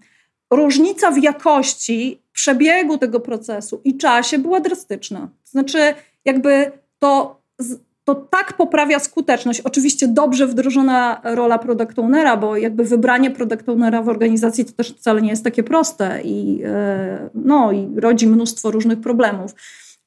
Różnica 0.50 1.10
w 1.10 1.18
jakości 1.18 2.22
przebiegu 2.32 2.98
tego 2.98 3.20
procesu 3.20 3.80
i 3.84 3.96
czasie 3.96 4.38
była 4.38 4.60
drastyczna. 4.60 5.28
Znaczy, 5.44 5.94
jakby 6.24 6.72
to 6.98 7.40
to 8.04 8.14
tak 8.14 8.52
poprawia 8.52 8.98
skuteczność. 8.98 9.60
Oczywiście 9.60 10.08
dobrze 10.08 10.46
wdrożona 10.46 11.20
rola 11.24 11.58
product 11.58 11.98
ownera, 11.98 12.36
bo 12.36 12.56
jakby 12.56 12.84
wybranie 12.84 13.30
product 13.30 13.68
ownera 13.68 14.02
w 14.02 14.08
organizacji 14.08 14.64
to 14.64 14.72
też 14.72 14.92
wcale 14.92 15.22
nie 15.22 15.30
jest 15.30 15.44
takie 15.44 15.62
proste 15.62 16.20
i, 16.24 16.62
e, 16.64 17.30
no, 17.34 17.72
i 17.72 17.88
rodzi 17.96 18.26
mnóstwo 18.26 18.70
różnych 18.70 19.00
problemów 19.00 19.54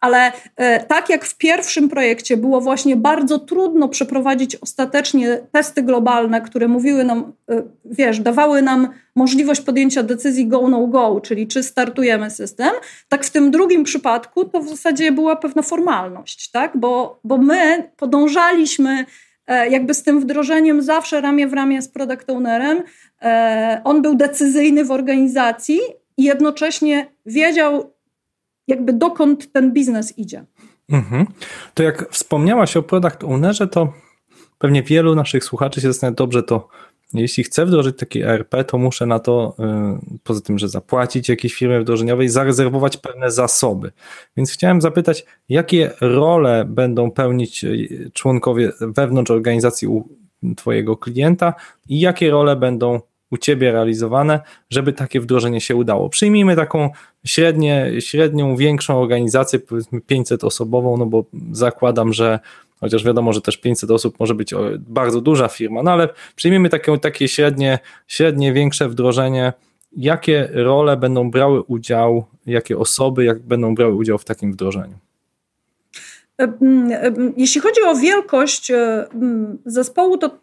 ale 0.04 0.32
e, 0.56 0.84
tak 0.86 1.10
jak 1.10 1.26
w 1.26 1.38
pierwszym 1.38 1.89
projekcie 1.89 2.38
było 2.38 2.62
właśnie 2.62 2.95
bardzo 2.95 3.39
trudno 3.39 3.89
przeprowadzić 3.89 4.56
ostatecznie 4.56 5.39
testy 5.51 5.84
globalne, 5.84 6.41
które 6.41 6.68
mówiły 6.68 7.04
nam, 7.04 7.34
e, 7.49 7.64
wiesz, 7.86 8.20
dawały 8.20 8.62
nam 8.62 8.89
możliwość 9.16 9.62
podjęcia 9.62 10.04
decyzji 10.04 10.47
go, 10.47 10.68
no 10.68 10.88
go, 10.88 11.22
czyli 11.22 11.47
czy 11.47 11.64
startujemy 11.64 12.30
system, 12.30 12.70
tak 13.10 13.26
w 13.26 13.30
tym 13.30 13.51
drugim 13.51 13.84
przypadku 13.84 14.45
to 14.45 14.62
w 14.62 14.70
zasadzie 14.70 15.12
była 15.12 15.36
pewna 15.36 15.62
formalność, 15.62 16.51
tak? 16.51 16.72
bo, 16.78 17.20
bo 17.24 17.38
my 17.38 17.91
podążaliśmy 17.97 19.06
e, 19.47 19.70
jakby 19.70 19.93
z 19.93 20.04
tym 20.04 20.20
wdrożeniem 20.20 20.82
zawsze 20.82 21.22
ramię 21.22 21.47
w 21.47 21.54
ramię 21.54 21.82
z 21.82 21.88
product 21.88 22.30
ownerem. 22.30 22.82
On 23.84 24.01
był 24.01 24.16
decyzyjny 24.16 24.86
w 24.86 24.91
organizacji 24.91 25.80
i 26.18 26.24
jednocześnie 26.24 27.08
wiedział, 27.26 27.93
jakby 28.68 28.93
dokąd 28.93 29.51
ten 29.51 29.74
biznes 29.74 30.18
idzie. 30.18 30.45
Mhm. 30.89 31.26
To 31.74 31.84
jak 31.84 32.09
wspomniałaś 32.11 32.78
o 32.78 32.84
product 32.84 33.24
ownerze, 33.24 33.68
to 33.68 33.93
pewnie 34.57 34.84
wielu 34.84 35.16
naszych 35.16 35.43
słuchaczy 35.43 35.82
się 35.82 35.88
zastanawia, 35.88 36.16
dobrze, 36.16 36.43
to 36.43 36.68
jeśli 37.14 37.43
chcę 37.43 37.66
wdrożyć 37.66 37.97
taki 37.97 38.22
ERP, 38.22 38.64
to 38.68 38.78
muszę 38.78 39.05
na 39.05 39.20
to, 39.20 39.55
y, 40.16 40.20
poza 40.24 40.41
tym, 40.41 40.59
że 40.59 40.70
zapłacić 40.70 41.30
jakiejś 41.30 41.53
firmie 41.53 41.80
wdrożeniowej, 41.80 42.30
zarezerwować 42.30 42.97
pewne 42.97 43.32
zasoby. 43.32 43.91
Więc 44.38 44.51
chciałem 44.51 44.82
zapytać, 44.82 45.26
jakie 45.49 45.91
role 46.01 46.66
będą 46.66 47.11
pełnić 47.11 47.64
y, 47.64 48.11
członkowie 48.14 48.72
wewnątrz 48.82 49.32
organizacji 49.32 49.88
u 49.88 50.09
Twojego 50.55 50.97
klienta 50.97 51.53
i 51.89 51.99
jakie 51.99 52.32
role 52.32 52.55
będą 52.55 52.99
u 53.34 53.38
Ciebie 53.38 53.72
realizowane, 53.72 54.40
żeby 54.70 54.94
takie 54.94 55.20
wdrożenie 55.20 55.62
się 55.62 55.76
udało. 55.76 56.10
Przyjmijmy 56.10 56.56
taką 56.56 56.90
średnie, 57.26 57.92
średnią, 58.00 58.56
większą 58.56 59.02
organizację, 59.02 59.60
powiedzmy 59.60 60.02
500 60.02 60.44
osobową, 60.44 60.98
no 60.98 61.06
bo 61.06 61.26
zakładam, 61.52 62.14
że 62.14 62.40
chociaż 62.80 63.04
wiadomo, 63.04 63.34
że 63.34 63.42
też 63.42 63.58
500 63.58 63.92
osób 63.92 64.20
może 64.20 64.36
być 64.36 64.54
bardzo 64.78 65.22
duża 65.22 65.48
firma, 65.48 65.84
no 65.84 65.92
ale 65.92 66.10
przyjmijmy 66.36 66.70
takie, 66.70 66.98
takie 66.98 67.28
średnie, 67.28 67.80
średnie, 68.08 68.54
większe 68.54 68.90
wdrożenie, 68.90 69.54
jakie 69.98 70.50
role 70.54 70.98
będą 70.98 71.32
brały 71.32 71.62
udział, 71.62 72.26
jakie 72.46 72.78
osoby 72.78 73.26
jak 73.26 73.40
będą 73.40 73.76
brały 73.76 73.94
udział 73.94 74.18
w 74.18 74.26
takim 74.26 74.52
wdrożeniu? 74.52 74.96
Jeśli 77.38 77.62
chodzi 77.62 77.82
o 77.82 77.96
wielkość 77.96 78.72
zespołu, 79.66 80.18
to 80.18 80.43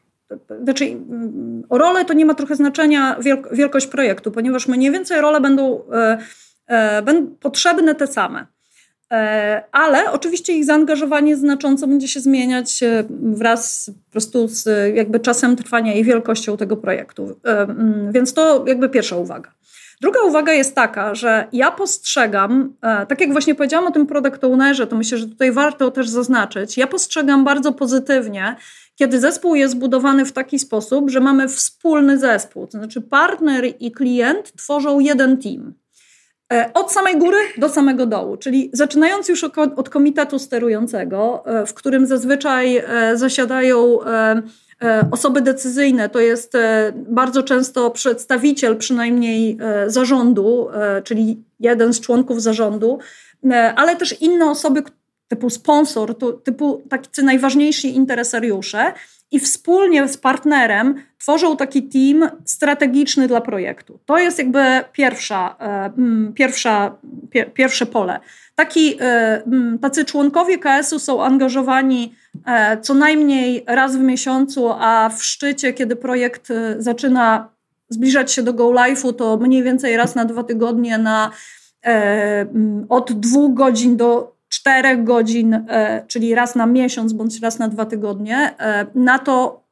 znaczy 0.62 0.96
o 1.68 1.78
rolę 1.78 2.04
to 2.04 2.14
nie 2.14 2.26
ma 2.26 2.34
trochę 2.34 2.56
znaczenia 2.56 3.16
wielkość 3.52 3.86
projektu, 3.86 4.30
ponieważ 4.30 4.68
mniej 4.68 4.90
więcej 4.90 5.20
role 5.20 5.40
będą, 5.40 5.82
będą 7.04 7.34
potrzebne 7.40 7.94
te 7.94 8.06
same. 8.06 8.46
Ale 9.72 10.12
oczywiście 10.12 10.52
ich 10.52 10.64
zaangażowanie 10.64 11.36
znacząco 11.36 11.86
będzie 11.86 12.08
się 12.08 12.20
zmieniać 12.20 12.80
wraz 13.10 13.90
po 14.06 14.12
prostu 14.12 14.48
z 14.48 14.68
jakby 14.96 15.20
czasem 15.20 15.56
trwania 15.56 15.94
i 15.94 16.04
wielkością 16.04 16.56
tego 16.56 16.76
projektu. 16.76 17.40
Więc 18.10 18.34
to 18.34 18.64
jakby 18.66 18.88
pierwsza 18.88 19.16
uwaga. 19.16 19.50
Druga 20.00 20.20
uwaga 20.20 20.52
jest 20.52 20.74
taka, 20.74 21.14
że 21.14 21.48
ja 21.52 21.70
postrzegam, 21.70 22.74
e, 22.82 23.06
tak 23.06 23.20
jak 23.20 23.32
właśnie 23.32 23.54
powiedziałam 23.54 23.86
o 23.86 23.90
tym 23.90 24.06
product 24.06 24.44
ownerze, 24.44 24.86
to 24.86 24.96
myślę, 24.96 25.18
że 25.18 25.28
tutaj 25.28 25.52
warto 25.52 25.90
też 25.90 26.08
zaznaczyć, 26.08 26.76
ja 26.76 26.86
postrzegam 26.86 27.44
bardzo 27.44 27.72
pozytywnie, 27.72 28.56
kiedy 29.00 29.20
zespół 29.20 29.54
jest 29.54 29.74
zbudowany 29.74 30.24
w 30.24 30.32
taki 30.32 30.58
sposób, 30.58 31.10
że 31.10 31.20
mamy 31.20 31.48
wspólny 31.48 32.18
zespół, 32.18 32.66
to 32.66 32.78
znaczy 32.78 33.00
partner 33.00 33.64
i 33.80 33.92
klient 33.92 34.52
tworzą 34.52 35.00
jeden 35.00 35.38
team. 35.38 35.74
E, 36.52 36.70
od 36.74 36.92
samej 36.92 37.18
góry 37.18 37.36
do 37.58 37.68
samego 37.68 38.06
dołu, 38.06 38.36
czyli 38.36 38.70
zaczynając 38.72 39.28
już 39.28 39.44
od 39.76 39.88
komitetu 39.88 40.38
sterującego, 40.38 41.42
e, 41.46 41.66
w 41.66 41.74
którym 41.74 42.06
zazwyczaj 42.06 42.82
zasiadają 43.14 43.98
E, 44.82 45.08
osoby 45.10 45.42
decyzyjne 45.42 46.08
to 46.08 46.20
jest 46.20 46.52
bardzo 46.94 47.42
często 47.42 47.90
przedstawiciel 47.90 48.76
przynajmniej 48.76 49.58
zarządu, 49.86 50.68
czyli 51.04 51.44
jeden 51.58 51.92
z 51.92 52.00
członków 52.00 52.42
zarządu, 52.42 52.98
ale 53.76 53.96
też 53.96 54.22
inne 54.22 54.50
osoby 54.50 54.82
typu 55.30 55.50
sponsor, 55.50 56.16
typu 56.44 56.82
tacy 56.88 57.22
najważniejsi 57.22 57.96
interesariusze 57.96 58.92
i 59.30 59.40
wspólnie 59.40 60.08
z 60.08 60.16
partnerem 60.16 61.02
tworzą 61.18 61.56
taki 61.56 61.82
team 61.82 62.30
strategiczny 62.44 63.28
dla 63.28 63.40
projektu. 63.40 63.98
To 64.06 64.18
jest 64.18 64.38
jakby 64.38 64.64
pierwsza, 64.92 65.56
pierwsza, 66.34 66.96
pierwsze 67.54 67.86
pole. 67.86 68.20
Taki, 68.54 68.96
tacy 69.80 70.04
członkowie 70.04 70.58
KS-u 70.58 70.98
są 70.98 71.24
angażowani 71.24 72.14
E, 72.46 72.80
co 72.80 72.94
najmniej 72.94 73.64
raz 73.66 73.96
w 73.96 74.00
miesiącu, 74.00 74.68
a 74.72 75.08
w 75.08 75.24
szczycie, 75.24 75.72
kiedy 75.72 75.96
projekt 75.96 76.50
e, 76.50 76.74
zaczyna 76.78 77.48
zbliżać 77.88 78.32
się 78.32 78.42
do 78.42 78.52
go 78.52 78.68
live'u, 78.68 79.14
to 79.14 79.36
mniej 79.36 79.62
więcej 79.62 79.96
raz 79.96 80.14
na 80.14 80.24
dwa 80.24 80.44
tygodnie 80.44 80.98
na 80.98 81.30
e, 81.84 82.46
od 82.88 83.12
dwóch 83.12 83.54
godzin 83.54 83.96
do 83.96 84.36
czterech 84.50 85.04
godzin, 85.04 85.66
czyli 86.06 86.34
raz 86.34 86.54
na 86.54 86.66
miesiąc 86.66 87.12
bądź 87.12 87.40
raz 87.40 87.58
na 87.58 87.68
dwa 87.68 87.84
tygodnie, 87.86 88.54
na 88.94 89.18
to 89.18 89.64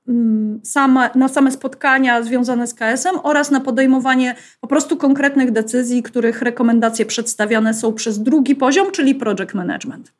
same, 0.65 1.11
na 1.15 1.29
same 1.29 1.51
spotkania 1.51 2.23
związane 2.23 2.67
z 2.67 2.75
KS-em 2.75 3.17
oraz 3.23 3.51
na 3.51 3.61
podejmowanie 3.61 4.35
po 4.61 4.67
prostu 4.67 4.97
konkretnych 4.97 5.51
decyzji, 5.51 6.03
których 6.03 6.43
rekomendacje 6.43 7.07
przedstawiane 7.07 7.75
są 7.75 7.93
przez 7.93 8.23
drugi 8.23 8.57
poziom, 8.57 8.91
czyli 8.91 9.15
project 9.15 9.55
management. 9.55 10.13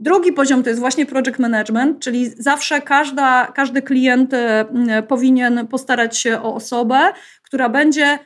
Drugi 0.00 0.32
poziom 0.32 0.62
to 0.62 0.68
jest 0.68 0.80
właśnie 0.80 1.06
project 1.06 1.38
management, 1.38 1.98
czyli 1.98 2.30
zawsze 2.38 2.80
każda, 2.80 3.52
każdy 3.54 3.82
klient 3.82 4.34
e, 4.34 5.02
powinien 5.08 5.66
postarać 5.66 6.18
się 6.18 6.42
o 6.42 6.54
osobę, 6.54 7.12
która 7.42 7.68
będzie 7.68 8.18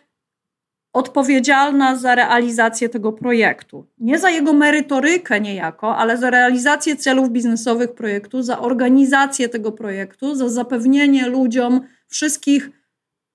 odpowiedzialna 0.93 1.97
za 1.97 2.14
realizację 2.14 2.88
tego 2.88 3.12
projektu. 3.12 3.86
Nie 3.99 4.18
za 4.18 4.30
jego 4.30 4.53
merytorykę 4.53 5.41
niejako, 5.41 5.97
ale 5.97 6.16
za 6.18 6.30
realizację 6.30 6.97
celów 6.97 7.30
biznesowych 7.30 7.95
projektu, 7.95 8.43
za 8.43 8.59
organizację 8.59 9.49
tego 9.49 9.72
projektu, 9.72 10.34
za 10.34 10.49
zapewnienie 10.49 11.26
ludziom 11.26 11.80
wszystkich 12.09 12.70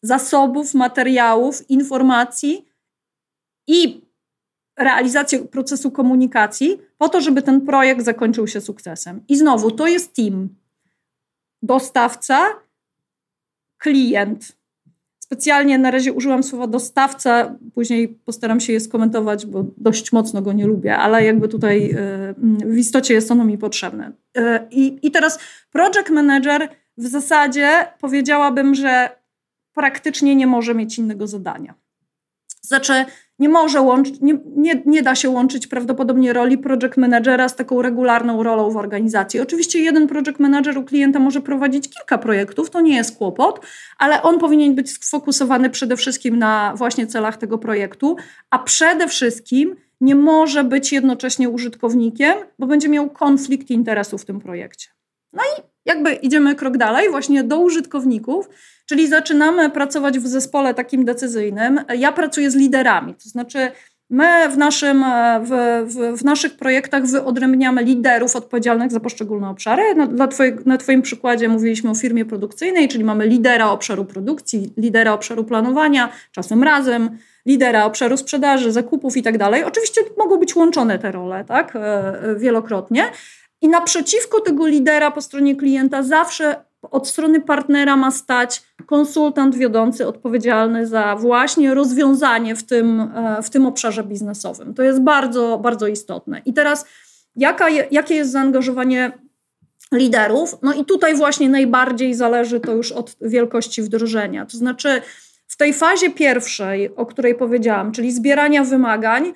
zasobów, 0.02 0.74
materiałów, 0.74 1.70
informacji 1.70 2.66
i 3.68 4.02
realizację 4.78 5.40
procesu 5.40 5.92
komunikacji 5.92 6.82
po 6.98 7.10
to, 7.10 7.22
żeby 7.22 7.42
ten 7.42 7.66
projekt 7.66 8.02
zakończył 8.06 8.48
się 8.48 8.62
sukcesem. 8.62 9.24
I 9.28 9.38
znowu, 9.38 9.72
to 9.72 9.88
jest 9.88 10.16
team. 10.16 10.50
Dostawca, 11.62 12.50
klient. 13.78 14.58
Specjalnie 15.26 15.78
na 15.78 15.92
razie 15.92 16.14
użyłam 16.14 16.44
słowa 16.44 16.68
dostawca, 16.68 17.56
później 17.74 18.08
postaram 18.08 18.60
się 18.60 18.74
je 18.74 18.80
skomentować, 18.80 19.46
bo 19.46 19.66
dość 19.78 20.12
mocno 20.12 20.42
go 20.42 20.54
nie 20.54 20.68
lubię, 20.68 20.98
ale 20.98 21.26
jakby 21.26 21.48
tutaj 21.48 21.92
e, 21.92 22.34
w 22.66 22.78
istocie 22.78 23.14
jest 23.14 23.32
ono 23.32 23.46
mi 23.46 23.58
potrzebne. 23.58 24.12
E, 24.38 24.68
I, 24.72 25.08
i 25.08 25.12
teraz 25.12 25.40
project 25.72 26.10
manager 26.10 26.70
w 26.98 27.08
zasadzie 27.08 27.70
powiedziałabym, 28.02 28.76
że 28.76 29.10
praktycznie 29.74 30.36
nie 30.36 30.48
może 30.48 30.76
mieć 30.76 30.98
innego 30.98 31.28
zadania. 31.28 31.74
Znaczy, 32.62 33.06
nie 33.40 33.50
może 33.50 33.82
łączyć, 33.82 34.22
nie, 34.22 34.38
nie, 34.56 34.82
nie 34.86 35.02
da 35.02 35.16
się 35.16 35.30
łączyć 35.30 35.68
prawdopodobnie 35.68 36.34
roli 36.34 36.58
project 36.58 36.98
managera 36.98 37.50
z 37.50 37.56
taką 37.56 37.82
regularną 37.82 38.44
rolą 38.44 38.72
w 38.72 38.78
organizacji. 38.78 39.40
Oczywiście 39.40 39.80
jeden 39.80 40.08
project 40.08 40.40
manager 40.40 40.78
u 40.78 40.84
klienta 40.84 41.20
może 41.20 41.42
prowadzić 41.42 41.90
kilka 41.90 42.18
projektów, 42.18 42.70
to 42.70 42.82
nie 42.82 42.96
jest 42.96 43.18
kłopot, 43.18 43.66
ale 43.98 44.22
on 44.22 44.40
powinien 44.40 44.76
być 44.76 45.06
sfokusowany 45.06 45.70
przede 45.70 45.98
wszystkim 45.98 46.40
na 46.40 46.74
właśnie 46.76 47.08
celach 47.08 47.38
tego 47.38 47.58
projektu, 47.58 48.16
a 48.50 48.60
przede 48.60 49.08
wszystkim 49.08 49.76
nie 50.02 50.16
może 50.16 50.64
być 50.64 50.92
jednocześnie 50.92 51.50
użytkownikiem, 51.50 52.34
bo 52.60 52.68
będzie 52.68 52.90
miał 52.90 53.10
konflikt 53.10 53.70
interesów 53.70 54.22
w 54.22 54.26
tym 54.26 54.40
projekcie. 54.40 54.90
No 55.34 55.44
i 55.44 55.62
jakby 55.86 56.14
idziemy 56.14 56.56
krok 56.56 56.78
dalej, 56.78 57.10
właśnie 57.10 57.44
do 57.44 57.60
użytkowników, 57.60 58.50
czyli 58.86 59.08
zaczynamy 59.08 59.70
pracować 59.70 60.20
w 60.20 60.28
zespole 60.28 60.74
takim 60.74 61.06
decyzyjnym. 61.06 61.80
Ja 61.98 62.12
pracuję 62.12 62.52
z 62.52 62.56
liderami, 62.56 63.14
to 63.14 63.30
znaczy 63.30 63.72
my 64.10 64.50
w, 64.50 64.58
naszym, 64.58 65.06
w, 65.44 65.84
w, 65.86 66.20
w 66.20 66.24
naszych 66.24 66.58
projektach 66.58 67.06
wyodrębniamy 67.06 67.84
liderów 67.84 68.36
odpowiedzialnych 68.36 68.92
za 68.92 69.00
poszczególne 69.00 69.50
obszary. 69.50 69.96
Na, 69.96 70.08
dla 70.08 70.28
twoje, 70.28 70.58
na 70.66 70.78
Twoim 70.78 71.02
przykładzie 71.02 71.50
mówiliśmy 71.50 71.90
o 71.90 71.96
firmie 71.96 72.26
produkcyjnej, 72.26 72.88
czyli 72.88 73.04
mamy 73.04 73.28
lidera 73.28 73.70
obszaru 73.70 74.06
produkcji, 74.06 74.74
lidera 74.78 75.14
obszaru 75.14 75.44
planowania, 75.44 76.10
czasem 76.32 76.64
razem, 76.64 77.18
lidera 77.46 77.86
obszaru 77.86 78.18
sprzedaży, 78.18 78.72
zakupów 78.72 79.18
i 79.18 79.24
tak 79.24 79.38
dalej. 79.38 79.64
Oczywiście 79.64 80.02
mogą 80.18 80.38
być 80.38 80.56
łączone 80.56 81.00
te 81.00 81.12
role, 81.12 81.46
tak, 81.46 81.76
e, 81.76 81.80
e, 81.80 82.36
wielokrotnie, 82.36 83.04
i 83.62 83.68
naprzeciwko 83.68 84.42
tego 84.42 84.68
lidera 84.68 85.12
po 85.12 85.22
stronie 85.22 85.56
klienta 85.56 86.04
zawsze 86.04 86.56
od 86.92 87.08
strony 87.08 87.42
partnera 87.42 87.98
ma 87.98 88.12
stać 88.12 88.64
konsultant 88.86 89.56
wiodący 89.56 90.08
odpowiedzialny 90.08 90.88
za 90.88 91.16
właśnie 91.16 91.74
rozwiązanie 91.74 92.56
w 92.56 92.64
tym, 92.64 93.02
e, 93.16 93.44
w 93.44 93.50
tym 93.50 93.66
obszarze 93.66 94.04
biznesowym. 94.04 94.74
To 94.74 94.84
jest 94.84 95.02
bardzo, 95.02 95.58
bardzo 95.58 95.88
istotne. 95.88 96.42
I 96.46 96.54
teraz, 96.54 96.86
jaka 97.36 97.70
jakie 97.70 98.16
jest 98.16 98.32
zaangażowanie 98.32 99.12
liderów? 99.92 100.58
No 100.62 100.74
i 100.74 100.86
tutaj 100.86 101.16
właśnie 101.16 101.50
najbardziej 101.50 102.14
zależy 102.14 102.60
to 102.60 102.72
już 102.72 102.92
od 102.92 103.16
wielkości 103.22 103.82
wdrożenia. 103.82 104.46
To 104.46 104.58
znaczy, 104.58 105.02
w 105.48 105.58
tej 105.58 105.74
fazie 105.74 106.10
pierwszej, 106.10 106.96
o 106.96 107.06
której 107.06 107.36
powiedziałam, 107.36 107.92
czyli 107.92 108.12
zbierania 108.12 108.64
wymagań, 108.64 109.34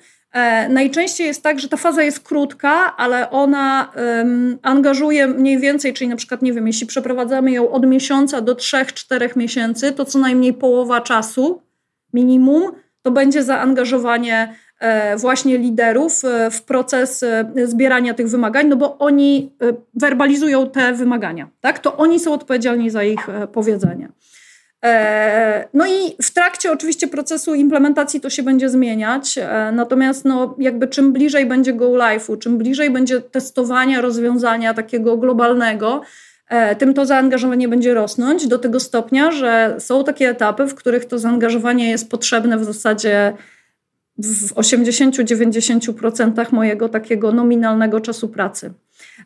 najczęściej 0.68 1.26
jest 1.26 1.42
tak, 1.42 1.60
że 1.60 1.68
ta 1.68 1.76
faza 1.76 2.02
jest 2.02 2.20
krótka, 2.20 2.96
ale 2.96 3.30
ona 3.30 3.92
um, 3.96 4.58
angażuje 4.62 5.26
mniej 5.26 5.58
więcej, 5.58 5.92
czyli 5.92 6.10
na 6.10 6.16
przykład, 6.16 6.42
nie 6.42 6.52
wiem, 6.52 6.66
jeśli 6.66 6.86
przeprowadzamy 6.86 7.52
ją 7.52 7.70
od 7.70 7.86
miesiąca 7.86 8.40
do 8.40 8.54
3-4 8.54 9.36
miesięcy, 9.36 9.92
to 9.92 10.04
co 10.04 10.18
najmniej 10.18 10.54
połowa 10.54 11.00
czasu, 11.00 11.62
minimum, 12.12 12.72
to 13.02 13.10
będzie 13.10 13.42
zaangażowanie 13.42 14.54
e, 14.80 15.16
właśnie 15.16 15.58
liderów 15.58 16.24
e, 16.24 16.50
w 16.50 16.62
proces 16.62 17.24
zbierania 17.64 18.14
tych 18.14 18.28
wymagań, 18.28 18.66
no 18.68 18.76
bo 18.76 18.98
oni 18.98 19.52
werbalizują 19.94 20.70
te 20.70 20.92
wymagania, 20.92 21.48
tak? 21.60 21.78
To 21.78 21.96
oni 21.96 22.20
są 22.20 22.32
odpowiedzialni 22.32 22.90
za 22.90 23.04
ich 23.04 23.26
powiedzenie. 23.52 24.08
E, 24.84 25.68
no 25.74 25.86
i 25.86 26.16
w 26.22 26.30
trakcie 26.30 26.72
oczywiście 26.72 27.08
procesu 27.08 27.54
implementacji 27.54 28.20
to 28.20 28.30
się 28.30 28.42
będzie 28.42 28.68
zmieniać, 28.68 29.38
e, 29.38 29.72
natomiast 29.72 30.24
no 30.24 30.54
jakby 30.58 30.88
czym 30.88 31.12
bliżej 31.12 31.46
będzie 31.46 31.72
go 31.72 31.88
live'u, 31.88 32.38
czym 32.38 32.58
bliżej 32.58 32.90
będzie 32.90 33.20
testowania 33.20 34.00
rozwiązania 34.00 34.74
takiego 34.74 35.16
globalnego, 35.16 36.02
tym 36.78 36.94
to 36.94 37.06
zaangażowanie 37.06 37.68
będzie 37.68 37.94
rosnąć 37.94 38.46
do 38.46 38.58
tego 38.58 38.80
stopnia, 38.80 39.32
że 39.32 39.76
są 39.78 40.04
takie 40.04 40.28
etapy, 40.28 40.66
w 40.66 40.74
których 40.74 41.04
to 41.04 41.18
zaangażowanie 41.18 41.90
jest 41.90 42.10
potrzebne 42.10 42.58
w 42.58 42.64
zasadzie 42.64 43.32
w 44.18 44.54
80-90% 44.54 46.52
mojego 46.52 46.88
takiego 46.88 47.32
nominalnego 47.32 48.00
czasu 48.00 48.28
pracy. 48.28 48.72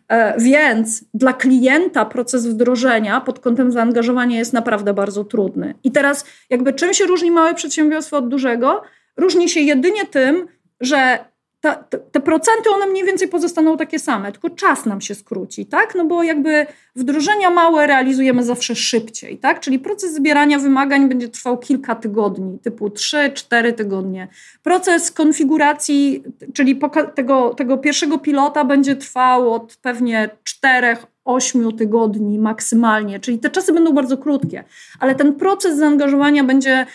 E, 0.09 0.41
więc 0.41 1.05
dla 1.15 1.33
klienta 1.33 2.05
proces 2.05 2.47
wdrożenia 2.47 3.21
pod 3.21 3.41
kątem 3.41 3.73
zaangażowania 3.73 4.39
jest 4.39 4.53
naprawdę 4.53 4.95
bardzo 4.95 5.25
trudny. 5.25 5.75
I 5.85 5.93
teraz, 5.93 6.25
jakby 6.51 6.73
czym 6.73 6.95
się 6.95 7.07
różni 7.07 7.31
małe 7.31 7.55
przedsiębiorstwo 7.55 8.17
od 8.17 8.29
dużego? 8.29 8.83
Różni 9.17 9.49
się 9.49 9.61
jedynie 9.61 10.07
tym, 10.07 10.47
że 10.81 11.19
ta, 11.65 11.75
te, 11.75 11.99
te 11.99 12.21
procenty, 12.21 12.71
one 12.71 12.87
mniej 12.87 13.05
więcej 13.05 13.29
pozostaną 13.29 13.77
takie 13.77 13.99
same, 13.99 14.33
tylko 14.33 14.51
czas 14.51 14.87
nam 14.87 15.01
się 15.01 15.15
skróci, 15.15 15.67
tak? 15.67 15.95
No 15.95 16.05
bo 16.05 16.23
jakby 16.23 16.67
wdrożenia 16.97 17.51
małe 17.51 17.87
realizujemy 17.87 18.45
zawsze 18.45 18.75
szybciej, 18.75 19.39
tak? 19.39 19.61
Czyli 19.61 19.79
proces 19.79 20.15
zbierania 20.15 20.59
wymagań 20.59 21.09
będzie 21.09 21.29
trwał 21.29 21.59
kilka 21.59 21.95
tygodni, 21.95 22.59
typu 22.59 22.89
3-4 22.89 23.73
tygodnie. 23.73 24.29
Proces 24.63 25.13
konfiguracji, 25.13 26.23
czyli 26.55 26.81
tego, 27.15 27.55
tego 27.55 27.79
pierwszego 27.79 28.19
pilota 28.19 28.65
będzie 28.65 28.97
trwał 28.97 29.55
od 29.55 29.77
pewnie 29.83 30.31
4 30.45 30.97
8 31.25 31.77
tygodni 31.77 32.39
maksymalnie, 32.39 33.21
czyli 33.21 33.39
te 33.39 33.51
czasy 33.51 33.73
będą 33.73 33.93
bardzo 33.93 34.19
krótkie, 34.19 34.65
ale 35.01 35.15
ten 35.15 35.35
proces 35.35 35.77
zaangażowania 35.77 36.45
będzie 36.45 36.87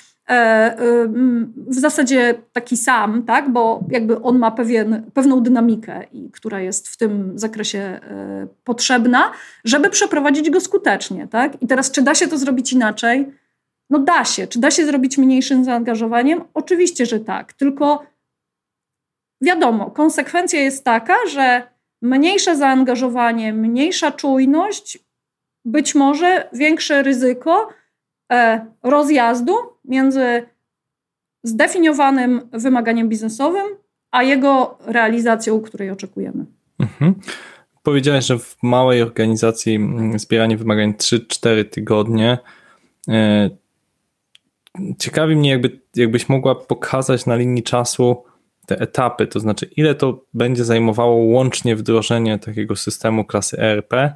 w 1.67 1.73
zasadzie 1.73 2.35
taki 2.53 2.77
sam, 2.77 3.23
tak? 3.23 3.51
bo 3.51 3.83
jakby 3.91 4.21
on 4.21 4.39
ma 4.39 4.51
pewien, 4.51 5.11
pewną 5.13 5.43
dynamikę, 5.43 6.05
która 6.33 6.59
jest 6.59 6.87
w 6.87 6.97
tym 6.97 7.39
zakresie 7.39 7.79
e, 7.79 8.47
potrzebna, 8.63 9.31
żeby 9.63 9.89
przeprowadzić 9.89 10.49
go 10.49 10.61
skutecznie. 10.61 11.27
Tak? 11.27 11.61
I 11.61 11.67
teraz, 11.67 11.91
czy 11.91 12.01
da 12.01 12.15
się 12.15 12.27
to 12.27 12.37
zrobić 12.37 12.73
inaczej? 12.73 13.31
No 13.89 13.99
da 13.99 14.25
się. 14.25 14.47
Czy 14.47 14.59
da 14.59 14.71
się 14.71 14.85
zrobić 14.85 15.17
mniejszym 15.17 15.63
zaangażowaniem? 15.63 16.43
Oczywiście, 16.53 17.05
że 17.05 17.19
tak. 17.19 17.53
Tylko 17.53 18.03
wiadomo, 19.41 19.91
konsekwencja 19.91 20.59
jest 20.61 20.83
taka, 20.83 21.15
że 21.27 21.63
mniejsze 22.01 22.55
zaangażowanie, 22.55 23.53
mniejsza 23.53 24.11
czujność, 24.11 24.99
być 25.65 25.95
może 25.95 26.49
większe 26.53 27.03
ryzyko 27.03 27.69
rozjazdu 28.83 29.53
między 29.85 30.45
zdefiniowanym 31.43 32.49
wymaganiem 32.51 33.09
biznesowym, 33.09 33.67
a 34.11 34.23
jego 34.23 34.77
realizacją, 34.85 35.61
której 35.61 35.89
oczekujemy. 35.89 36.45
Mhm. 36.79 37.15
Powiedziałeś, 37.83 38.25
że 38.25 38.39
w 38.39 38.57
małej 38.63 39.01
organizacji 39.01 39.75
mm, 39.75 40.19
zbieranie 40.19 40.57
wymagań 40.57 40.93
3-4 40.93 41.65
tygodnie. 41.65 42.37
E, 43.07 43.49
ciekawi 44.99 45.35
mnie, 45.35 45.49
jakby, 45.49 45.79
jakbyś 45.95 46.29
mogła 46.29 46.55
pokazać 46.55 47.25
na 47.25 47.35
linii 47.35 47.63
czasu 47.63 48.23
te 48.65 48.79
etapy, 48.79 49.27
to 49.27 49.39
znaczy 49.39 49.65
ile 49.65 49.95
to 49.95 50.25
będzie 50.33 50.65
zajmowało 50.65 51.15
łącznie 51.15 51.75
wdrożenie 51.75 52.39
takiego 52.39 52.75
systemu 52.75 53.25
klasy 53.25 53.59
ERP 53.59 53.93
e, 53.93 54.13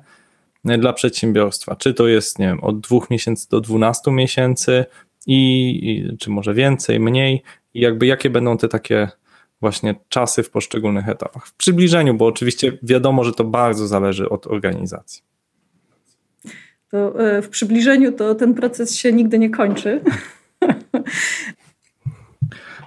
dla 0.78 0.94
przedsiębiorstwa. 0.94 1.76
Czy 1.76 1.94
to 1.94 2.08
jest, 2.08 2.40
nie 2.40 2.48
wiem, 2.48 2.64
od 2.64 2.80
2 2.80 3.00
miesięcy 3.10 3.50
do 3.50 3.62
12 3.62 4.12
miesięcy, 4.12 4.86
i, 5.28 5.80
i 5.90 6.18
czy 6.18 6.30
może 6.30 6.54
więcej, 6.54 7.00
mniej 7.00 7.44
i 7.74 7.80
jakby 7.80 8.06
jakie 8.06 8.30
będą 8.30 8.58
te 8.58 8.68
takie 8.68 9.08
właśnie 9.62 9.96
czasy 10.10 10.44
w 10.44 10.50
poszczególnych 10.50 11.10
etapach. 11.10 11.48
W 11.48 11.54
przybliżeniu, 11.54 12.14
bo 12.14 12.26
oczywiście 12.26 12.78
wiadomo, 12.84 13.24
że 13.24 13.34
to 13.34 13.44
bardzo 13.44 13.88
zależy 13.88 14.30
od 14.30 14.48
organizacji. 14.48 15.24
To 16.92 17.28
e, 17.30 17.42
w 17.42 17.50
przybliżeniu 17.50 18.12
to 18.12 18.36
ten 18.36 18.54
proces 18.54 18.96
się 18.96 19.14
nigdy 19.14 19.40
nie 19.40 19.50
kończy. 19.50 20.02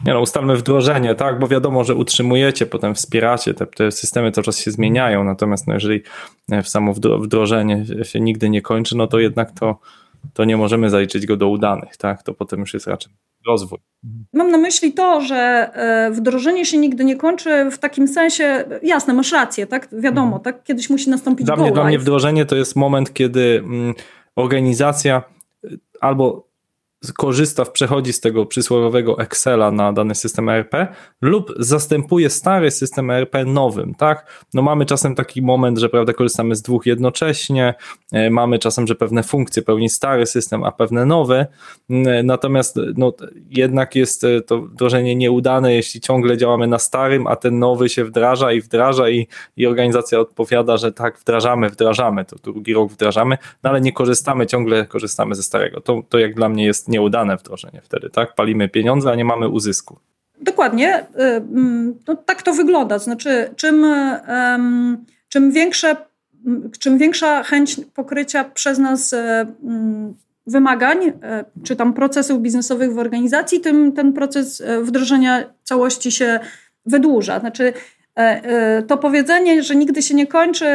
Nie 0.07 0.13
no, 0.13 0.21
ustalmy 0.21 0.57
wdrożenie, 0.57 1.15
tak, 1.15 1.39
bo 1.39 1.49
wiadomo, 1.49 1.85
że 1.85 1.95
utrzymujecie, 1.95 2.67
potem 2.67 2.95
wspieracie, 2.95 3.55
te, 3.55 3.67
te 3.67 3.93
systemy 3.93 4.33
cały 4.33 4.45
czas 4.45 4.59
się 4.59 4.71
zmieniają, 4.71 5.25
natomiast 5.25 5.67
no, 5.67 5.75
jeżeli 5.75 6.03
e, 6.51 6.63
w 6.63 6.69
samo 6.69 6.95
wdrożenie 6.95 7.85
się 8.03 8.21
nigdy 8.21 8.51
nie 8.51 8.63
kończy, 8.63 8.97
no 8.97 9.07
to 9.07 9.19
jednak 9.19 9.53
to 9.53 9.79
to 10.35 10.45
nie 10.45 10.57
możemy 10.57 10.91
zaliczyć 10.91 11.27
go 11.27 11.37
do 11.37 11.49
udanych, 11.49 11.97
tak? 11.97 12.23
To 12.23 12.35
potem 12.35 12.61
już 12.61 12.75
jest 12.75 12.87
raczej 12.87 13.13
rozwój. 13.47 13.79
Mam 14.33 14.51
na 14.51 14.59
myśli 14.59 14.93
to, 14.93 15.21
że 15.21 15.37
e, 15.75 16.11
wdrożenie 16.11 16.65
się 16.65 16.79
nigdy 16.79 17.05
nie 17.05 17.17
kończy 17.17 17.71
w 17.71 17.79
takim 17.79 18.09
sensie, 18.09 18.65
jasne, 18.83 19.15
masz 19.15 19.33
rację, 19.33 19.67
tak? 19.67 19.89
Wiadomo, 19.93 20.37
mhm. 20.37 20.43
tak? 20.43 20.63
Kiedyś 20.63 20.91
musi 20.91 21.11
nastąpić 21.11 21.47
dla 21.47 21.57
mnie, 21.57 21.73
Dla 21.73 21.85
mnie 21.85 21.99
wdrożenie 21.99 22.47
to 22.47 22.57
jest 22.57 22.77
moment, 22.77 23.13
kiedy 23.13 23.63
mm, 23.65 23.95
organizacja 24.37 25.23
albo 26.01 26.46
korzysta, 27.13 27.65
przechodzi 27.65 28.13
z 28.13 28.21
tego 28.21 28.47
przysłowiowego 28.47 29.19
Excela 29.19 29.71
na 29.71 29.93
dany 29.93 30.15
system 30.15 30.49
ERP 30.49 30.75
lub 31.23 31.53
zastępuje 31.59 32.31
stary 32.31 32.71
system 32.71 33.11
ERP 33.11 33.35
nowym, 33.47 33.95
tak? 33.95 34.47
No 34.55 34.63
mamy 34.63 34.87
czasem 34.87 35.15
taki 35.15 35.43
moment, 35.43 35.79
że 35.79 35.89
prawda, 35.89 36.13
korzystamy 36.13 36.57
z 36.57 36.63
dwóch 36.63 36.87
jednocześnie, 36.87 37.75
e, 38.13 38.31
mamy 38.31 38.59
czasem, 38.59 38.87
że 38.87 38.95
pewne 38.95 39.23
funkcje 39.23 39.63
pełni 39.63 39.89
stary 39.89 40.27
system, 40.27 40.65
a 40.65 40.73
pewne 40.73 41.07
nowe, 41.07 41.47
natomiast 42.25 42.77
no, 42.97 43.13
jednak 43.51 43.95
jest 43.95 44.25
e, 44.25 44.41
to 44.41 44.59
wdrożenie 44.59 45.17
nieudane, 45.17 45.75
jeśli 45.75 46.01
ciągle 46.01 46.37
działamy 46.37 46.67
na 46.67 46.79
starym, 46.79 47.27
a 47.27 47.37
ten 47.37 47.59
nowy 47.59 47.89
się 47.89 48.05
wdraża 48.05 48.53
i 48.53 48.61
wdraża 48.61 49.09
i, 49.11 49.27
i 49.57 49.67
organizacja 49.67 50.21
odpowiada, 50.21 50.77
że 50.77 50.93
tak, 50.93 51.19
wdrażamy, 51.19 51.69
wdrażamy, 51.69 52.25
to 52.25 52.37
drugi 52.43 52.75
rok 52.75 52.93
wdrażamy, 52.93 53.39
no 53.63 53.71
ale 53.71 53.81
nie 53.81 53.93
korzystamy, 53.93 54.47
ciągle 54.47 54.87
korzystamy 54.87 55.35
ze 55.35 55.43
starego. 55.43 55.81
To, 55.81 56.03
to 56.09 56.19
jak 56.19 56.35
dla 56.35 56.49
mnie 56.49 56.65
jest 56.65 56.89
nieudane 56.97 57.37
wdrożenie 57.37 57.81
wtedy, 57.85 58.11
tak? 58.11 58.35
Palimy 58.35 58.69
pieniądze, 58.69 59.11
a 59.11 59.15
nie 59.15 59.25
mamy 59.25 59.49
uzysku. 59.49 59.99
Dokładnie. 60.41 60.99
Y, 60.99 61.23
mm, 61.23 61.95
no, 62.09 62.17
tak 62.17 62.43
to 62.43 62.53
wygląda. 62.53 62.99
Znaczy, 62.99 63.51
czym, 63.57 63.87
czym, 65.29 65.53
większe, 65.53 65.97
czym 66.79 66.99
większa 66.99 67.43
chęć 67.43 67.81
pokrycia 67.95 68.45
przez 68.45 68.79
nas 68.79 69.13
y, 69.13 69.17
mm, 69.17 70.15
wymagań, 70.47 70.99
y, 71.09 71.13
czy 71.65 71.77
tam 71.77 71.95
procesów 71.95 72.41
biznesowych 72.41 72.95
w 72.95 72.99
organizacji, 72.99 73.61
tym 73.61 73.93
ten 73.93 74.13
proces 74.13 74.63
wdrożenia 74.83 75.45
całości 75.65 76.13
się 76.13 76.41
wydłuża. 76.87 77.41
Znaczy, 77.41 77.73
to 78.89 78.99
powiedzenie, 78.99 79.63
że 79.63 79.77
nigdy 79.77 80.03
się 80.03 80.15
nie 80.15 80.27
kończy, 80.27 80.67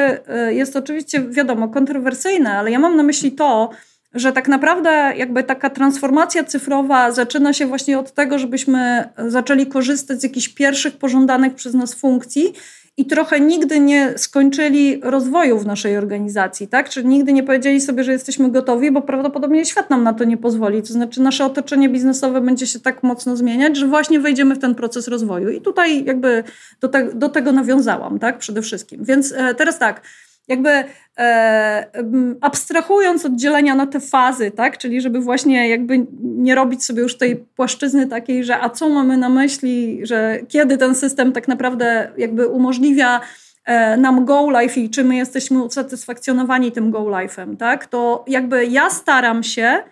jest 0.49 0.75
oczywiście, 0.75 1.21
wiadomo, 1.29 1.67
kontrowersyjne, 1.69 2.57
ale 2.57 2.71
ja 2.71 2.79
mam 2.79 2.95
na 2.95 3.03
myśli 3.03 3.31
to, 3.31 3.69
że 4.13 4.31
tak 4.31 4.47
naprawdę 4.47 5.13
jakby 5.17 5.43
taka 5.43 5.69
transformacja 5.69 6.43
cyfrowa 6.43 7.11
zaczyna 7.11 7.53
się 7.53 7.65
właśnie 7.65 7.99
od 7.99 8.11
tego, 8.11 8.39
żebyśmy 8.39 9.09
zaczęli 9.27 9.65
korzystać 9.65 10.19
z 10.19 10.23
jakichś 10.23 10.49
pierwszych 10.49 10.97
pożądanych 10.97 11.55
przez 11.55 11.73
nas 11.73 11.93
funkcji 11.93 12.53
i 12.97 13.05
trochę 13.05 13.39
nigdy 13.39 13.79
nie 13.79 14.13
skończyli 14.17 14.99
rozwoju 15.03 15.59
w 15.59 15.65
naszej 15.65 15.97
organizacji, 15.97 16.67
tak? 16.67 16.89
Czyli 16.89 17.07
nigdy 17.07 17.33
nie 17.33 17.43
powiedzieli 17.43 17.81
sobie, 17.81 18.03
że 18.03 18.11
jesteśmy 18.11 18.51
gotowi, 18.51 18.91
bo 18.91 19.01
prawdopodobnie 19.01 19.65
świat 19.65 19.89
nam 19.89 20.03
na 20.03 20.13
to 20.13 20.23
nie 20.23 20.37
pozwoli. 20.37 20.81
To 20.81 20.93
znaczy 20.93 21.21
nasze 21.21 21.45
otoczenie 21.45 21.89
biznesowe 21.89 22.41
będzie 22.41 22.67
się 22.67 22.79
tak 22.79 23.03
mocno 23.03 23.37
zmieniać, 23.37 23.77
że 23.77 23.87
właśnie 23.87 24.19
wejdziemy 24.19 24.55
w 24.55 24.59
ten 24.59 24.75
proces 24.75 25.07
rozwoju. 25.07 25.49
I 25.49 25.61
tutaj 25.61 26.05
jakby 26.05 26.43
do, 26.81 26.87
te, 26.87 27.13
do 27.13 27.29
tego 27.29 27.51
nawiązałam, 27.51 28.19
tak? 28.19 28.37
Przede 28.37 28.61
wszystkim. 28.61 29.03
Więc 29.03 29.33
e, 29.37 29.55
teraz 29.55 29.79
tak, 29.79 30.01
jakby 30.47 30.83
e, 31.17 32.37
abstrahując 32.41 33.25
od 33.25 33.35
dzielenia 33.35 33.75
na 33.75 33.87
te 33.87 33.99
fazy, 33.99 34.51
tak? 34.51 34.77
czyli 34.77 35.01
żeby 35.01 35.19
właśnie 35.19 35.69
jakby 35.69 36.05
nie 36.21 36.55
robić 36.55 36.85
sobie 36.85 37.01
już 37.01 37.17
tej 37.17 37.35
płaszczyzny 37.35 38.07
takiej, 38.07 38.43
że 38.43 38.59
a 38.59 38.69
co 38.69 38.89
mamy 38.89 39.17
na 39.17 39.29
myśli, 39.29 39.99
że 40.03 40.39
kiedy 40.47 40.77
ten 40.77 40.95
system 40.95 41.31
tak 41.31 41.47
naprawdę 41.47 42.11
jakby 42.17 42.47
umożliwia 42.47 43.21
e, 43.65 43.97
nam 43.97 44.25
go 44.25 44.61
life 44.61 44.79
i 44.79 44.89
czy 44.89 45.03
my 45.03 45.15
jesteśmy 45.15 45.63
usatysfakcjonowani 45.63 46.71
tym 46.71 46.91
go 46.91 46.99
life'em, 46.99 47.57
tak? 47.57 47.85
to 47.85 48.25
jakby 48.27 48.65
ja 48.65 48.89
staram 48.89 49.43
się, 49.43 49.83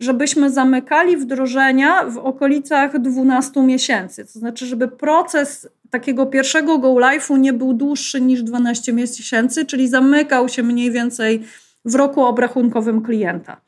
żebyśmy 0.00 0.50
zamykali 0.50 1.16
wdrożenia 1.16 2.04
w 2.04 2.18
okolicach 2.18 2.98
12 2.98 3.62
miesięcy. 3.62 4.24
To 4.24 4.38
znaczy, 4.38 4.66
żeby 4.66 4.88
proces 4.88 5.68
takiego 5.90 6.26
pierwszego 6.26 6.78
go 6.78 6.88
live'u 6.88 7.38
nie 7.38 7.52
był 7.52 7.74
dłuższy 7.74 8.20
niż 8.20 8.42
12 8.42 8.92
miesięcy, 8.92 9.66
czyli 9.66 9.88
zamykał 9.88 10.48
się 10.48 10.62
mniej 10.62 10.90
więcej 10.90 11.44
w 11.84 11.94
roku 11.94 12.22
obrachunkowym 12.22 13.02
klienta. 13.02 13.60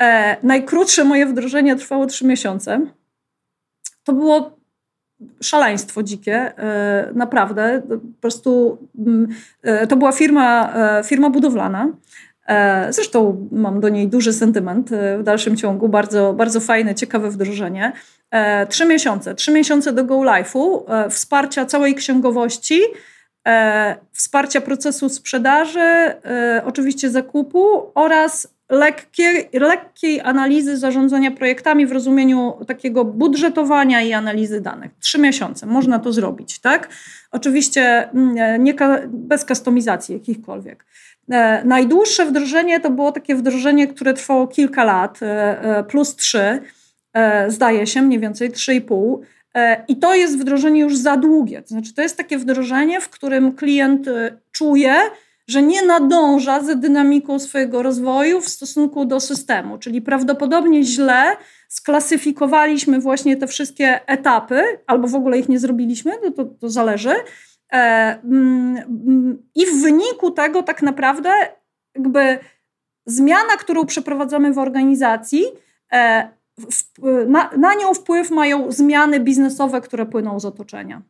E, 0.00 0.36
najkrótsze 0.42 1.04
moje 1.04 1.26
wdrożenie 1.26 1.76
trwało 1.76 2.06
3 2.06 2.26
miesiące. 2.26 2.80
To 4.04 4.12
było 4.12 4.56
szaleństwo 5.42 6.02
dzikie, 6.02 6.58
e, 6.58 7.10
naprawdę. 7.14 7.82
Po 7.88 8.20
prostu 8.20 8.78
mm, 8.98 9.28
e, 9.62 9.86
to 9.86 9.96
była 9.96 10.12
firma, 10.12 10.72
e, 10.74 11.04
firma 11.04 11.30
budowlana. 11.30 11.88
E, 12.48 12.92
zresztą 12.92 13.48
mam 13.52 13.80
do 13.80 13.88
niej 13.88 14.08
duży 14.08 14.32
sentyment 14.32 14.92
e, 14.92 15.18
w 15.18 15.22
dalszym 15.22 15.56
ciągu, 15.56 15.88
bardzo, 15.88 16.32
bardzo 16.32 16.60
fajne, 16.60 16.94
ciekawe 16.94 17.30
wdrożenie. 17.30 17.92
E, 18.30 18.66
trzy 18.66 18.86
miesiące, 18.86 19.34
trzy 19.34 19.52
miesiące 19.52 19.92
do 19.92 20.04
Go 20.04 20.14
Life'u, 20.14 20.82
wsparcia 21.10 21.66
całej 21.66 21.94
księgowości 21.94 22.80
wsparcia 24.12 24.60
procesu 24.60 25.08
sprzedaży, 25.08 26.14
oczywiście 26.64 27.10
zakupu 27.10 27.92
oraz 27.94 28.48
lekkiej, 28.70 29.48
lekkiej 29.52 30.20
analizy 30.20 30.76
zarządzania 30.76 31.30
projektami 31.30 31.86
w 31.86 31.92
rozumieniu 31.92 32.52
takiego 32.66 33.04
budżetowania 33.04 34.02
i 34.02 34.12
analizy 34.12 34.60
danych. 34.60 34.90
Trzy 35.00 35.18
miesiące 35.18 35.66
można 35.66 35.98
to 35.98 36.12
zrobić, 36.12 36.58
tak? 36.58 36.88
Oczywiście 37.30 38.10
mm, 38.10 38.64
nie, 38.64 38.74
bez 39.08 39.44
kustomizacji 39.44 40.14
jakichkolwiek. 40.14 40.84
E, 41.30 41.64
najdłuższe 41.64 42.26
wdrożenie 42.26 42.80
to 42.80 42.90
było 42.90 43.12
takie 43.12 43.34
wdrożenie, 43.34 43.88
które 43.88 44.14
trwało 44.14 44.46
kilka 44.46 44.84
lat, 44.84 45.22
e, 45.22 45.60
e, 45.78 45.84
plus 45.84 46.16
trzy, 46.16 46.60
zdaje 47.48 47.86
się, 47.86 48.02
mniej 48.02 48.20
więcej 48.20 48.52
trzy 48.52 48.74
i 48.74 48.80
pół. 48.80 49.22
I 49.88 49.96
to 49.96 50.14
jest 50.14 50.38
wdrożenie 50.38 50.80
już 50.80 50.96
za 50.96 51.16
długie. 51.16 51.62
To 51.62 51.68
znaczy, 51.68 51.94
to 51.94 52.02
jest 52.02 52.16
takie 52.16 52.38
wdrożenie, 52.38 53.00
w 53.00 53.08
którym 53.08 53.52
klient 53.52 54.06
czuje, 54.52 54.94
że 55.48 55.62
nie 55.62 55.82
nadąża 55.82 56.62
z 56.62 56.80
dynamiką 56.80 57.38
swojego 57.38 57.82
rozwoju 57.82 58.40
w 58.40 58.48
stosunku 58.48 59.04
do 59.04 59.20
systemu, 59.20 59.78
czyli 59.78 60.02
prawdopodobnie 60.02 60.82
źle 60.82 61.36
sklasyfikowaliśmy 61.68 63.00
właśnie 63.00 63.36
te 63.36 63.46
wszystkie 63.46 64.00
etapy, 64.06 64.62
albo 64.86 65.08
w 65.08 65.14
ogóle 65.14 65.38
ich 65.38 65.48
nie 65.48 65.58
zrobiliśmy, 65.58 66.12
no 66.24 66.30
to, 66.30 66.44
to 66.44 66.70
zależy. 66.70 67.14
E, 67.72 67.76
mm, 68.24 69.42
I 69.54 69.66
w 69.66 69.82
wyniku 69.82 70.30
tego 70.30 70.62
tak 70.62 70.82
naprawdę 70.82 71.30
jakby 71.94 72.38
zmiana, 73.06 73.56
którą 73.58 73.86
przeprowadzamy 73.86 74.52
w 74.52 74.58
organizacji, 74.58 75.44
e, 75.92 76.28
na, 77.26 77.50
na 77.56 77.74
nią 77.74 77.94
wpływ 77.94 78.30
mają 78.30 78.72
zmiany 78.72 79.20
biznesowe, 79.20 79.80
które 79.80 80.06
płyną 80.06 80.40
z 80.40 80.44
otoczenia. 80.44 81.02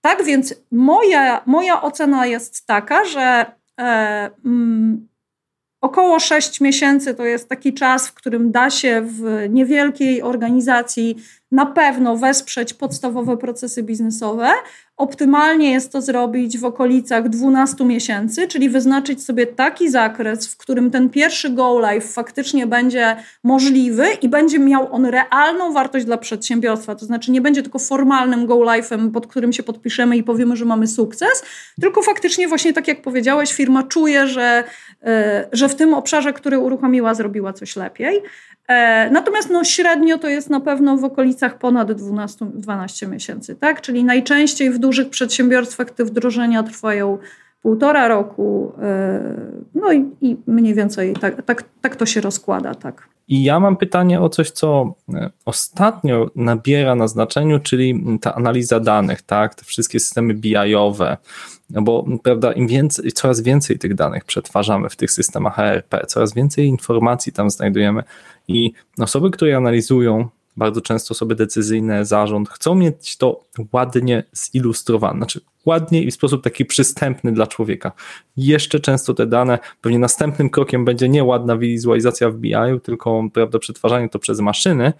Tak 0.00 0.24
więc 0.24 0.54
moja, 0.72 1.42
moja 1.46 1.82
ocena 1.82 2.26
jest 2.26 2.66
taka, 2.66 3.04
że 3.04 3.58
E, 3.78 4.30
mm, 4.44 5.08
około 5.80 6.20
6 6.20 6.60
miesięcy 6.60 7.14
to 7.14 7.24
jest 7.24 7.48
taki 7.48 7.74
czas, 7.74 8.08
w 8.08 8.14
którym 8.14 8.52
da 8.52 8.70
się 8.70 9.02
w 9.04 9.46
niewielkiej 9.50 10.22
organizacji 10.22 11.16
na 11.52 11.66
pewno 11.66 12.16
wesprzeć 12.16 12.74
podstawowe 12.74 13.36
procesy 13.36 13.82
biznesowe. 13.82 14.50
Optymalnie 14.98 15.70
jest 15.70 15.92
to 15.92 16.02
zrobić 16.02 16.58
w 16.58 16.64
okolicach 16.64 17.28
12 17.28 17.84
miesięcy, 17.84 18.48
czyli 18.48 18.68
wyznaczyć 18.68 19.24
sobie 19.24 19.46
taki 19.46 19.90
zakres, 19.90 20.48
w 20.48 20.56
którym 20.56 20.90
ten 20.90 21.10
pierwszy 21.10 21.50
go 21.50 21.78
live 21.78 22.12
faktycznie 22.12 22.66
będzie 22.66 23.16
możliwy 23.44 24.06
i 24.22 24.28
będzie 24.28 24.58
miał 24.58 24.94
on 24.94 25.06
realną 25.06 25.72
wartość 25.72 26.06
dla 26.06 26.16
przedsiębiorstwa. 26.16 26.94
To 26.94 27.06
znaczy 27.06 27.30
nie 27.30 27.40
będzie 27.40 27.62
tylko 27.62 27.78
formalnym 27.78 28.46
go 28.46 28.54
live'em, 28.54 29.10
pod 29.10 29.26
którym 29.26 29.52
się 29.52 29.62
podpiszemy 29.62 30.16
i 30.16 30.22
powiemy, 30.22 30.56
że 30.56 30.64
mamy 30.64 30.86
sukces, 30.86 31.44
tylko 31.80 32.02
faktycznie 32.02 32.48
właśnie 32.48 32.72
tak 32.72 32.88
jak 32.88 33.02
powiedziałeś, 33.02 33.52
firma 33.52 33.82
czuje, 33.82 34.26
że, 34.26 34.64
e, 35.02 35.48
że 35.52 35.68
w 35.68 35.74
tym 35.74 35.94
obszarze, 35.94 36.32
który 36.32 36.58
uruchomiła, 36.58 37.14
zrobiła 37.14 37.52
coś 37.52 37.76
lepiej. 37.76 38.22
E, 38.68 39.10
natomiast 39.10 39.50
no, 39.50 39.64
średnio 39.64 40.18
to 40.18 40.28
jest 40.28 40.50
na 40.50 40.60
pewno 40.60 40.96
w 40.96 41.04
okolicach 41.04 41.58
ponad 41.58 41.92
12, 41.92 42.46
12 42.54 43.06
miesięcy, 43.06 43.54
tak? 43.54 43.80
Czyli 43.80 44.04
najczęściej 44.04 44.70
w 44.70 44.78
dużych 44.88 45.10
przedsiębiorstwach 45.10 45.90
te 45.90 46.04
wdrożenia 46.04 46.62
trwają 46.62 47.18
półtora 47.62 48.08
roku, 48.08 48.72
e, 48.82 49.20
no 49.74 49.92
i, 49.92 50.04
i 50.20 50.36
mniej 50.46 50.74
więcej 50.74 51.14
tak, 51.20 51.42
tak, 51.42 51.64
tak 51.80 51.96
to 51.96 52.06
się 52.06 52.20
rozkłada, 52.20 52.74
tak. 52.74 53.08
I 53.28 53.44
ja 53.44 53.60
mam 53.60 53.76
pytanie 53.76 54.20
o 54.20 54.28
coś, 54.28 54.50
co 54.50 54.94
e, 55.14 55.30
ostatnio 55.44 56.30
nabiera 56.36 56.94
na 56.94 57.08
znaczeniu, 57.08 57.60
czyli 57.60 58.04
ta 58.20 58.34
analiza 58.34 58.80
danych, 58.80 59.22
tak? 59.22 59.54
Te 59.54 59.64
wszystkie 59.64 60.00
systemy 60.00 60.34
BI-owe, 60.34 61.16
no 61.70 61.82
bo 61.82 62.04
prawda, 62.22 62.52
im 62.52 62.66
więcej, 62.66 63.12
coraz 63.12 63.40
więcej 63.40 63.78
tych 63.78 63.94
danych 63.94 64.24
przetwarzamy 64.24 64.88
w 64.88 64.96
tych 64.96 65.10
systemach 65.10 65.58
ERP, 65.58 66.06
coraz 66.06 66.34
więcej 66.34 66.66
informacji 66.66 67.32
tam 67.32 67.50
znajdujemy 67.50 68.02
i 68.48 68.72
osoby, 68.98 69.30
które 69.30 69.56
analizują, 69.56 70.28
bardzo 70.58 70.80
często 70.80 71.12
osoby 71.12 71.34
decyzyjne, 71.34 72.04
zarząd, 72.04 72.48
chcą 72.48 72.74
mieć 72.74 73.16
to 73.16 73.44
ładnie 73.72 74.24
zilustrowane, 74.32 75.18
znaczy 75.18 75.40
ładnie 75.66 76.02
i 76.02 76.10
w 76.10 76.14
sposób 76.14 76.44
taki 76.44 76.64
przystępny 76.64 77.32
dla 77.32 77.46
człowieka. 77.46 77.92
Jeszcze 78.36 78.80
często 78.80 79.14
te 79.14 79.26
dane, 79.26 79.58
pewnie 79.80 79.98
następnym 79.98 80.50
krokiem 80.50 80.84
będzie 80.84 81.08
nie 81.08 81.24
ładna 81.24 81.56
wizualizacja 81.56 82.30
w 82.30 82.36
BI, 82.36 82.80
tylko 82.82 83.22
prawda, 83.32 83.58
przetwarzanie 83.58 84.08
to 84.08 84.18
przez 84.18 84.40
maszyny, 84.40 84.92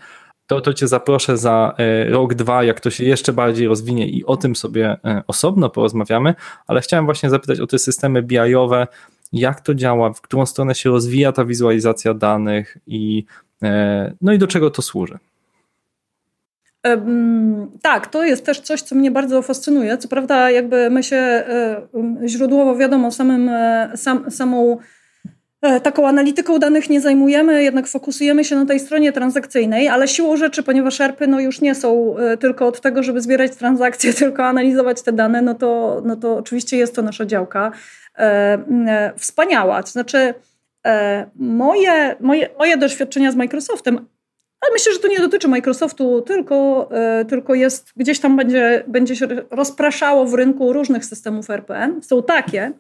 to, 0.49 0.61
to 0.61 0.75
Cię 0.75 0.89
zaproszę 0.89 1.37
za 1.37 1.75
e, 1.79 2.05
rok, 2.05 2.35
dwa, 2.35 2.65
jak 2.65 2.81
to 2.81 2.91
się 2.91 3.05
jeszcze 3.05 3.33
bardziej 3.33 3.69
rozwinie 3.69 4.09
i 4.09 4.25
o 4.25 4.37
tym 4.37 4.57
sobie 4.57 4.97
e, 5.05 5.23
osobno 5.27 5.71
porozmawiamy, 5.71 6.35
ale 6.67 6.81
chciałem 6.81 7.05
właśnie 7.05 7.31
zapytać 7.31 7.61
o 7.61 7.67
te 7.67 7.79
systemy 7.79 8.23
BI-owe, 8.23 8.87
jak 9.33 9.61
to 9.61 9.75
działa, 9.75 10.13
w 10.13 10.21
którą 10.21 10.47
stronę 10.47 10.75
się 10.75 10.91
rozwija 10.91 11.33
ta 11.33 11.45
wizualizacja 11.45 12.15
danych 12.15 12.77
i 12.87 13.25
e, 13.63 14.13
no 14.21 14.33
i 14.33 14.39
do 14.39 14.47
czego 14.47 14.71
to 14.71 14.83
służy. 14.83 15.19
Tak, 17.83 18.07
to 18.07 18.25
jest 18.25 18.47
też 18.47 18.61
coś, 18.61 18.83
co 18.83 18.95
mnie 18.95 19.11
bardzo 19.11 19.43
fascynuje. 19.43 19.99
Co 19.99 20.09
prawda, 20.09 20.51
jakby 20.51 20.91
my 20.91 21.03
się 21.03 21.45
źródłowo 22.27 22.77
wiadomo 22.77 23.13
samym, 23.13 23.51
sam, 23.95 24.31
samą 24.31 24.79
E, 25.63 25.81
taką 25.81 26.09
analityką 26.09 26.59
danych 26.59 26.91
nie 26.91 27.01
zajmujemy, 27.01 27.63
jednak 27.63 27.87
fokusujemy 27.87 28.45
się 28.45 28.57
na 28.57 28.67
tej 28.67 28.81
stronie 28.81 29.13
transakcyjnej, 29.13 29.89
ale 29.89 30.09
siłą 30.09 30.37
rzeczy, 30.37 30.63
ponieważ 30.63 31.01
ERPy 31.01 31.27
no 31.27 31.41
już 31.41 31.61
nie 31.61 31.75
są 31.75 32.19
e, 32.19 32.37
tylko 32.37 32.67
od 32.67 32.81
tego, 32.81 33.03
żeby 33.03 33.21
zbierać 33.21 33.57
transakcje, 33.57 34.15
tylko 34.25 34.45
analizować 34.45 35.03
te 35.03 35.13
dane, 35.13 35.43
no 35.43 35.55
to, 35.55 36.03
no 36.05 36.17
to 36.17 36.37
oczywiście 36.37 36.77
jest 36.77 36.95
to 36.95 37.03
nasza 37.03 37.27
działka. 37.27 37.73
E, 38.19 39.13
wspaniała. 39.17 39.83
To 39.83 39.91
znaczy, 39.91 40.35
moje, 41.37 42.17
moje, 42.21 42.49
moje 42.59 42.77
doświadczenia 42.77 43.33
z 43.33 43.37
Microsoftem, 43.37 44.07
ale 44.61 44.73
myślę, 44.73 44.93
że 44.93 44.99
to 44.99 45.09
nie 45.09 45.19
dotyczy 45.19 45.49
Microsoftu, 45.49 46.23
tylko, 46.23 46.91
tylko 47.29 47.55
jest 47.55 47.93
gdzieś 47.97 48.21
tam 48.21 48.37
będzie, 48.37 48.85
będzie 48.87 49.17
się 49.17 49.27
rozpraszało 49.51 50.27
w 50.27 50.35
rynku 50.35 50.73
różnych 50.73 51.05
systemów 51.05 51.51
ERP. 51.51 51.73
Są 52.03 52.23
takie, 52.23 52.73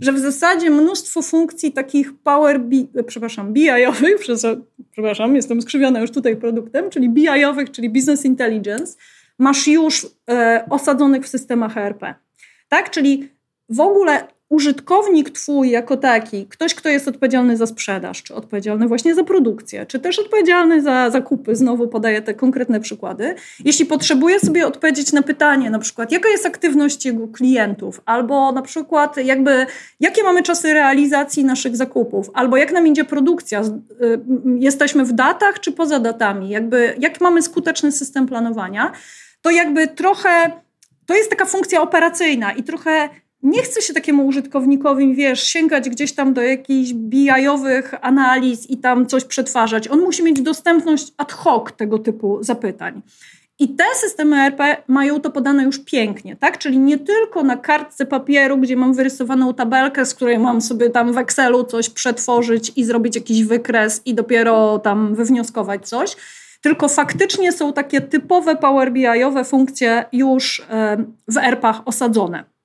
że 0.00 0.12
w 0.12 0.18
zasadzie 0.18 0.70
mnóstwo 0.70 1.22
funkcji 1.22 1.72
takich 1.72 2.18
power, 2.18 2.60
B, 2.60 2.76
przepraszam, 3.06 3.52
BI-owych, 3.52 4.16
przepraszam, 4.92 5.36
jestem 5.36 5.62
skrzywiona 5.62 6.00
już 6.00 6.10
tutaj 6.10 6.36
produktem, 6.36 6.90
czyli 6.90 7.08
BI-owych, 7.08 7.70
czyli 7.70 7.90
Business 7.90 8.24
Intelligence, 8.24 8.96
masz 9.38 9.66
już 9.66 10.06
e, 10.30 10.64
osadzonych 10.70 11.24
w 11.24 11.28
systemach 11.28 11.76
ERP. 11.76 12.14
Tak? 12.68 12.90
Czyli 12.90 13.28
w 13.68 13.80
ogóle 13.80 14.35
użytkownik 14.48 15.30
twój 15.30 15.70
jako 15.70 15.96
taki, 15.96 16.46
ktoś, 16.46 16.74
kto 16.74 16.88
jest 16.88 17.08
odpowiedzialny 17.08 17.56
za 17.56 17.66
sprzedaż, 17.66 18.22
czy 18.22 18.34
odpowiedzialny 18.34 18.88
właśnie 18.88 19.14
za 19.14 19.24
produkcję, 19.24 19.86
czy 19.86 19.98
też 19.98 20.18
odpowiedzialny 20.18 20.82
za 20.82 21.10
zakupy, 21.10 21.56
znowu 21.56 21.88
podaję 21.88 22.22
te 22.22 22.34
konkretne 22.34 22.80
przykłady, 22.80 23.34
jeśli 23.64 23.86
potrzebuje 23.86 24.40
sobie 24.40 24.66
odpowiedzieć 24.66 25.12
na 25.12 25.22
pytanie, 25.22 25.70
na 25.70 25.78
przykład 25.78 26.12
jaka 26.12 26.28
jest 26.28 26.46
aktywność 26.46 27.06
jego 27.06 27.28
klientów, 27.28 28.00
albo 28.04 28.52
na 28.52 28.62
przykład 28.62 29.16
jakby 29.16 29.66
jakie 30.00 30.22
mamy 30.22 30.42
czasy 30.42 30.72
realizacji 30.72 31.44
naszych 31.44 31.76
zakupów, 31.76 32.30
albo 32.34 32.56
jak 32.56 32.72
nam 32.72 32.86
idzie 32.86 33.04
produkcja, 33.04 33.62
y, 33.62 34.20
jesteśmy 34.58 35.04
w 35.04 35.12
datach 35.12 35.60
czy 35.60 35.72
poza 35.72 36.00
datami, 36.00 36.48
jakby 36.48 36.94
jak 36.98 37.20
mamy 37.20 37.42
skuteczny 37.42 37.92
system 37.92 38.26
planowania, 38.26 38.92
to 39.42 39.50
jakby 39.50 39.88
trochę 39.88 40.50
to 41.06 41.14
jest 41.14 41.30
taka 41.30 41.44
funkcja 41.44 41.82
operacyjna 41.82 42.52
i 42.52 42.62
trochę 42.62 43.08
nie 43.46 43.62
chce 43.62 43.82
się 43.82 43.94
takiemu 43.94 44.26
użytkownikowi, 44.26 45.14
wiesz, 45.14 45.42
sięgać 45.42 45.90
gdzieś 45.90 46.12
tam 46.12 46.34
do 46.34 46.42
jakichś 46.42 46.92
BI-owych 46.92 47.94
analiz 48.00 48.70
i 48.70 48.76
tam 48.76 49.06
coś 49.06 49.24
przetwarzać. 49.24 49.88
On 49.88 50.00
musi 50.00 50.22
mieć 50.22 50.40
dostępność 50.40 51.12
ad 51.16 51.32
hoc 51.32 51.72
tego 51.76 51.98
typu 51.98 52.38
zapytań. 52.40 53.02
I 53.58 53.68
te 53.68 53.84
systemy 53.94 54.36
ERP 54.36 54.60
mają 54.88 55.20
to 55.20 55.30
podane 55.30 55.64
już 55.64 55.78
pięknie, 55.78 56.36
tak? 56.36 56.58
Czyli 56.58 56.78
nie 56.78 56.98
tylko 56.98 57.42
na 57.42 57.56
kartce 57.56 58.06
papieru, 58.06 58.58
gdzie 58.58 58.76
mam 58.76 58.94
wyrysowaną 58.94 59.54
tabelkę, 59.54 60.06
z 60.06 60.14
której 60.14 60.38
mam 60.38 60.60
sobie 60.60 60.90
tam 60.90 61.12
w 61.12 61.18
Excelu 61.18 61.64
coś 61.64 61.90
przetworzyć 61.90 62.72
i 62.76 62.84
zrobić 62.84 63.16
jakiś 63.16 63.44
wykres 63.44 64.02
i 64.04 64.14
dopiero 64.14 64.78
tam 64.78 65.14
wywnioskować 65.14 65.88
coś, 65.88 66.16
tylko 66.60 66.88
faktycznie 66.88 67.52
są 67.52 67.72
takie 67.72 68.00
typowe 68.00 68.56
Power 68.56 68.92
BI-owe 68.92 69.44
funkcje 69.44 70.04
już 70.12 70.62
w 71.28 71.36
ERP-ach 71.36 71.82
osadzone. 71.84 72.55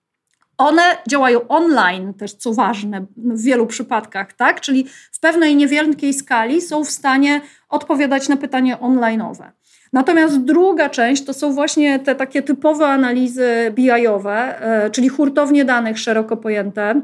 One 0.62 0.82
działają 1.08 1.48
online, 1.48 2.14
też 2.14 2.34
co 2.34 2.54
ważne 2.54 3.06
w 3.18 3.42
wielu 3.42 3.68
przypadkach, 3.68 4.34
tak? 4.34 4.62
Czyli 4.62 4.88
w 5.12 5.20
pewnej 5.20 5.56
niewielkiej 5.56 6.14
skali 6.14 6.62
są 6.62 6.84
w 6.84 6.90
stanie 6.90 7.42
odpowiadać 7.70 8.30
na 8.30 8.38
pytania 8.38 8.78
online'owe. 8.78 9.52
Natomiast 9.94 10.38
druga 10.38 10.90
część 10.90 11.26
to 11.26 11.34
są 11.34 11.54
właśnie 11.54 12.00
te 12.00 12.16
takie 12.16 12.42
typowe 12.42 12.88
analizy 12.88 13.72
BI-owe, 13.76 14.62
e, 14.62 14.90
czyli 14.90 15.10
hurtownie 15.10 15.66
danych 15.66 16.00
szeroko 16.00 16.38
pojęte, 16.38 17.02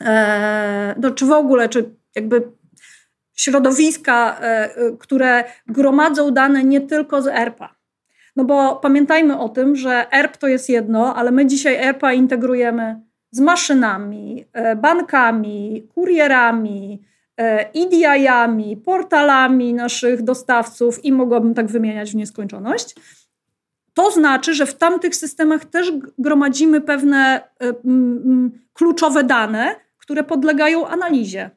e, 0.00 0.94
no, 1.00 1.10
czy 1.10 1.26
w 1.26 1.32
ogóle, 1.32 1.68
czy 1.68 1.94
jakby 2.14 2.42
środowiska, 3.36 4.36
e, 4.40 4.70
które 4.98 5.44
gromadzą 5.66 6.30
dane 6.30 6.64
nie 6.64 6.80
tylko 6.80 7.22
z 7.22 7.26
ERPA. 7.26 7.79
No 8.40 8.44
bo 8.44 8.76
pamiętajmy 8.76 9.38
o 9.38 9.48
tym, 9.48 9.76
że 9.76 10.12
ERP 10.12 10.36
to 10.36 10.48
jest 10.48 10.68
jedno, 10.68 11.14
ale 11.14 11.30
my 11.30 11.46
dzisiaj 11.46 11.74
ERPA 11.74 12.12
integrujemy 12.12 13.00
z 13.30 13.40
maszynami, 13.40 14.44
bankami, 14.76 15.88
kurierami, 15.94 17.02
EDI-ami, 17.74 18.76
portalami 18.76 19.74
naszych 19.74 20.22
dostawców 20.22 21.04
i 21.04 21.12
mogłabym 21.12 21.54
tak 21.54 21.66
wymieniać 21.66 22.12
w 22.12 22.14
nieskończoność. 22.14 22.94
To 23.94 24.10
znaczy, 24.10 24.54
że 24.54 24.66
w 24.66 24.74
tamtych 24.74 25.16
systemach 25.16 25.64
też 25.64 25.92
gromadzimy 26.18 26.80
pewne 26.80 27.40
kluczowe 28.72 29.24
dane, 29.24 29.76
które 29.98 30.24
podlegają 30.24 30.86
analizie. 30.86 31.50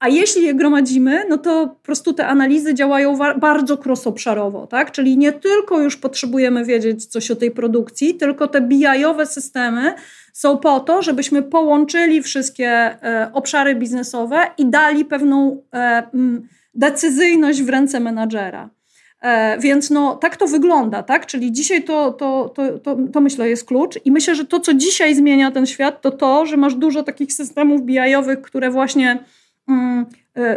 A 0.00 0.08
jeśli 0.08 0.44
je 0.44 0.54
gromadzimy, 0.54 1.24
no 1.28 1.38
to 1.38 1.66
po 1.66 1.82
prostu 1.82 2.12
te 2.12 2.26
analizy 2.26 2.74
działają 2.74 3.18
bardzo 3.40 3.76
cross-obszarowo, 3.76 4.66
tak? 4.66 4.92
Czyli 4.92 5.18
nie 5.18 5.32
tylko 5.32 5.80
już 5.80 5.96
potrzebujemy 5.96 6.64
wiedzieć 6.64 7.06
coś 7.06 7.30
o 7.30 7.36
tej 7.36 7.50
produkcji, 7.50 8.14
tylko 8.14 8.48
te 8.48 8.60
BI-owe 8.60 9.26
systemy 9.26 9.94
są 10.32 10.58
po 10.58 10.80
to, 10.80 11.02
żebyśmy 11.02 11.42
połączyli 11.42 12.22
wszystkie 12.22 12.68
e, 12.70 13.30
obszary 13.32 13.74
biznesowe 13.74 14.40
i 14.58 14.66
dali 14.66 15.04
pewną 15.04 15.62
e, 15.74 16.02
decyzyjność 16.74 17.62
w 17.62 17.68
ręce 17.68 18.00
menadżera. 18.00 18.70
E, 19.22 19.58
więc 19.58 19.90
no, 19.90 20.16
tak 20.16 20.36
to 20.36 20.46
wygląda, 20.46 21.02
tak? 21.02 21.26
Czyli 21.26 21.52
dzisiaj 21.52 21.84
to, 21.84 22.12
to, 22.12 22.48
to, 22.48 22.78
to, 22.78 22.96
to 23.12 23.20
myślę 23.20 23.48
jest 23.48 23.64
klucz 23.64 23.98
i 24.04 24.12
myślę, 24.12 24.34
że 24.34 24.44
to, 24.44 24.60
co 24.60 24.74
dzisiaj 24.74 25.14
zmienia 25.14 25.50
ten 25.50 25.66
świat, 25.66 26.02
to 26.02 26.10
to, 26.10 26.46
że 26.46 26.56
masz 26.56 26.74
dużo 26.74 27.02
takich 27.02 27.32
systemów 27.32 27.82
BI-owych, 27.82 28.42
które 28.42 28.70
właśnie 28.70 29.24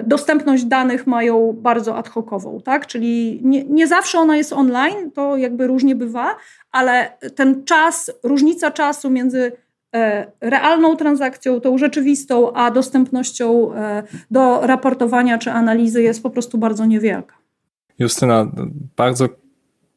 dostępność 0.03 0.65
danych 0.65 1.07
mają 1.07 1.53
bardzo 1.61 1.95
ad 1.95 2.09
hocową, 2.09 2.61
tak? 2.61 2.87
Czyli 2.87 3.39
nie, 3.43 3.63
nie 3.63 3.87
zawsze 3.87 4.19
ona 4.19 4.37
jest 4.37 4.53
online, 4.53 5.11
to 5.11 5.37
jakby 5.37 5.67
różnie 5.67 5.95
bywa, 5.95 6.35
ale 6.71 7.17
ten 7.35 7.63
czas, 7.63 8.11
różnica 8.23 8.71
czasu 8.71 9.09
między 9.09 9.51
e, 9.95 10.31
realną 10.41 10.95
transakcją, 10.95 11.59
tą 11.61 11.77
rzeczywistą, 11.77 12.53
a 12.53 12.71
dostępnością 12.71 13.71
do 14.31 14.67
raportowania 14.67 15.37
czy 15.37 15.51
analizy 15.51 16.03
jest 16.03 16.23
po 16.23 16.29
prostu 16.29 16.57
bardzo 16.57 16.85
niewielka. 16.85 17.35
Justyna, 17.99 18.51
bardzo 18.97 19.29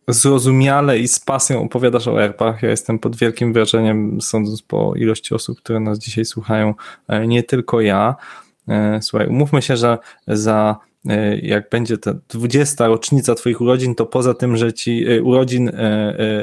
zrozumiale 0.08 0.98
i 0.98 1.08
z 1.08 1.20
pasją 1.20 1.62
opowiadasz 1.62 2.08
o 2.08 2.22
ERP-ach. 2.22 2.62
Ja 2.62 2.70
jestem 2.70 2.98
pod 2.98 3.16
wielkim 3.16 3.52
wrażeniem, 3.52 4.20
sądząc 4.20 4.62
po 4.62 4.94
ilości 4.96 5.34
osób, 5.34 5.58
które 5.58 5.80
nas 5.80 5.98
dzisiaj 5.98 6.24
słuchają, 6.24 6.74
e, 7.08 7.26
nie 7.26 7.42
tylko 7.42 7.80
ja. 7.80 8.16
E, 8.68 9.02
słuchaj, 9.02 9.28
umówmy 9.28 9.62
się, 9.62 9.76
że 9.76 9.98
za 10.26 10.76
E, 11.08 11.38
jak 11.38 11.70
będzie 11.70 11.98
ta 11.98 12.14
20 12.28 12.86
rocznica 12.86 13.34
Twoich 13.34 13.60
urodzin, 13.60 13.94
to 13.94 14.06
poza 14.06 14.34
tym, 14.34 14.56
że 14.56 14.72
Ci 14.72 15.06
e, 15.06 15.22
urodzin 15.22 15.70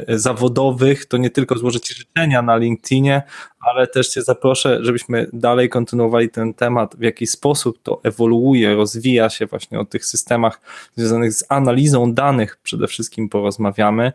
zawodowych, 0.08 1.06
to 1.06 1.16
nie 1.16 1.30
tylko 1.30 1.58
złożę 1.58 1.80
Ci 1.80 1.94
życzenia 1.94 2.42
na 2.42 2.56
LinkedInie, 2.56 3.22
ale 3.60 3.86
też 3.86 4.08
Cię 4.08 4.22
zaproszę, 4.22 4.78
żebyśmy 4.82 5.26
dalej 5.32 5.68
kontynuowali 5.68 6.30
ten 6.30 6.54
temat, 6.54 6.96
w 6.96 7.02
jaki 7.02 7.26
sposób 7.26 7.82
to 7.82 8.00
ewoluuje, 8.02 8.74
rozwija 8.74 9.30
się 9.30 9.46
właśnie 9.46 9.80
o 9.80 9.84
tych 9.84 10.06
systemach 10.06 10.60
związanych 10.96 11.32
z 11.32 11.44
analizą 11.48 12.14
danych 12.14 12.58
przede 12.62 12.86
wszystkim 12.86 13.28
porozmawiamy. 13.28 14.12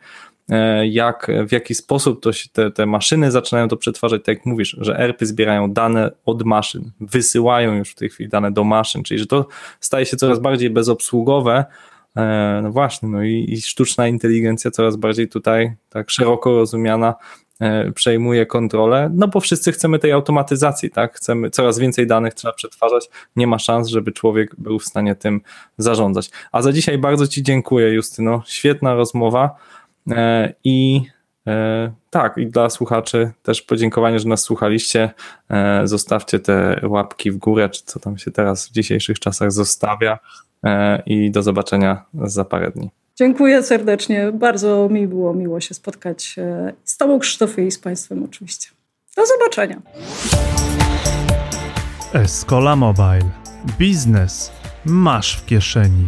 E, 0.49 0.87
jak, 0.87 1.31
w 1.47 1.51
jaki 1.51 1.75
sposób 1.75 2.23
to 2.23 2.33
się 2.33 2.49
te, 2.49 2.71
te 2.71 2.85
maszyny 2.85 3.31
zaczynają 3.31 3.67
to 3.67 3.77
przetwarzać, 3.77 4.21
tak 4.23 4.37
jak 4.37 4.45
mówisz, 4.45 4.77
że 4.79 4.99
ERPy 4.99 5.25
zbierają 5.25 5.71
dane 5.71 6.11
od 6.25 6.43
maszyn, 6.43 6.91
wysyłają 6.99 7.73
już 7.73 7.91
w 7.91 7.95
tej 7.95 8.09
chwili 8.09 8.29
dane 8.29 8.51
do 8.51 8.63
maszyn, 8.63 9.03
czyli 9.03 9.19
że 9.19 9.25
to 9.25 9.47
staje 9.79 10.05
się 10.05 10.17
coraz 10.17 10.39
bardziej 10.39 10.69
bezobsługowe, 10.69 11.65
e, 12.17 12.59
no 12.63 12.71
właśnie, 12.71 13.09
no 13.09 13.23
i, 13.23 13.45
i 13.49 13.61
sztuczna 13.61 14.07
inteligencja 14.07 14.71
coraz 14.71 14.95
bardziej 14.95 15.29
tutaj 15.29 15.75
tak 15.89 16.09
szeroko 16.09 16.55
rozumiana 16.55 17.15
e, 17.59 17.91
przejmuje 17.91 18.45
kontrolę, 18.45 19.09
no 19.13 19.27
bo 19.27 19.39
wszyscy 19.39 19.71
chcemy 19.71 19.99
tej 19.99 20.11
automatyzacji, 20.11 20.89
tak? 20.89 21.15
Chcemy 21.15 21.49
coraz 21.49 21.79
więcej 21.79 22.07
danych 22.07 22.33
trzeba 22.33 22.53
przetwarzać, 22.53 23.09
nie 23.35 23.47
ma 23.47 23.59
szans, 23.59 23.87
żeby 23.87 24.11
człowiek 24.11 24.55
był 24.57 24.79
w 24.79 24.85
stanie 24.85 25.15
tym 25.15 25.41
zarządzać. 25.77 26.29
A 26.51 26.61
za 26.61 26.71
dzisiaj 26.71 26.97
bardzo 26.97 27.27
Ci 27.27 27.43
dziękuję, 27.43 27.93
Justyno. 27.93 28.43
Świetna 28.45 28.95
rozmowa. 28.95 29.55
E, 30.11 30.53
I 30.63 31.01
e, 31.47 31.91
tak, 32.09 32.37
i 32.37 32.47
dla 32.47 32.69
słuchaczy 32.69 33.31
też 33.43 33.61
podziękowanie, 33.61 34.19
że 34.19 34.27
nas 34.27 34.41
słuchaliście. 34.41 35.09
E, 35.49 35.81
zostawcie 35.87 36.39
te 36.39 36.81
łapki 36.83 37.31
w 37.31 37.37
górę, 37.37 37.69
czy 37.69 37.83
co 37.85 37.99
tam 37.99 38.17
się 38.17 38.31
teraz 38.31 38.67
w 38.67 38.71
dzisiejszych 38.71 39.19
czasach 39.19 39.51
zostawia. 39.51 40.19
I 41.05 41.31
do 41.31 41.43
zobaczenia 41.43 42.05
za 42.23 42.45
parę 42.45 42.71
dni. 42.71 42.89
Dziękuję 43.15 43.63
serdecznie. 43.63 44.31
Bardzo 44.31 44.89
mi 44.89 45.07
było 45.07 45.33
miło 45.33 45.59
się 45.59 45.73
spotkać 45.73 46.35
z 46.83 46.97
Tobą, 46.97 47.19
Krzysztofie, 47.19 47.67
i 47.67 47.71
z 47.71 47.79
Państwem 47.79 48.23
oczywiście. 48.23 48.69
Do 49.15 49.25
zobaczenia. 49.25 49.81
Escola 52.13 52.75
Mobile. 52.75 53.29
Biznes 53.79 54.51
masz 54.85 55.37
w 55.37 55.45
kieszeni. 55.45 56.07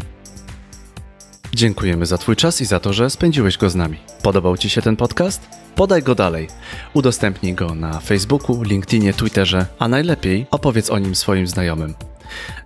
Dziękujemy 1.54 2.06
za 2.06 2.18
Twój 2.18 2.36
czas 2.36 2.62
i 2.62 2.66
za 2.66 2.80
to, 2.80 2.94
że 2.94 3.10
spędziłeś 3.10 3.58
go 3.58 3.70
z 3.70 3.76
nami. 3.76 3.98
Podobał 4.22 4.58
Ci 4.58 4.70
się 4.70 4.82
ten 4.82 4.96
podcast? 4.96 5.42
Podaj 5.76 6.04
go 6.04 6.16
dalej. 6.16 6.48
Udostępnij 6.94 7.54
go 7.54 7.76
na 7.76 8.00
Facebooku, 8.00 8.64
LinkedInie, 8.64 9.14
Twitterze, 9.14 9.66
a 9.80 9.88
najlepiej 9.88 10.48
opowiedz 10.52 10.90
o 10.90 11.00
nim 11.00 11.16
swoim 11.16 11.48
znajomym. 11.48 11.94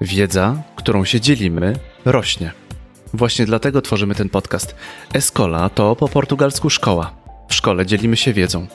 Wiedza, 0.01 0.63
którą 0.75 1.05
się 1.05 1.21
dzielimy, 1.21 1.79
rośnie. 2.05 2.51
Właśnie 3.13 3.45
dlatego 3.45 3.81
tworzymy 3.81 4.15
ten 4.15 4.29
podcast. 4.29 4.75
Escola 5.13 5.69
to 5.69 5.95
po 5.95 6.07
portugalsku 6.07 6.69
szkoła. 6.69 7.15
W 7.49 7.53
szkole 7.53 7.85
dzielimy 7.85 8.17
się 8.17 8.33
wiedzą. 8.33 8.67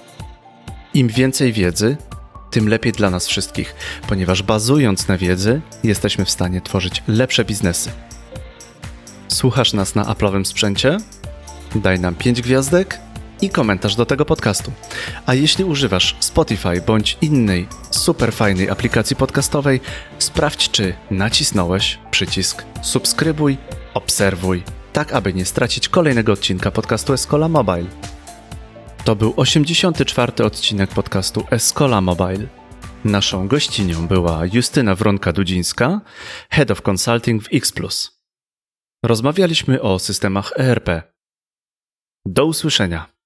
Im 0.94 1.08
więcej 1.08 1.52
wiedzy, 1.52 1.96
tym 2.50 2.68
lepiej 2.68 2.92
dla 2.92 3.10
nas 3.10 3.26
wszystkich, 3.26 3.74
ponieważ 4.08 4.42
bazując 4.42 5.08
na 5.08 5.18
wiedzy, 5.18 5.60
jesteśmy 5.84 6.24
w 6.24 6.30
stanie 6.30 6.60
tworzyć 6.60 7.02
lepsze 7.08 7.44
biznesy. 7.44 7.90
Słuchasz 9.28 9.72
nas 9.72 9.94
na 9.94 10.04
Apple'owym 10.04 10.44
sprzęcie? 10.44 10.96
Daj 11.74 12.00
nam 12.00 12.14
5 12.14 12.42
gwiazdek 12.42 12.98
i 13.40 13.50
komentarz 13.50 13.96
do 13.96 14.06
tego 14.06 14.24
podcastu. 14.24 14.72
A 15.26 15.34
jeśli 15.34 15.64
używasz 15.64 16.16
Spotify 16.20 16.80
bądź 16.86 17.18
innej 17.20 17.68
super 17.90 18.32
fajnej 18.32 18.70
aplikacji 18.70 19.16
podcastowej, 19.16 19.80
sprawdź 20.18 20.70
czy 20.70 20.94
nacisnąłeś 21.10 21.98
przycisk 22.10 22.64
subskrybuj, 22.82 23.56
obserwuj, 23.94 24.62
tak 24.92 25.12
aby 25.12 25.34
nie 25.34 25.44
stracić 25.44 25.88
kolejnego 25.88 26.32
odcinka 26.32 26.70
podcastu 26.70 27.12
Escola 27.12 27.48
Mobile. 27.48 27.86
To 29.04 29.16
był 29.16 29.34
84. 29.36 30.44
odcinek 30.44 30.90
podcastu 30.90 31.44
Escola 31.50 32.00
Mobile. 32.00 32.46
Naszą 33.04 33.48
gościnią 33.48 34.06
była 34.06 34.42
Justyna 34.52 34.94
Wronka-Dudzińska, 34.94 36.00
Head 36.50 36.70
of 36.70 36.82
Consulting 36.82 37.42
w 37.42 37.48
X+. 37.52 37.72
Rozmawialiśmy 39.04 39.82
o 39.82 39.98
systemach 39.98 40.52
ERP. 40.56 41.02
Do 42.26 42.46
usłyszenia. 42.46 43.17